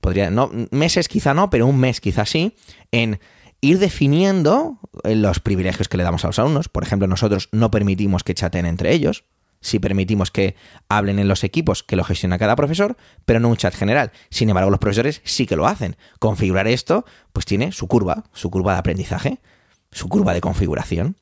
podría, 0.00 0.30
no, 0.30 0.50
meses 0.70 1.08
quizá 1.08 1.34
no, 1.34 1.50
pero 1.50 1.66
un 1.66 1.78
mes 1.78 2.00
quizá 2.00 2.26
sí, 2.26 2.54
en 2.92 3.20
ir 3.60 3.78
definiendo 3.78 4.78
eh, 5.02 5.14
los 5.14 5.40
privilegios 5.40 5.88
que 5.88 5.96
le 5.96 6.04
damos 6.04 6.24
a 6.24 6.28
los 6.28 6.38
alumnos. 6.38 6.68
Por 6.68 6.82
ejemplo, 6.82 7.08
nosotros 7.08 7.48
no 7.52 7.70
permitimos 7.70 8.22
que 8.22 8.34
chaten 8.34 8.66
entre 8.66 8.92
ellos. 8.92 9.24
Si 9.60 9.78
permitimos 9.78 10.30
que 10.30 10.54
hablen 10.88 11.18
en 11.18 11.28
los 11.28 11.44
equipos 11.44 11.82
que 11.82 11.96
lo 11.96 12.04
gestiona 12.04 12.38
cada 12.38 12.56
profesor, 12.56 12.96
pero 13.24 13.40
no 13.40 13.48
un 13.48 13.56
chat 13.56 13.74
general. 13.74 14.12
Sin 14.30 14.48
embargo, 14.48 14.70
los 14.70 14.80
profesores 14.80 15.20
sí 15.24 15.46
que 15.46 15.56
lo 15.56 15.66
hacen. 15.66 15.96
Configurar 16.18 16.68
esto, 16.68 17.04
pues 17.32 17.46
tiene 17.46 17.72
su 17.72 17.88
curva, 17.88 18.24
su 18.32 18.50
curva 18.50 18.72
de 18.72 18.78
aprendizaje, 18.78 19.40
su 19.90 20.08
curva 20.08 20.34
de 20.34 20.40
configuración. 20.40 21.16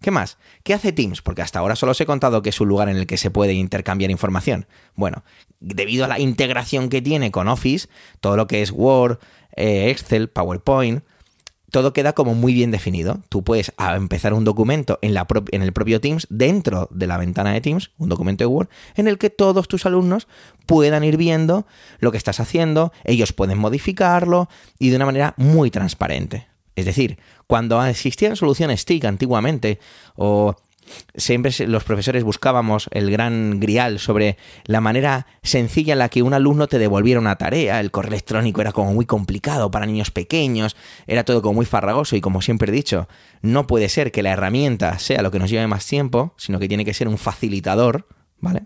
¿Qué 0.00 0.10
más? 0.10 0.36
¿Qué 0.64 0.74
hace 0.74 0.92
Teams? 0.92 1.22
Porque 1.22 1.40
hasta 1.40 1.60
ahora 1.60 1.76
solo 1.76 1.92
os 1.92 2.00
he 2.00 2.04
contado 2.04 2.42
que 2.42 2.50
es 2.50 2.60
un 2.60 2.68
lugar 2.68 2.90
en 2.90 2.98
el 2.98 3.06
que 3.06 3.16
se 3.16 3.30
puede 3.30 3.54
intercambiar 3.54 4.10
información. 4.10 4.66
Bueno, 4.94 5.24
debido 5.60 6.04
a 6.04 6.08
la 6.08 6.20
integración 6.20 6.90
que 6.90 7.00
tiene 7.00 7.30
con 7.30 7.48
Office, 7.48 7.88
todo 8.20 8.36
lo 8.36 8.46
que 8.46 8.60
es 8.60 8.70
Word, 8.70 9.18
eh, 9.56 9.88
Excel, 9.88 10.28
PowerPoint, 10.28 11.02
todo 11.74 11.92
queda 11.92 12.12
como 12.12 12.36
muy 12.36 12.54
bien 12.54 12.70
definido. 12.70 13.18
Tú 13.28 13.42
puedes 13.42 13.72
empezar 13.96 14.32
un 14.32 14.44
documento 14.44 15.00
en, 15.02 15.12
la 15.12 15.26
en, 15.50 15.60
el 15.60 15.72
propio 15.72 16.00
Teams, 16.00 16.28
dentro 16.30 16.88
de 16.92 17.08
la 17.08 17.16
ventana 17.16 17.52
de 17.52 17.60
Teams, 17.60 17.90
un 17.98 18.08
documento 18.08 18.44
de 18.44 18.46
Word, 18.46 18.68
en 18.94 19.08
el 19.08 19.18
que 19.18 19.28
todos 19.28 19.66
tus 19.66 19.84
alumnos 19.84 20.28
puedan 20.66 21.02
ir 21.02 21.16
viendo 21.16 21.66
lo 21.98 22.12
que 22.12 22.16
estás 22.16 22.38
haciendo, 22.38 22.92
ellos 23.02 23.32
pueden 23.32 23.58
modificarlo 23.58 24.48
y 24.78 24.90
de 24.90 24.96
una 24.96 25.06
manera 25.06 25.34
muy 25.36 25.72
transparente. 25.72 26.46
Es 26.76 26.84
decir, 26.84 27.18
cuando 27.48 27.84
existían 27.84 28.36
soluciones 28.36 28.84
TIC 28.84 29.06
antiguamente 29.06 29.80
o 30.14 30.54
siempre 31.14 31.52
los 31.66 31.84
profesores 31.84 32.24
buscábamos 32.24 32.88
el 32.90 33.10
gran 33.10 33.60
grial 33.60 33.98
sobre 33.98 34.36
la 34.64 34.80
manera 34.80 35.26
sencilla 35.42 35.92
en 35.92 35.98
la 35.98 36.08
que 36.08 36.22
un 36.22 36.34
alumno 36.34 36.66
te 36.66 36.78
devolviera 36.78 37.20
una 37.20 37.36
tarea. 37.36 37.80
El 37.80 37.90
correo 37.90 38.12
electrónico 38.12 38.60
era 38.60 38.72
como 38.72 38.92
muy 38.92 39.06
complicado 39.06 39.70
para 39.70 39.86
niños 39.86 40.10
pequeños, 40.10 40.76
era 41.06 41.24
todo 41.24 41.42
como 41.42 41.54
muy 41.54 41.66
farragoso 41.66 42.16
y 42.16 42.20
como 42.20 42.42
siempre 42.42 42.70
he 42.70 42.74
dicho, 42.74 43.08
no 43.42 43.66
puede 43.66 43.88
ser 43.88 44.12
que 44.12 44.22
la 44.22 44.30
herramienta 44.30 44.98
sea 44.98 45.22
lo 45.22 45.30
que 45.30 45.38
nos 45.38 45.50
lleve 45.50 45.66
más 45.66 45.86
tiempo, 45.86 46.34
sino 46.36 46.58
que 46.58 46.68
tiene 46.68 46.84
que 46.84 46.94
ser 46.94 47.08
un 47.08 47.18
facilitador, 47.18 48.06
¿vale? 48.40 48.64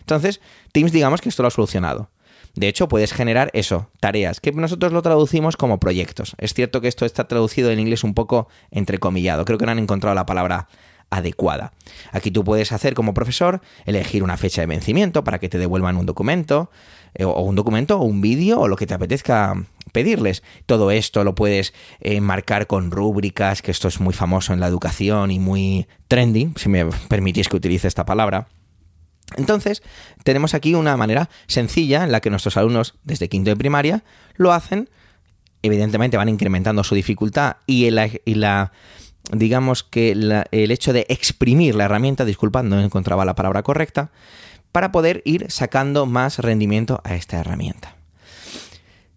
Entonces, 0.00 0.40
Teams 0.72 0.92
digamos 0.92 1.20
que 1.20 1.28
esto 1.28 1.42
lo 1.42 1.48
ha 1.48 1.50
solucionado. 1.50 2.10
De 2.54 2.66
hecho, 2.66 2.88
puedes 2.88 3.12
generar 3.12 3.50
eso, 3.52 3.90
tareas, 4.00 4.40
que 4.40 4.50
nosotros 4.52 4.92
lo 4.92 5.02
traducimos 5.02 5.56
como 5.56 5.78
proyectos. 5.78 6.34
Es 6.38 6.54
cierto 6.54 6.80
que 6.80 6.88
esto 6.88 7.04
está 7.04 7.28
traducido 7.28 7.70
en 7.70 7.78
inglés 7.78 8.02
un 8.02 8.14
poco 8.14 8.48
entrecomillado. 8.70 9.44
Creo 9.44 9.58
que 9.58 9.66
no 9.66 9.72
han 9.72 9.78
encontrado 9.78 10.14
la 10.14 10.26
palabra 10.26 10.66
adecuada. 11.10 11.72
Aquí 12.12 12.30
tú 12.30 12.44
puedes 12.44 12.72
hacer 12.72 12.94
como 12.94 13.14
profesor 13.14 13.60
elegir 13.86 14.22
una 14.22 14.36
fecha 14.36 14.60
de 14.60 14.66
vencimiento 14.66 15.24
para 15.24 15.38
que 15.38 15.48
te 15.48 15.58
devuelvan 15.58 15.96
un 15.96 16.06
documento, 16.06 16.70
eh, 17.14 17.24
o 17.24 17.40
un 17.40 17.54
documento, 17.54 17.98
o 17.98 18.04
un 18.04 18.20
vídeo, 18.20 18.60
o 18.60 18.68
lo 18.68 18.76
que 18.76 18.86
te 18.86 18.94
apetezca 18.94 19.54
pedirles. 19.92 20.42
Todo 20.66 20.90
esto 20.90 21.24
lo 21.24 21.34
puedes 21.34 21.72
eh, 22.00 22.20
marcar 22.20 22.66
con 22.66 22.90
rúbricas, 22.90 23.62
que 23.62 23.70
esto 23.70 23.88
es 23.88 24.00
muy 24.00 24.12
famoso 24.12 24.52
en 24.52 24.60
la 24.60 24.66
educación 24.66 25.30
y 25.30 25.38
muy 25.38 25.86
trending, 26.08 26.54
si 26.56 26.68
me 26.68 26.86
permitís 27.08 27.48
que 27.48 27.56
utilice 27.56 27.88
esta 27.88 28.04
palabra. 28.04 28.48
Entonces, 29.36 29.82
tenemos 30.24 30.54
aquí 30.54 30.74
una 30.74 30.96
manera 30.96 31.28
sencilla 31.46 32.04
en 32.04 32.12
la 32.12 32.20
que 32.20 32.30
nuestros 32.30 32.56
alumnos 32.56 32.94
desde 33.04 33.28
quinto 33.28 33.50
de 33.50 33.56
primaria 33.56 34.04
lo 34.36 34.52
hacen. 34.52 34.88
Evidentemente 35.60 36.16
van 36.16 36.28
incrementando 36.28 36.84
su 36.84 36.94
dificultad 36.94 37.56
y 37.66 37.90
la 37.90 38.72
digamos 39.32 39.82
que 39.82 40.12
el 40.12 40.70
hecho 40.70 40.92
de 40.92 41.06
exprimir 41.08 41.74
la 41.74 41.84
herramienta, 41.84 42.24
disculpad, 42.24 42.64
no 42.64 42.80
encontraba 42.80 43.24
la 43.24 43.34
palabra 43.34 43.62
correcta, 43.62 44.10
para 44.72 44.92
poder 44.92 45.22
ir 45.24 45.50
sacando 45.50 46.06
más 46.06 46.38
rendimiento 46.38 47.00
a 47.04 47.14
esta 47.14 47.38
herramienta. 47.38 47.96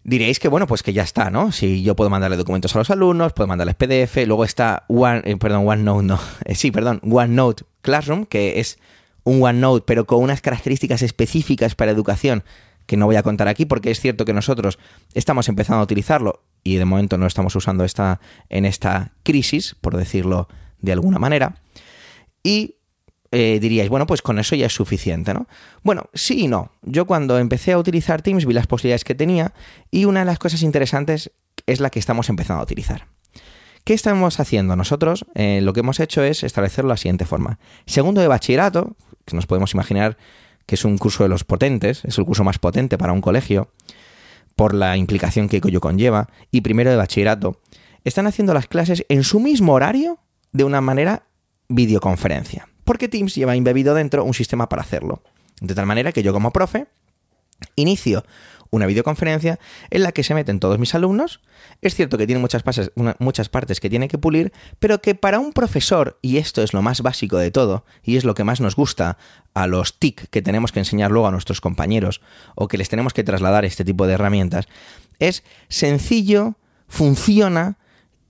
Diréis 0.03 0.39
que 0.39 0.47
bueno, 0.47 0.65
pues 0.65 0.81
que 0.81 0.93
ya 0.93 1.03
está, 1.03 1.29
¿no? 1.29 1.51
Si 1.51 1.83
yo 1.83 1.95
puedo 1.95 2.09
mandarle 2.09 2.35
documentos 2.35 2.75
a 2.75 2.79
los 2.79 2.89
alumnos, 2.89 3.33
puedo 3.33 3.47
mandarles 3.47 3.75
PDF, 3.75 4.25
luego 4.25 4.45
está 4.45 4.85
One, 4.87 5.21
eh, 5.25 5.37
perdón, 5.37 5.67
OneNote, 5.67 6.03
no, 6.03 6.19
eh, 6.45 6.55
sí, 6.55 6.71
perdón, 6.71 7.01
OneNote 7.03 7.65
Classroom, 7.81 8.25
que 8.25 8.59
es 8.59 8.79
un 9.23 9.43
OneNote, 9.43 9.83
pero 9.85 10.05
con 10.05 10.23
unas 10.23 10.41
características 10.41 11.03
específicas 11.03 11.75
para 11.75 11.91
educación 11.91 12.43
que 12.91 12.97
no 12.97 13.05
voy 13.05 13.15
a 13.15 13.23
contar 13.23 13.47
aquí 13.47 13.65
porque 13.65 13.89
es 13.89 14.01
cierto 14.01 14.25
que 14.25 14.33
nosotros 14.33 14.77
estamos 15.13 15.47
empezando 15.47 15.79
a 15.79 15.83
utilizarlo 15.83 16.43
y 16.61 16.75
de 16.75 16.83
momento 16.83 17.17
no 17.17 17.25
estamos 17.25 17.55
usando 17.55 17.85
esta 17.85 18.19
en 18.49 18.65
esta 18.65 19.13
crisis, 19.23 19.77
por 19.79 19.95
decirlo 19.95 20.49
de 20.81 20.91
alguna 20.91 21.17
manera. 21.17 21.55
Y 22.43 22.75
eh, 23.31 23.59
diríais, 23.61 23.87
bueno, 23.87 24.05
pues 24.07 24.21
con 24.21 24.39
eso 24.39 24.57
ya 24.57 24.65
es 24.65 24.73
suficiente, 24.73 25.33
¿no? 25.33 25.47
Bueno, 25.83 26.09
sí 26.13 26.41
y 26.41 26.47
no. 26.49 26.73
Yo 26.81 27.05
cuando 27.05 27.39
empecé 27.39 27.71
a 27.71 27.77
utilizar 27.77 28.21
Teams 28.21 28.45
vi 28.45 28.53
las 28.53 28.67
posibilidades 28.67 29.05
que 29.05 29.15
tenía 29.15 29.53
y 29.89 30.03
una 30.03 30.19
de 30.19 30.25
las 30.25 30.37
cosas 30.37 30.61
interesantes 30.61 31.31
es 31.67 31.79
la 31.79 31.91
que 31.91 31.99
estamos 31.99 32.27
empezando 32.27 32.59
a 32.59 32.63
utilizar. 32.63 33.07
¿Qué 33.85 33.93
estamos 33.93 34.41
haciendo? 34.41 34.75
Nosotros 34.75 35.25
eh, 35.33 35.61
lo 35.61 35.71
que 35.71 35.79
hemos 35.79 36.01
hecho 36.01 36.23
es 36.23 36.43
establecerlo 36.43 36.89
de 36.89 36.95
la 36.95 36.97
siguiente 36.97 37.23
forma. 37.23 37.57
Segundo 37.85 38.19
de 38.19 38.27
bachillerato, 38.27 38.97
que 39.23 39.37
nos 39.37 39.47
podemos 39.47 39.73
imaginar 39.73 40.17
que 40.65 40.75
es 40.75 40.85
un 40.85 40.97
curso 40.97 41.23
de 41.23 41.29
los 41.29 41.43
potentes, 41.43 42.03
es 42.05 42.17
el 42.17 42.25
curso 42.25 42.43
más 42.43 42.59
potente 42.59 42.97
para 42.97 43.13
un 43.13 43.21
colegio, 43.21 43.71
por 44.55 44.73
la 44.73 44.97
implicación 44.97 45.49
que 45.49 45.57
ello 45.57 45.81
conlleva, 45.81 46.29
y 46.51 46.61
primero 46.61 46.89
de 46.89 46.97
bachillerato, 46.97 47.59
están 48.03 48.27
haciendo 48.27 48.53
las 48.53 48.67
clases 48.67 49.05
en 49.09 49.23
su 49.23 49.39
mismo 49.39 49.73
horario 49.73 50.19
de 50.51 50.63
una 50.63 50.81
manera 50.81 51.23
videoconferencia. 51.69 52.67
Porque 52.83 53.07
Teams 53.07 53.35
lleva 53.35 53.55
embebido 53.55 53.93
dentro 53.93 54.23
un 54.23 54.33
sistema 54.33 54.67
para 54.67 54.81
hacerlo. 54.81 55.21
De 55.61 55.75
tal 55.75 55.85
manera 55.85 56.11
que 56.11 56.23
yo 56.23 56.33
como 56.33 56.51
profe 56.51 56.87
inicio 57.75 58.25
una 58.71 58.85
videoconferencia 58.85 59.59
en 59.89 60.01
la 60.01 60.13
que 60.13 60.23
se 60.23 60.33
meten 60.33 60.59
todos 60.59 60.79
mis 60.79 60.95
alumnos. 60.95 61.41
Es 61.81 61.93
cierto 61.93 62.17
que 62.17 62.25
tiene 62.25 62.39
muchas, 62.39 62.63
muchas 63.19 63.49
partes 63.49 63.79
que 63.79 63.89
tiene 63.89 64.07
que 64.07 64.17
pulir, 64.17 64.51
pero 64.79 65.01
que 65.01 65.13
para 65.13 65.39
un 65.39 65.53
profesor, 65.53 66.17
y 66.21 66.37
esto 66.37 66.63
es 66.63 66.73
lo 66.73 66.81
más 66.81 67.01
básico 67.01 67.37
de 67.37 67.51
todo, 67.51 67.85
y 68.01 68.15
es 68.15 68.23
lo 68.23 68.33
que 68.33 68.45
más 68.45 68.61
nos 68.61 68.75
gusta 68.75 69.17
a 69.53 69.67
los 69.67 69.99
TIC 69.99 70.29
que 70.29 70.41
tenemos 70.41 70.71
que 70.71 70.79
enseñar 70.79 71.11
luego 71.11 71.27
a 71.27 71.31
nuestros 71.31 71.61
compañeros, 71.61 72.21
o 72.55 72.67
que 72.67 72.77
les 72.77 72.89
tenemos 72.89 73.13
que 73.13 73.23
trasladar 73.23 73.65
este 73.65 73.83
tipo 73.83 74.07
de 74.07 74.13
herramientas, 74.13 74.67
es 75.19 75.43
sencillo, 75.67 76.55
funciona 76.87 77.77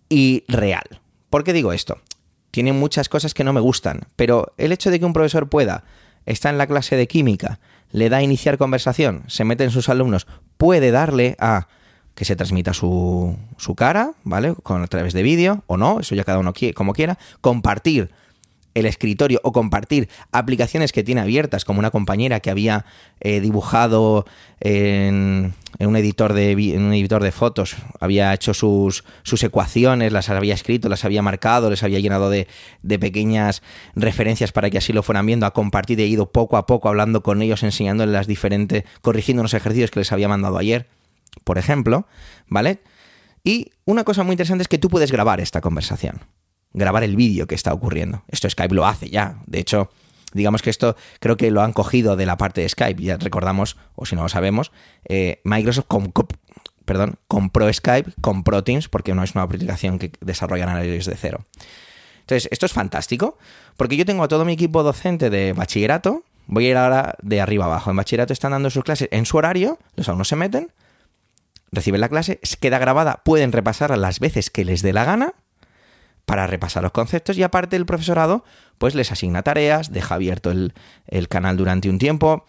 y 0.10 0.44
real. 0.48 1.02
¿Por 1.30 1.44
qué 1.44 1.54
digo 1.54 1.72
esto? 1.72 2.02
Tiene 2.50 2.74
muchas 2.74 3.08
cosas 3.08 3.34
que 3.34 3.44
no 3.44 3.54
me 3.54 3.62
gustan, 3.62 4.08
pero 4.16 4.54
el 4.58 4.72
hecho 4.72 4.90
de 4.92 5.00
que 5.00 5.06
un 5.06 5.14
profesor 5.14 5.50
pueda 5.50 5.86
estar 6.26 6.52
en 6.52 6.58
la 6.58 6.68
clase 6.68 6.96
de 6.96 7.08
química 7.08 7.60
le 7.92 8.10
da 8.10 8.18
a 8.18 8.22
iniciar 8.22 8.58
conversación, 8.58 9.24
se 9.28 9.44
mete 9.44 9.64
en 9.64 9.72
sus 9.72 9.90
alumnos, 9.90 10.28
puede 10.58 10.92
darle 10.92 11.36
a 11.40 11.68
que 12.16 12.26
se 12.26 12.36
transmita 12.36 12.74
su, 12.74 13.38
su 13.58 13.76
cara, 13.76 14.14
¿vale? 14.24 14.54
Con, 14.54 14.84
a 14.84 14.88
través 14.88 15.14
de 15.14 15.24
vídeo 15.24 15.64
o 15.68 15.78
no, 15.78 16.00
eso 16.00 16.16
ya 16.16 16.24
cada 16.24 16.40
uno 16.40 16.54
quiere, 16.54 16.74
como 16.74 16.94
quiera, 16.94 17.18
compartir 17.40 18.12
el 18.74 18.86
escritorio 18.86 19.40
o 19.44 19.52
compartir 19.52 20.10
aplicaciones 20.32 20.92
que 20.92 21.04
tiene 21.04 21.22
abiertas, 21.22 21.66
como 21.66 21.80
una 21.80 21.92
compañera 21.92 22.40
que 22.40 22.50
había 22.50 22.86
eh, 23.20 23.40
dibujado 23.40 24.26
en, 24.60 25.54
un 25.80 25.96
editor 25.96 26.34
de, 26.34 26.56
un 26.78 26.94
editor 26.94 27.24
de 27.24 27.32
fotos, 27.32 27.76
había 28.00 28.34
hecho 28.34 28.54
sus, 28.54 29.04
sus, 29.24 29.44
ecuaciones, 29.44 30.14
las 30.14 30.30
había 30.30 30.54
escrito, 30.54 30.90
las 30.90 31.06
había 31.06 31.22
marcado, 31.22 31.70
les 31.70 31.84
había 31.84 32.00
llenado 32.00 32.30
de, 32.30 32.48
de, 32.82 33.00
pequeñas 33.00 33.62
referencias 33.96 34.52
para 34.52 34.70
que 34.70 34.78
así 34.78 34.94
lo 34.94 35.04
fueran 35.04 35.26
viendo, 35.26 35.46
a 35.46 35.52
compartir 35.52 36.00
y 36.00 36.04
ido 36.04 36.32
poco 36.32 36.58
a 36.58 36.66
poco 36.66 36.90
hablando 36.90 37.24
con 37.24 37.42
ellos, 37.42 37.64
enseñándoles 37.64 38.14
las 38.14 38.28
diferentes, 38.28 38.84
corrigiendo 39.02 39.42
unos 39.42 39.54
ejercicios 39.54 39.92
que 39.92 40.00
les 40.00 40.12
había 40.12 40.28
mandado 40.28 40.58
ayer, 40.58 40.88
por 41.44 41.58
ejemplo, 41.58 42.08
¿vale? 42.48 42.80
Y 43.44 43.72
una 43.86 44.04
cosa 44.04 44.24
muy 44.24 44.34
interesante 44.34 44.62
es 44.62 44.68
que 44.68 44.78
tú 44.78 44.90
puedes 44.90 45.12
grabar 45.12 45.40
esta 45.40 45.62
conversación 45.62 46.22
grabar 46.74 47.04
el 47.04 47.16
vídeo 47.16 47.48
que 47.48 47.56
está 47.56 47.74
ocurriendo. 47.74 48.24
Esto 48.28 48.50
Skype 48.50 48.74
lo 48.74 48.86
hace 48.86 49.10
ya. 49.10 49.38
De 49.46 49.60
hecho, 49.60 49.90
digamos 50.34 50.62
que 50.62 50.70
esto 50.70 50.96
creo 51.20 51.38
que 51.38 51.52
lo 51.52 51.62
han 51.62 51.74
cogido 51.74 52.16
de 52.16 52.26
la 52.26 52.38
parte 52.38 52.62
de 52.62 52.70
Skype. 52.70 53.02
Ya 53.02 53.18
recordamos, 53.18 53.78
o 53.96 54.06
si 54.06 54.16
no 54.16 54.24
lo 54.24 54.30
sabemos, 54.30 54.72
eh, 55.06 55.42
Microsoft 55.44 55.88
perdón, 56.86 57.16
compró 57.28 57.72
Skype, 57.72 58.12
compró 58.22 58.64
Teams, 58.64 58.90
porque 58.90 59.14
no 59.14 59.24
es 59.24 59.36
una 59.36 59.44
aplicación 59.44 60.00
que 60.00 60.12
desarrollan 60.20 60.82
de 60.82 61.16
cero. 61.18 61.46
Entonces, 62.22 62.50
esto 62.52 62.66
es 62.66 62.74
fantástico, 62.74 63.38
porque 63.78 63.98
yo 63.98 64.06
tengo 64.06 64.24
a 64.24 64.28
todo 64.28 64.46
mi 64.46 64.54
equipo 64.54 64.84
docente 64.84 65.30
de 65.30 65.54
bachillerato, 65.54 66.24
voy 66.48 66.68
a 66.68 66.70
ir 66.70 66.78
ahora 66.78 67.16
de 67.22 67.42
arriba 67.42 67.66
abajo. 67.66 67.92
En 67.92 67.98
bachillerato 67.98 68.34
están 68.34 68.52
dando 68.52 68.70
sus 68.70 68.84
clases 68.84 69.10
en 69.12 69.26
su 69.26 69.38
horario, 69.38 69.80
los 69.96 70.08
alumnos 70.08 70.28
se 70.28 70.36
meten, 70.36 70.72
reciben 71.72 72.02
la 72.02 72.10
clase, 72.10 72.40
queda 72.60 72.80
grabada, 72.80 73.22
pueden 73.24 73.52
repasarla 73.52 73.98
las 73.98 74.20
veces 74.20 74.50
que 74.50 74.66
les 74.66 74.82
dé 74.82 74.94
la 74.94 75.06
gana, 75.06 75.34
para 76.32 76.48
repasar 76.48 76.82
los 76.82 76.94
conceptos 76.94 77.38
y 77.38 77.44
aparte 77.44 77.76
el 77.76 77.86
profesorado 77.86 78.46
pues 78.78 78.96
les 78.96 79.12
asigna 79.12 79.44
tareas, 79.44 79.92
deja 79.92 80.16
abierto 80.16 80.50
el, 80.50 80.72
canal 81.28 81.58
durante 81.58 81.90
un 81.90 82.00
tiempo 82.00 82.46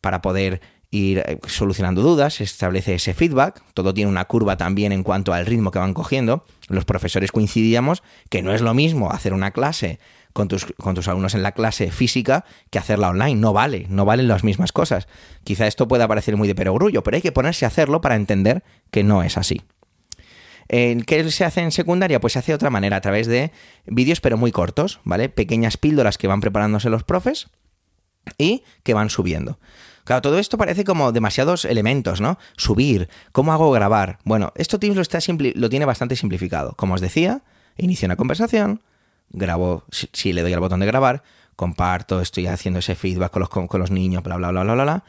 para 0.00 0.22
poder 0.22 0.62
ir 0.90 1.18
eh, 1.18 1.38
solucionando 1.46 2.00
dudas, 2.00 2.40
establece 2.40 2.94
ese 2.94 3.12
feedback, 3.12 3.62
todo 3.74 3.92
tiene 3.92 4.10
una 4.10 4.24
curva 4.24 4.56
también 4.56 4.90
en 4.90 5.02
cuanto 5.02 5.34
al 5.34 5.44
ritmo 5.44 5.70
que 5.70 5.78
van 5.78 5.92
cogiendo. 5.92 6.46
Los 6.68 6.86
profesores 6.86 7.30
coincidíamos 7.30 8.02
que 8.30 8.42
no 8.42 8.54
es 8.54 8.62
lo 8.62 8.72
mismo 8.72 9.10
hacer 9.10 9.34
una 9.34 9.50
clase 9.50 9.98
con 10.32 10.48
tus, 10.48 10.64
con 10.78 10.94
tus 10.94 11.06
alumnos 11.06 11.34
en 11.34 11.42
la 11.42 11.52
clase 11.52 11.90
física 11.90 12.46
que 12.70 12.78
hacerla 12.78 13.10
online, 13.10 13.34
no 13.34 13.52
vale, 13.52 13.84
no 13.90 14.06
valen 14.06 14.28
las 14.28 14.44
mismas 14.44 14.72
cosas. 14.72 15.08
Quizá 15.44 15.66
esto 15.66 15.88
pueda 15.88 16.08
parecer 16.08 16.38
muy 16.38 16.48
de 16.48 16.54
perogrullo, 16.54 17.02
pero 17.02 17.16
hay 17.16 17.22
que 17.22 17.32
ponerse 17.32 17.66
a 17.66 17.68
hacerlo 17.68 18.00
para 18.00 18.16
entender 18.16 18.64
que 18.90 19.04
no 19.04 19.22
es 19.22 19.36
así. 19.36 19.60
¿Qué 20.68 21.30
se 21.30 21.44
hace 21.44 21.60
en 21.60 21.72
secundaria? 21.72 22.20
Pues 22.20 22.32
se 22.34 22.38
hace 22.38 22.52
de 22.52 22.56
otra 22.56 22.70
manera, 22.70 22.96
a 22.96 23.00
través 23.00 23.26
de 23.26 23.52
vídeos 23.86 24.20
pero 24.20 24.36
muy 24.36 24.52
cortos, 24.52 25.00
¿vale? 25.04 25.28
Pequeñas 25.28 25.76
píldoras 25.76 26.18
que 26.18 26.28
van 26.28 26.40
preparándose 26.40 26.90
los 26.90 27.04
profes 27.04 27.48
y 28.38 28.62
que 28.82 28.94
van 28.94 29.10
subiendo. 29.10 29.58
Claro, 30.04 30.22
todo 30.22 30.38
esto 30.38 30.56
parece 30.56 30.84
como 30.84 31.10
demasiados 31.10 31.64
elementos, 31.64 32.20
¿no? 32.20 32.38
Subir, 32.56 33.08
¿cómo 33.32 33.52
hago 33.52 33.72
grabar? 33.72 34.18
Bueno, 34.24 34.52
esto 34.54 34.78
Teams 34.78 34.96
lo, 34.96 35.02
está 35.02 35.18
lo 35.54 35.68
tiene 35.68 35.84
bastante 35.84 36.14
simplificado. 36.14 36.74
Como 36.76 36.94
os 36.94 37.00
decía, 37.00 37.42
inicio 37.76 38.06
una 38.06 38.16
conversación, 38.16 38.82
grabo, 39.30 39.84
si, 39.90 40.32
le 40.32 40.42
doy 40.42 40.52
al 40.52 40.60
botón 40.60 40.80
de 40.80 40.86
grabar, 40.86 41.24
comparto, 41.56 42.20
estoy 42.20 42.46
haciendo 42.46 42.78
ese 42.78 42.94
feedback 42.94 43.32
con 43.32 43.40
los, 43.40 43.48
con, 43.48 43.80
los 43.80 43.90
niños, 43.90 44.22
bla, 44.22 44.36
bla, 44.36 44.50
bla, 44.50 44.62
bla, 44.62 44.74
bla, 44.74 44.84
bla, 44.84 45.04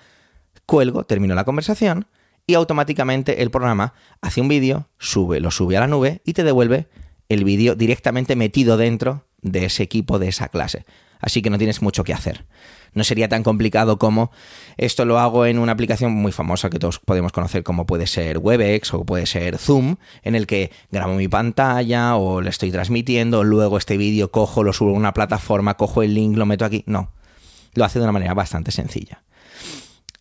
cuelgo, 0.65 1.03
termino 1.03 1.35
la 1.35 1.43
conversación 1.43 2.07
y 2.47 2.53
automáticamente 2.55 3.43
el 3.43 3.51
programa 3.51 3.93
hace 4.21 4.39
un 4.39 4.47
vídeo, 4.47 4.87
sube, 4.97 5.41
lo 5.41 5.51
sube 5.51 5.75
a 5.75 5.81
la 5.81 5.87
nube 5.87 6.21
y 6.25 6.33
te 6.33 6.45
devuelve 6.45 6.87
el 7.27 7.43
vídeo 7.43 7.75
directamente 7.75 8.37
metido 8.37 8.77
dentro 8.77 9.25
de 9.41 9.65
ese 9.65 9.83
equipo, 9.83 10.17
de 10.17 10.29
esa 10.29 10.47
clase. 10.47 10.85
Así 11.19 11.41
que 11.41 11.49
no 11.49 11.57
tienes 11.57 11.81
mucho 11.81 12.03
que 12.03 12.13
hacer. 12.13 12.45
No 12.93 13.03
sería 13.03 13.27
tan 13.27 13.43
complicado 13.43 13.97
como 13.97 14.31
esto 14.77 15.03
lo 15.03 15.19
hago 15.19 15.45
en 15.45 15.59
una 15.59 15.73
aplicación 15.73 16.13
muy 16.13 16.31
famosa 16.31 16.69
que 16.69 16.79
todos 16.79 16.99
podemos 16.99 17.31
conocer 17.31 17.63
como 17.63 17.85
puede 17.85 18.07
ser 18.07 18.37
Webex 18.37 18.93
o 18.93 19.03
puede 19.03 19.25
ser 19.25 19.57
Zoom, 19.57 19.97
en 20.23 20.35
el 20.35 20.47
que 20.47 20.71
grabo 20.89 21.15
mi 21.15 21.27
pantalla 21.27 22.15
o 22.15 22.41
le 22.41 22.49
estoy 22.49 22.71
transmitiendo, 22.71 23.43
luego 23.43 23.77
este 23.77 23.97
vídeo 23.97 24.31
cojo, 24.31 24.63
lo 24.63 24.73
subo 24.73 24.91
a 24.91 24.93
una 24.93 25.13
plataforma, 25.13 25.75
cojo 25.75 26.01
el 26.01 26.13
link, 26.13 26.37
lo 26.37 26.45
meto 26.45 26.63
aquí. 26.63 26.83
No, 26.87 27.11
lo 27.73 27.83
hace 27.83 27.99
de 27.99 28.05
una 28.05 28.13
manera 28.13 28.33
bastante 28.33 28.71
sencilla. 28.71 29.23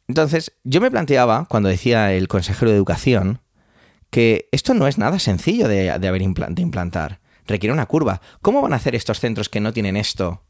Entonces, 0.08 0.52
yo 0.64 0.80
me 0.80 0.90
planteaba, 0.90 1.46
cuando 1.46 1.68
decía 1.68 2.12
el 2.12 2.28
consejero 2.28 2.70
de 2.70 2.76
educación, 2.76 3.40
que 4.10 4.48
esto 4.52 4.74
no 4.74 4.86
es 4.86 4.98
nada 4.98 5.18
sencillo 5.18 5.68
de, 5.68 5.90
haber 5.90 6.22
de 6.22 6.62
implantar. 6.62 7.20
Requiere 7.46 7.72
una 7.72 7.86
curva. 7.86 8.20
¿Cómo 8.42 8.62
van 8.62 8.72
a 8.72 8.76
hacer 8.76 8.94
estos 8.94 9.20
centros 9.20 9.48
que 9.48 9.60
no 9.60 9.72
tienen 9.72 9.96
esto 9.96 10.42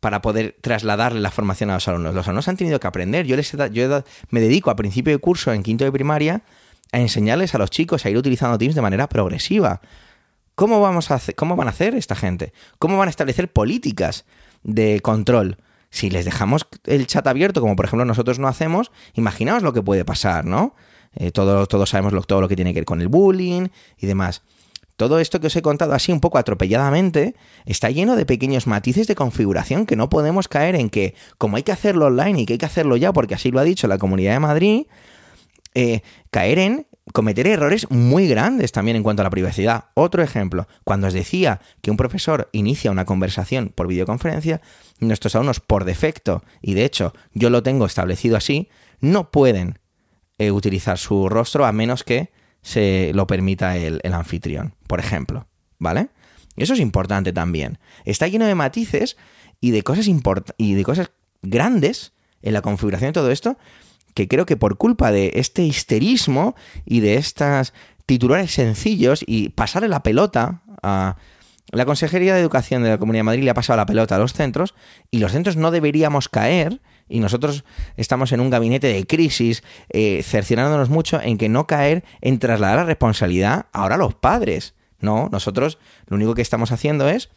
para 0.00 0.22
poder 0.22 0.56
trasladarle 0.60 1.20
la 1.20 1.30
formación 1.30 1.70
a 1.70 1.74
los 1.74 1.88
alumnos. 1.88 2.14
Los 2.14 2.26
alumnos 2.26 2.48
han 2.48 2.56
tenido 2.56 2.78
que 2.78 2.86
aprender. 2.86 3.26
Yo, 3.26 3.36
les 3.36 3.50
yo 3.72 4.02
me 4.30 4.40
dedico 4.40 4.70
a 4.70 4.76
principio 4.76 5.12
de 5.12 5.18
curso 5.18 5.52
en 5.52 5.62
quinto 5.62 5.84
de 5.84 5.92
primaria 5.92 6.42
a 6.92 7.00
enseñarles 7.00 7.54
a 7.54 7.58
los 7.58 7.70
chicos 7.70 8.04
a 8.04 8.10
ir 8.10 8.16
utilizando 8.16 8.58
Teams 8.58 8.74
de 8.74 8.80
manera 8.80 9.08
progresiva. 9.08 9.80
¿Cómo, 10.54 10.80
vamos 10.80 11.10
a 11.10 11.20
¿Cómo 11.36 11.56
van 11.56 11.68
a 11.68 11.70
hacer 11.70 11.94
esta 11.94 12.14
gente? 12.14 12.52
¿Cómo 12.78 12.96
van 12.96 13.08
a 13.08 13.10
establecer 13.10 13.52
políticas 13.52 14.24
de 14.62 15.00
control? 15.00 15.58
Si 15.90 16.10
les 16.10 16.24
dejamos 16.24 16.66
el 16.84 17.06
chat 17.06 17.26
abierto, 17.26 17.60
como 17.60 17.76
por 17.76 17.86
ejemplo 17.86 18.04
nosotros 18.04 18.38
no 18.38 18.48
hacemos, 18.48 18.90
imaginaos 19.14 19.62
lo 19.62 19.72
que 19.72 19.82
puede 19.82 20.04
pasar, 20.04 20.44
¿no? 20.44 20.74
Eh, 21.14 21.32
todos 21.32 21.88
sabemos 21.88 22.26
todo 22.26 22.40
lo 22.40 22.48
que 22.48 22.56
tiene 22.56 22.72
que 22.72 22.80
ver 22.80 22.84
con 22.84 23.00
el 23.00 23.08
bullying 23.08 23.68
y 23.96 24.06
demás. 24.06 24.42
Todo 24.98 25.20
esto 25.20 25.38
que 25.38 25.46
os 25.46 25.54
he 25.54 25.62
contado 25.62 25.94
así 25.94 26.10
un 26.10 26.20
poco 26.20 26.38
atropelladamente 26.38 27.36
está 27.66 27.88
lleno 27.88 28.16
de 28.16 28.26
pequeños 28.26 28.66
matices 28.66 29.06
de 29.06 29.14
configuración 29.14 29.86
que 29.86 29.94
no 29.94 30.08
podemos 30.08 30.48
caer 30.48 30.74
en 30.74 30.90
que, 30.90 31.14
como 31.38 31.56
hay 31.56 31.62
que 31.62 31.70
hacerlo 31.70 32.06
online 32.06 32.40
y 32.40 32.46
que 32.46 32.54
hay 32.54 32.58
que 32.58 32.66
hacerlo 32.66 32.96
ya, 32.96 33.12
porque 33.12 33.36
así 33.36 33.52
lo 33.52 33.60
ha 33.60 33.64
dicho 33.64 33.86
la 33.86 33.98
Comunidad 33.98 34.32
de 34.32 34.40
Madrid, 34.40 34.86
eh, 35.74 36.02
caer 36.30 36.58
en 36.58 36.86
cometer 37.12 37.46
errores 37.46 37.90
muy 37.90 38.28
grandes 38.28 38.72
también 38.72 38.96
en 38.96 39.02
cuanto 39.02 39.22
a 39.22 39.24
la 39.24 39.30
privacidad. 39.30 39.86
Otro 39.94 40.22
ejemplo, 40.22 40.68
cuando 40.84 41.06
os 41.06 41.12
decía 41.12 41.60
que 41.82 41.90
un 41.90 41.96
profesor 41.96 42.48
inicia 42.52 42.90
una 42.90 43.04
conversación 43.04 43.72
por 43.74 43.86
videoconferencia, 43.86 44.60
nuestros 45.00 45.34
alumnos 45.34 45.60
por 45.60 45.84
defecto, 45.84 46.42
y 46.60 46.74
de 46.74 46.84
hecho 46.84 47.12
yo 47.32 47.50
lo 47.50 47.62
tengo 47.62 47.86
establecido 47.86 48.36
así, 48.36 48.68
no 49.00 49.30
pueden 49.30 49.78
eh, 50.38 50.50
utilizar 50.50 50.98
su 50.98 51.28
rostro 51.28 51.66
a 51.66 51.72
menos 51.72 52.04
que 52.04 52.30
se 52.62 53.12
lo 53.14 53.26
permita 53.26 53.76
el, 53.76 54.00
anfitrión, 54.12 54.74
por 54.86 55.00
ejemplo, 55.00 55.46
¿vale? 55.78 56.08
Eso 56.56 56.74
es 56.74 56.80
importante 56.80 57.32
también. 57.32 57.78
Está 58.04 58.26
lleno 58.26 58.46
de 58.46 58.54
matices 58.54 59.16
y 59.60 59.70
de 59.70 59.82
cosas 59.82 60.06
y 60.56 60.74
de 60.74 60.84
cosas 60.84 61.10
grandes 61.42 62.12
en 62.42 62.52
la 62.52 62.62
configuración 62.62 63.10
de 63.10 63.14
todo 63.14 63.30
esto 63.30 63.56
que 64.18 64.26
creo 64.26 64.46
que 64.46 64.56
por 64.56 64.78
culpa 64.78 65.12
de 65.12 65.30
este 65.36 65.62
histerismo 65.62 66.56
y 66.84 66.98
de 66.98 67.14
estas 67.14 67.72
titulares 68.04 68.50
sencillos 68.50 69.22
y 69.24 69.50
pasarle 69.50 69.86
la 69.86 70.02
pelota 70.02 70.62
a 70.82 71.14
la 71.70 71.84
Consejería 71.84 72.34
de 72.34 72.40
Educación 72.40 72.82
de 72.82 72.88
la 72.88 72.98
Comunidad 72.98 73.20
de 73.20 73.24
Madrid 73.24 73.44
le 73.44 73.50
ha 73.50 73.54
pasado 73.54 73.76
la 73.76 73.86
pelota 73.86 74.16
a 74.16 74.18
los 74.18 74.32
centros 74.32 74.74
y 75.12 75.20
los 75.20 75.30
centros 75.30 75.56
no 75.56 75.70
deberíamos 75.70 76.28
caer 76.28 76.80
y 77.08 77.20
nosotros 77.20 77.64
estamos 77.96 78.32
en 78.32 78.40
un 78.40 78.50
gabinete 78.50 78.88
de 78.88 79.06
crisis, 79.06 79.62
eh, 79.90 80.24
cerciorándonos 80.24 80.88
mucho 80.88 81.20
en 81.22 81.38
que 81.38 81.48
no 81.48 81.68
caer 81.68 82.02
en 82.20 82.40
trasladar 82.40 82.78
la 82.78 82.84
responsabilidad 82.86 83.66
ahora 83.72 83.94
a 83.94 83.98
los 83.98 84.16
padres. 84.16 84.74
No, 84.98 85.28
nosotros 85.30 85.78
lo 86.08 86.16
único 86.16 86.34
que 86.34 86.42
estamos 86.42 86.72
haciendo 86.72 87.08
es 87.08 87.30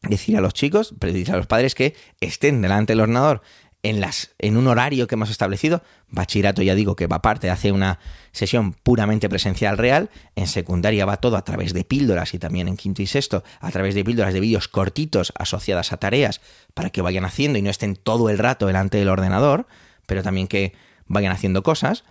decir 0.00 0.38
a 0.38 0.40
los 0.40 0.54
chicos, 0.54 0.94
decir 0.98 1.30
a 1.30 1.36
los 1.36 1.46
padres 1.46 1.74
que 1.74 1.94
estén 2.22 2.62
delante 2.62 2.92
del 2.92 3.00
ordenador 3.00 3.42
en, 3.82 4.00
las, 4.00 4.34
en 4.38 4.56
un 4.56 4.66
horario 4.66 5.06
que 5.06 5.14
hemos 5.14 5.30
establecido. 5.30 5.82
Bachillerato, 6.08 6.62
ya 6.62 6.74
digo, 6.74 6.96
que 6.96 7.06
va 7.06 7.16
aparte, 7.16 7.50
hace 7.50 7.72
una 7.72 7.98
sesión 8.32 8.72
puramente 8.72 9.28
presencial 9.28 9.78
real. 9.78 10.10
En 10.34 10.46
secundaria 10.46 11.06
va 11.06 11.18
todo 11.18 11.36
a 11.36 11.44
través 11.44 11.72
de 11.72 11.84
píldoras 11.84 12.34
y 12.34 12.38
también 12.38 12.68
en 12.68 12.76
quinto 12.76 13.02
y 13.02 13.06
sexto 13.06 13.44
a 13.60 13.70
través 13.70 13.94
de 13.94 14.04
píldoras 14.04 14.34
de 14.34 14.40
vídeos 14.40 14.68
cortitos 14.68 15.32
asociadas 15.38 15.92
a 15.92 15.98
tareas 15.98 16.40
para 16.74 16.90
que 16.90 17.02
vayan 17.02 17.24
haciendo 17.24 17.58
y 17.58 17.62
no 17.62 17.70
estén 17.70 17.96
todo 17.96 18.28
el 18.30 18.38
rato 18.38 18.66
delante 18.66 18.98
del 18.98 19.08
ordenador, 19.08 19.66
pero 20.06 20.22
también 20.22 20.48
que 20.48 20.74
vayan 21.06 21.32
haciendo 21.32 21.62
cosas. 21.62 22.04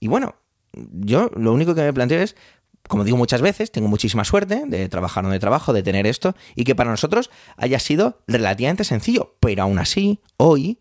Y 0.00 0.08
bueno, 0.08 0.36
yo 0.72 1.30
lo 1.36 1.52
único 1.52 1.74
que 1.74 1.82
me 1.82 1.92
planteo 1.92 2.20
es 2.20 2.36
como 2.88 3.04
digo 3.04 3.16
muchas 3.16 3.40
veces, 3.40 3.70
tengo 3.70 3.86
muchísima 3.86 4.24
suerte 4.24 4.64
de 4.66 4.88
trabajar 4.88 5.22
donde 5.22 5.38
trabajo, 5.38 5.72
de 5.72 5.82
tener 5.82 6.08
esto, 6.08 6.34
y 6.56 6.64
que 6.64 6.74
para 6.74 6.90
nosotros 6.90 7.30
haya 7.56 7.78
sido 7.78 8.18
relativamente 8.26 8.82
sencillo. 8.82 9.36
Pero 9.38 9.62
aún 9.62 9.78
así, 9.78 10.18
hoy 10.38 10.80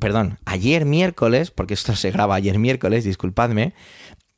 perdón, 0.00 0.38
ayer 0.44 0.84
miércoles, 0.84 1.50
porque 1.50 1.74
esto 1.74 1.94
se 1.94 2.10
graba 2.10 2.34
ayer 2.34 2.58
miércoles, 2.58 3.04
disculpadme, 3.04 3.74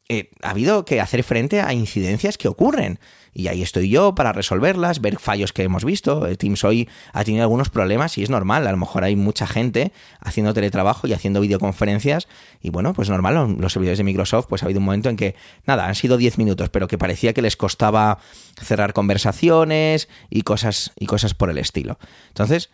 eh, 0.08 0.30
ha 0.42 0.50
habido 0.50 0.84
que 0.84 1.00
hacer 1.00 1.22
frente 1.22 1.62
a 1.62 1.72
incidencias 1.72 2.36
que 2.36 2.48
ocurren. 2.48 2.98
Y 3.32 3.48
ahí 3.48 3.62
estoy 3.62 3.88
yo 3.88 4.14
para 4.14 4.32
resolverlas, 4.32 5.00
ver 5.00 5.18
fallos 5.18 5.54
que 5.54 5.62
hemos 5.62 5.86
visto. 5.86 6.26
El 6.26 6.36
Teams 6.36 6.64
hoy 6.64 6.86
ha 7.14 7.24
tenido 7.24 7.44
algunos 7.44 7.70
problemas 7.70 8.18
y 8.18 8.22
es 8.22 8.28
normal. 8.28 8.66
A 8.66 8.72
lo 8.72 8.76
mejor 8.76 9.04
hay 9.04 9.16
mucha 9.16 9.46
gente 9.46 9.90
haciendo 10.20 10.52
teletrabajo 10.52 11.06
y 11.06 11.14
haciendo 11.14 11.40
videoconferencias. 11.40 12.28
Y 12.60 12.68
bueno, 12.68 12.92
pues 12.92 13.08
normal, 13.08 13.56
los 13.58 13.72
servidores 13.72 13.96
de 13.96 14.04
Microsoft, 14.04 14.46
pues 14.50 14.62
ha 14.62 14.66
habido 14.66 14.80
un 14.80 14.84
momento 14.84 15.08
en 15.08 15.16
que, 15.16 15.34
nada, 15.66 15.86
han 15.86 15.94
sido 15.94 16.18
10 16.18 16.36
minutos, 16.36 16.68
pero 16.68 16.88
que 16.88 16.98
parecía 16.98 17.32
que 17.32 17.40
les 17.40 17.56
costaba 17.56 18.18
cerrar 18.60 18.92
conversaciones 18.92 20.10
y 20.28 20.42
cosas, 20.42 20.92
y 20.98 21.06
cosas 21.06 21.32
por 21.32 21.48
el 21.48 21.56
estilo. 21.56 21.98
Entonces, 22.28 22.68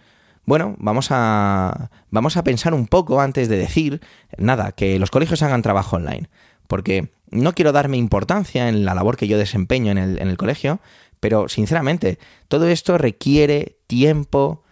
bueno, 0.48 0.76
vamos 0.78 1.08
a, 1.10 1.90
vamos 2.10 2.38
a 2.38 2.42
pensar 2.42 2.72
un 2.72 2.86
poco 2.86 3.20
antes 3.20 3.50
de 3.50 3.58
decir, 3.58 4.00
nada, 4.38 4.72
que 4.72 4.98
los 4.98 5.10
colegios 5.10 5.42
hagan 5.42 5.60
trabajo 5.60 5.96
online. 5.96 6.30
Porque 6.66 7.12
no 7.30 7.52
quiero 7.52 7.70
darme 7.70 7.98
importancia 7.98 8.70
en 8.70 8.86
la 8.86 8.94
labor 8.94 9.18
que 9.18 9.28
yo 9.28 9.36
desempeño 9.36 9.92
en 9.92 9.98
el, 9.98 10.18
en 10.22 10.28
el 10.28 10.38
colegio, 10.38 10.80
pero 11.20 11.50
sinceramente, 11.50 12.18
todo 12.48 12.66
esto 12.66 12.96
requiere 12.96 13.76
tiempo, 13.86 14.64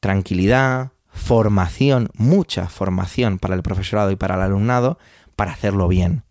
tranquilidad, 0.00 0.90
formación, 1.06 2.10
mucha 2.14 2.68
formación 2.68 3.38
para 3.38 3.54
el 3.54 3.62
profesorado 3.62 4.10
y 4.10 4.16
para 4.16 4.34
el 4.34 4.40
alumnado 4.40 4.98
para 5.36 5.52
hacerlo 5.52 5.86
bien. 5.86 6.24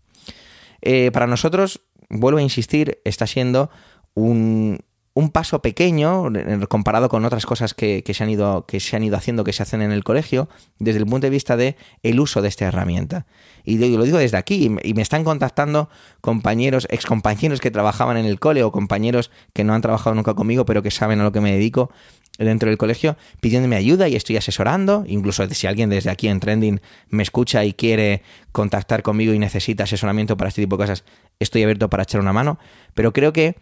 Eh, 0.82 1.10
para 1.12 1.26
nosotros, 1.26 1.80
vuelvo 2.10 2.40
a 2.40 2.42
insistir, 2.42 3.00
está 3.06 3.26
siendo 3.26 3.70
un, 4.12 4.80
un 5.14 5.30
paso 5.30 5.60
pequeño 5.60 6.28
comparado 6.68 7.08
con 7.08 7.24
otras 7.24 7.44
cosas 7.44 7.74
que, 7.74 8.02
se 8.06 8.24
han 8.24 8.30
ido, 8.30 8.64
que 8.66 8.80
se 8.80 8.96
han 8.96 9.04
ido 9.04 9.16
haciendo, 9.16 9.44
que 9.44 9.52
se 9.52 9.62
hacen 9.62 9.82
en 9.82 9.92
el 9.92 10.04
colegio, 10.04 10.48
desde 10.78 11.00
el 11.00 11.06
punto 11.06 11.26
de 11.26 11.30
vista 11.30 11.56
de 11.56 11.76
el 12.02 12.18
uso 12.18 12.40
de 12.40 12.48
esta 12.48 12.66
herramienta. 12.66 13.26
Y 13.64 13.76
lo 13.76 14.04
digo 14.04 14.18
desde 14.18 14.38
aquí, 14.38 14.70
y 14.82 14.94
me 14.94 15.02
están 15.02 15.22
contactando 15.24 15.90
compañeros, 16.20 16.86
excompañeros 16.90 17.60
que 17.60 17.70
trabajaban 17.70 18.16
en 18.16 18.26
el 18.26 18.40
cole 18.40 18.62
o 18.62 18.72
compañeros 18.72 19.30
que 19.52 19.64
no 19.64 19.74
han 19.74 19.82
trabajado 19.82 20.14
nunca 20.14 20.34
conmigo, 20.34 20.64
pero 20.64 20.82
que 20.82 20.90
saben 20.90 21.20
a 21.20 21.24
lo 21.24 21.32
que 21.32 21.40
me 21.40 21.52
dedico 21.52 21.90
dentro 22.38 22.68
del 22.68 22.78
colegio, 22.78 23.16
pidiéndome 23.40 23.76
ayuda 23.76 24.08
y 24.08 24.16
estoy 24.16 24.36
asesorando. 24.36 25.04
Incluso 25.06 25.46
si 25.50 25.66
alguien 25.66 25.90
desde 25.90 26.10
aquí 26.10 26.28
en 26.28 26.40
Trending 26.40 26.80
me 27.10 27.22
escucha 27.22 27.64
y 27.64 27.74
quiere 27.74 28.22
contactar 28.52 29.02
conmigo 29.02 29.34
y 29.34 29.38
necesita 29.38 29.84
asesoramiento 29.84 30.36
para 30.36 30.48
este 30.48 30.62
tipo 30.62 30.76
de 30.76 30.84
cosas, 30.84 31.04
estoy 31.38 31.62
abierto 31.62 31.90
para 31.90 32.04
echar 32.04 32.20
una 32.20 32.32
mano. 32.32 32.58
Pero 32.94 33.12
creo 33.12 33.32
que 33.32 33.56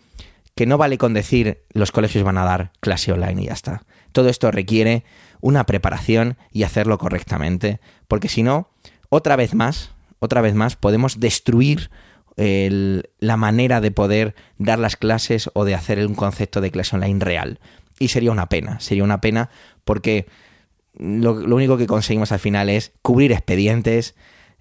que 0.61 0.67
no 0.67 0.77
vale 0.77 0.99
con 0.99 1.15
decir 1.15 1.63
los 1.73 1.91
colegios 1.91 2.23
van 2.23 2.37
a 2.37 2.45
dar 2.45 2.73
clase 2.81 3.11
online 3.13 3.45
y 3.45 3.47
ya 3.47 3.55
está. 3.55 3.83
Todo 4.13 4.29
esto 4.29 4.51
requiere 4.51 5.05
una 5.41 5.65
preparación 5.65 6.37
y 6.53 6.65
hacerlo 6.65 6.99
correctamente, 6.99 7.81
porque 8.09 8.29
si 8.29 8.43
no, 8.43 8.69
otra 9.09 9.37
vez 9.37 9.55
más, 9.55 9.93
otra 10.19 10.43
vez 10.43 10.55
más, 10.55 10.77
podemos 10.77 11.19
destruir 11.19 11.89
la 12.37 13.37
manera 13.39 13.81
de 13.81 13.91
poder 13.91 14.35
dar 14.59 14.79
las 14.79 14.97
clases 14.97 15.49
o 15.55 15.65
de 15.65 15.75
hacer 15.75 16.07
un 16.07 16.15
concepto 16.15 16.61
de 16.61 16.71
clase 16.71 16.95
online 16.95 17.25
real. 17.25 17.59
Y 17.99 18.09
sería 18.09 18.31
una 18.31 18.51
pena, 18.51 18.81
sería 18.81 19.05
una 19.05 19.23
pena 19.23 19.49
porque 19.85 20.27
lo, 20.99 21.33
único 21.33 21.79
que 21.79 21.87
conseguimos 21.87 22.33
al 22.33 22.39
final 22.39 22.69
es 22.69 22.93
cubrir 23.01 23.33
expedientes, 23.33 24.15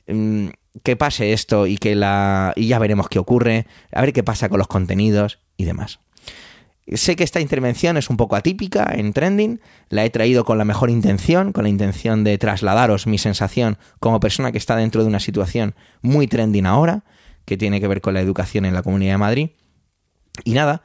mm, 0.07 0.47
que 0.83 0.95
pase 0.95 1.33
esto 1.33 1.67
y 1.67 1.77
que 1.77 1.95
la 1.95 2.53
y 2.55 2.67
ya 2.67 2.79
veremos 2.79 3.09
qué 3.09 3.19
ocurre, 3.19 3.67
a 3.91 4.01
ver 4.01 4.13
qué 4.13 4.23
pasa 4.23 4.49
con 4.49 4.59
los 4.59 4.67
contenidos 4.67 5.39
y 5.57 5.65
demás. 5.65 5.99
Sé 6.93 7.15
que 7.15 7.23
esta 7.23 7.39
intervención 7.39 7.97
es 7.97 8.09
un 8.09 8.17
poco 8.17 8.35
atípica 8.35 8.91
en 8.95 9.13
trending, 9.13 9.61
la 9.89 10.05
he 10.05 10.09
traído 10.09 10.43
con 10.43 10.57
la 10.57 10.65
mejor 10.65 10.89
intención, 10.89 11.51
con 11.51 11.63
la 11.63 11.69
intención 11.69 12.23
de 12.23 12.37
trasladaros 12.39 13.05
mi 13.05 13.19
sensación 13.19 13.77
como 13.99 14.19
persona 14.19 14.51
que 14.51 14.57
está 14.57 14.75
dentro 14.75 15.03
de 15.03 15.07
una 15.07 15.19
situación 15.19 15.75
muy 16.01 16.27
trending 16.27 16.65
ahora, 16.65 17.03
que 17.45 17.57
tiene 17.57 17.79
que 17.79 17.87
ver 17.87 18.01
con 18.01 18.15
la 18.15 18.21
educación 18.21 18.65
en 18.65 18.73
la 18.73 18.81
Comunidad 18.81 19.13
de 19.13 19.17
Madrid. 19.19 19.49
Y 20.43 20.53
nada, 20.53 20.81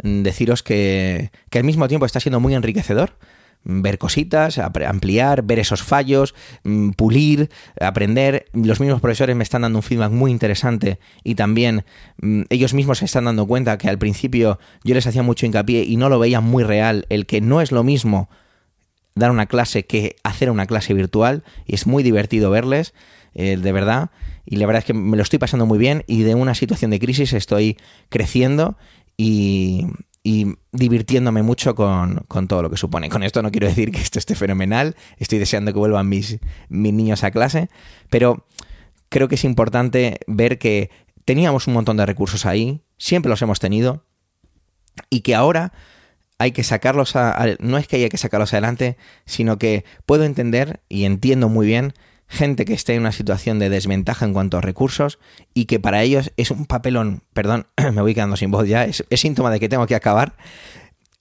deciros 0.00 0.62
que, 0.62 1.32
que 1.50 1.58
al 1.58 1.64
mismo 1.64 1.88
tiempo 1.88 2.06
está 2.06 2.20
siendo 2.20 2.38
muy 2.38 2.54
enriquecedor 2.54 3.16
ver 3.68 3.98
cositas, 3.98 4.58
ampliar, 4.58 5.42
ver 5.42 5.58
esos 5.58 5.82
fallos, 5.82 6.34
mm, 6.64 6.90
pulir, 6.90 7.50
aprender. 7.80 8.46
Los 8.54 8.80
mismos 8.80 9.00
profesores 9.00 9.36
me 9.36 9.44
están 9.44 9.62
dando 9.62 9.78
un 9.78 9.82
feedback 9.82 10.10
muy 10.10 10.30
interesante 10.30 10.98
y 11.22 11.34
también 11.34 11.84
mm, 12.20 12.42
ellos 12.48 12.72
mismos 12.74 12.98
se 12.98 13.04
están 13.04 13.26
dando 13.26 13.46
cuenta 13.46 13.76
que 13.78 13.88
al 13.88 13.98
principio 13.98 14.58
yo 14.84 14.94
les 14.94 15.06
hacía 15.06 15.22
mucho 15.22 15.46
hincapié 15.46 15.84
y 15.84 15.96
no 15.96 16.08
lo 16.08 16.18
veían 16.18 16.44
muy 16.44 16.64
real, 16.64 17.06
el 17.10 17.26
que 17.26 17.40
no 17.40 17.60
es 17.60 17.70
lo 17.70 17.84
mismo 17.84 18.28
dar 19.14 19.30
una 19.30 19.46
clase 19.46 19.84
que 19.84 20.16
hacer 20.22 20.50
una 20.50 20.66
clase 20.66 20.94
virtual 20.94 21.44
y 21.66 21.74
es 21.74 21.86
muy 21.86 22.02
divertido 22.02 22.50
verles, 22.50 22.94
eh, 23.34 23.58
de 23.58 23.72
verdad. 23.72 24.10
Y 24.46 24.56
la 24.56 24.66
verdad 24.66 24.80
es 24.80 24.86
que 24.86 24.94
me 24.94 25.16
lo 25.16 25.22
estoy 25.22 25.38
pasando 25.38 25.66
muy 25.66 25.78
bien 25.78 26.04
y 26.06 26.22
de 26.22 26.34
una 26.34 26.54
situación 26.54 26.90
de 26.90 26.98
crisis 26.98 27.34
estoy 27.34 27.76
creciendo 28.08 28.78
y, 29.18 29.86
y 30.28 30.58
divirtiéndome 30.72 31.42
mucho 31.42 31.74
con, 31.74 32.26
todo 32.48 32.60
lo 32.60 32.68
que 32.68 32.76
supone. 32.76 33.08
Con 33.08 33.22
esto 33.22 33.40
no 33.40 33.50
quiero 33.50 33.66
decir 33.66 33.90
que 33.90 34.02
esto 34.02 34.18
esté 34.18 34.34
fenomenal, 34.34 34.94
estoy 35.16 35.38
deseando 35.38 35.72
que 35.72 35.78
vuelvan 35.78 36.06
mis, 36.06 36.38
mis 36.68 36.92
niños 36.92 37.24
a 37.24 37.30
clase, 37.30 37.70
pero 38.10 38.44
creo 39.08 39.28
que 39.28 39.36
es 39.36 39.44
importante 39.44 40.20
ver 40.26 40.58
que 40.58 40.90
teníamos 41.24 41.66
un 41.66 41.72
montón 41.72 41.96
de 41.96 42.04
recursos 42.04 42.44
ahí, 42.44 42.82
siempre 42.98 43.30
los 43.30 43.40
hemos 43.40 43.58
tenido, 43.58 44.04
y 45.08 45.20
que 45.20 45.34
ahora 45.34 45.72
hay 46.36 46.52
que 46.52 46.62
sacarlos 46.62 47.16
a, 47.16 47.56
no 47.58 47.78
es 47.78 47.88
que 47.88 47.96
haya 47.96 48.10
que 48.10 48.18
sacarlos 48.18 48.52
adelante, 48.52 48.98
sino 49.24 49.58
que 49.58 49.86
puedo 50.04 50.24
entender 50.24 50.80
y 50.90 51.04
entiendo 51.06 51.48
muy 51.48 51.66
bien 51.66 51.94
gente 52.28 52.66
que 52.66 52.74
esté 52.74 52.94
en 52.94 53.00
una 53.00 53.12
situación 53.12 53.58
de 53.58 53.70
desventaja 53.70 54.26
en 54.26 54.34
cuanto 54.34 54.58
a 54.58 54.60
recursos 54.60 55.18
y 55.54 55.64
que 55.64 55.80
para 55.80 56.02
ellos 56.02 56.32
es 56.36 56.50
un 56.50 56.66
papelón, 56.66 57.22
perdón, 57.32 57.66
me 57.92 58.02
voy 58.02 58.14
quedando 58.14 58.36
sin 58.36 58.50
voz 58.50 58.68
ya, 58.68 58.84
es, 58.84 59.04
síntoma 59.12 59.50
de 59.50 59.58
que 59.58 59.68
tengo 59.68 59.86
que 59.86 59.94
acabar, 59.94 60.36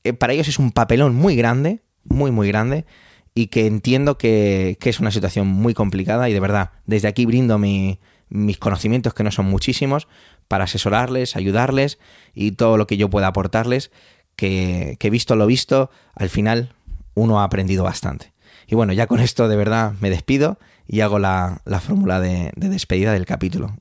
eh, 0.04 0.14
para 0.14 0.34
ellos 0.34 0.50
es 0.50 0.60
un 0.60 0.72
papelón 0.72 1.16
muy 1.16 1.36
grande, 1.36 1.82
muy, 2.04 2.32
muy 2.32 2.50
grande, 2.50 2.86
y 3.34 3.48
que 3.48 3.68
entiendo 3.68 4.18
que, 4.18 4.78
es 4.82 5.00
una 5.00 5.12
situación 5.12 5.48
muy 5.48 5.74
complicada 5.74 6.30
y 6.30 6.34
de 6.34 6.40
verdad, 6.40 6.72
desde 6.86 7.08
aquí 7.08 7.26
brindo 7.26 7.58
mis 7.58 8.58
conocimientos, 8.58 9.14
que 9.14 9.24
no 9.24 9.32
son 9.32 9.46
muchísimos, 9.46 10.08
para 10.48 10.66
asesorarles, 10.66 11.36
ayudarles 11.36 12.00
y 12.34 12.52
todo 12.52 12.78
lo 12.78 12.88
que 12.88 12.98
yo 12.98 13.10
pueda 13.10 13.28
aportarles, 13.28 13.92
que, 14.36 14.98
que 15.00 15.10
visto 15.10 15.36
lo 15.36 15.46
visto, 15.46 15.90
al 16.16 16.30
final 16.30 16.74
uno 17.14 17.40
ha 17.40 17.44
aprendido 17.44 17.84
bastante. 17.84 18.34
Y 18.68 18.76
bueno, 18.76 18.92
ya 18.94 19.08
con 19.08 19.20
esto 19.20 19.48
de 19.48 19.56
verdad 19.56 19.94
me 20.02 20.10
despido 20.10 20.58
y 20.88 21.02
hago 21.02 21.20
la, 21.20 21.62
fórmula 21.82 22.20
de, 22.20 22.52
despedida 22.56 23.14
del 23.14 23.26
capítulo. 23.26 23.76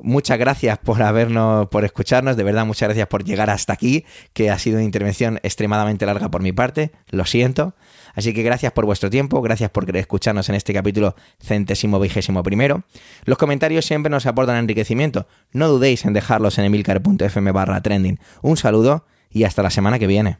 Muchas 0.00 0.38
gracias 0.38 0.76
por 0.78 1.00
habernos, 1.02 1.68
por 1.68 1.84
escucharnos, 1.84 2.36
de 2.36 2.42
verdad 2.42 2.66
muchas 2.66 2.88
gracias 2.88 3.06
por 3.06 3.24
llegar 3.24 3.48
hasta 3.48 3.72
aquí, 3.72 4.04
que 4.32 4.50
ha 4.50 4.58
sido 4.58 4.76
una 4.76 4.84
intervención 4.84 5.38
extremadamente 5.42 6.04
larga 6.04 6.30
por 6.30 6.42
mi 6.42 6.52
parte, 6.52 6.90
lo 7.10 7.24
siento. 7.24 7.74
Así 8.14 8.34
que 8.34 8.42
gracias 8.42 8.72
por 8.72 8.86
vuestro 8.86 9.08
tiempo, 9.08 9.40
gracias 9.40 9.70
por 9.70 9.96
escucharnos 9.96 10.48
en 10.48 10.56
este 10.56 10.74
capítulo 10.74 11.14
centésimo 11.40 11.98
vigésimo 12.00 12.42
primero. 12.42 12.84
Los 13.24 13.38
comentarios 13.38 13.86
siempre 13.86 14.10
nos 14.10 14.26
aportan 14.26 14.56
enriquecimiento, 14.56 15.26
no 15.52 15.68
dudéis 15.68 16.04
en 16.04 16.12
dejarlos 16.12 16.58
en 16.58 16.64
emilcar.fm 16.64 17.52
barra 17.52 17.80
trending. 17.80 18.18
Un 18.42 18.56
saludo 18.56 19.06
y 19.30 19.44
hasta 19.44 19.62
la 19.62 19.70
semana 19.70 19.98
que 19.98 20.06
viene. 20.06 20.38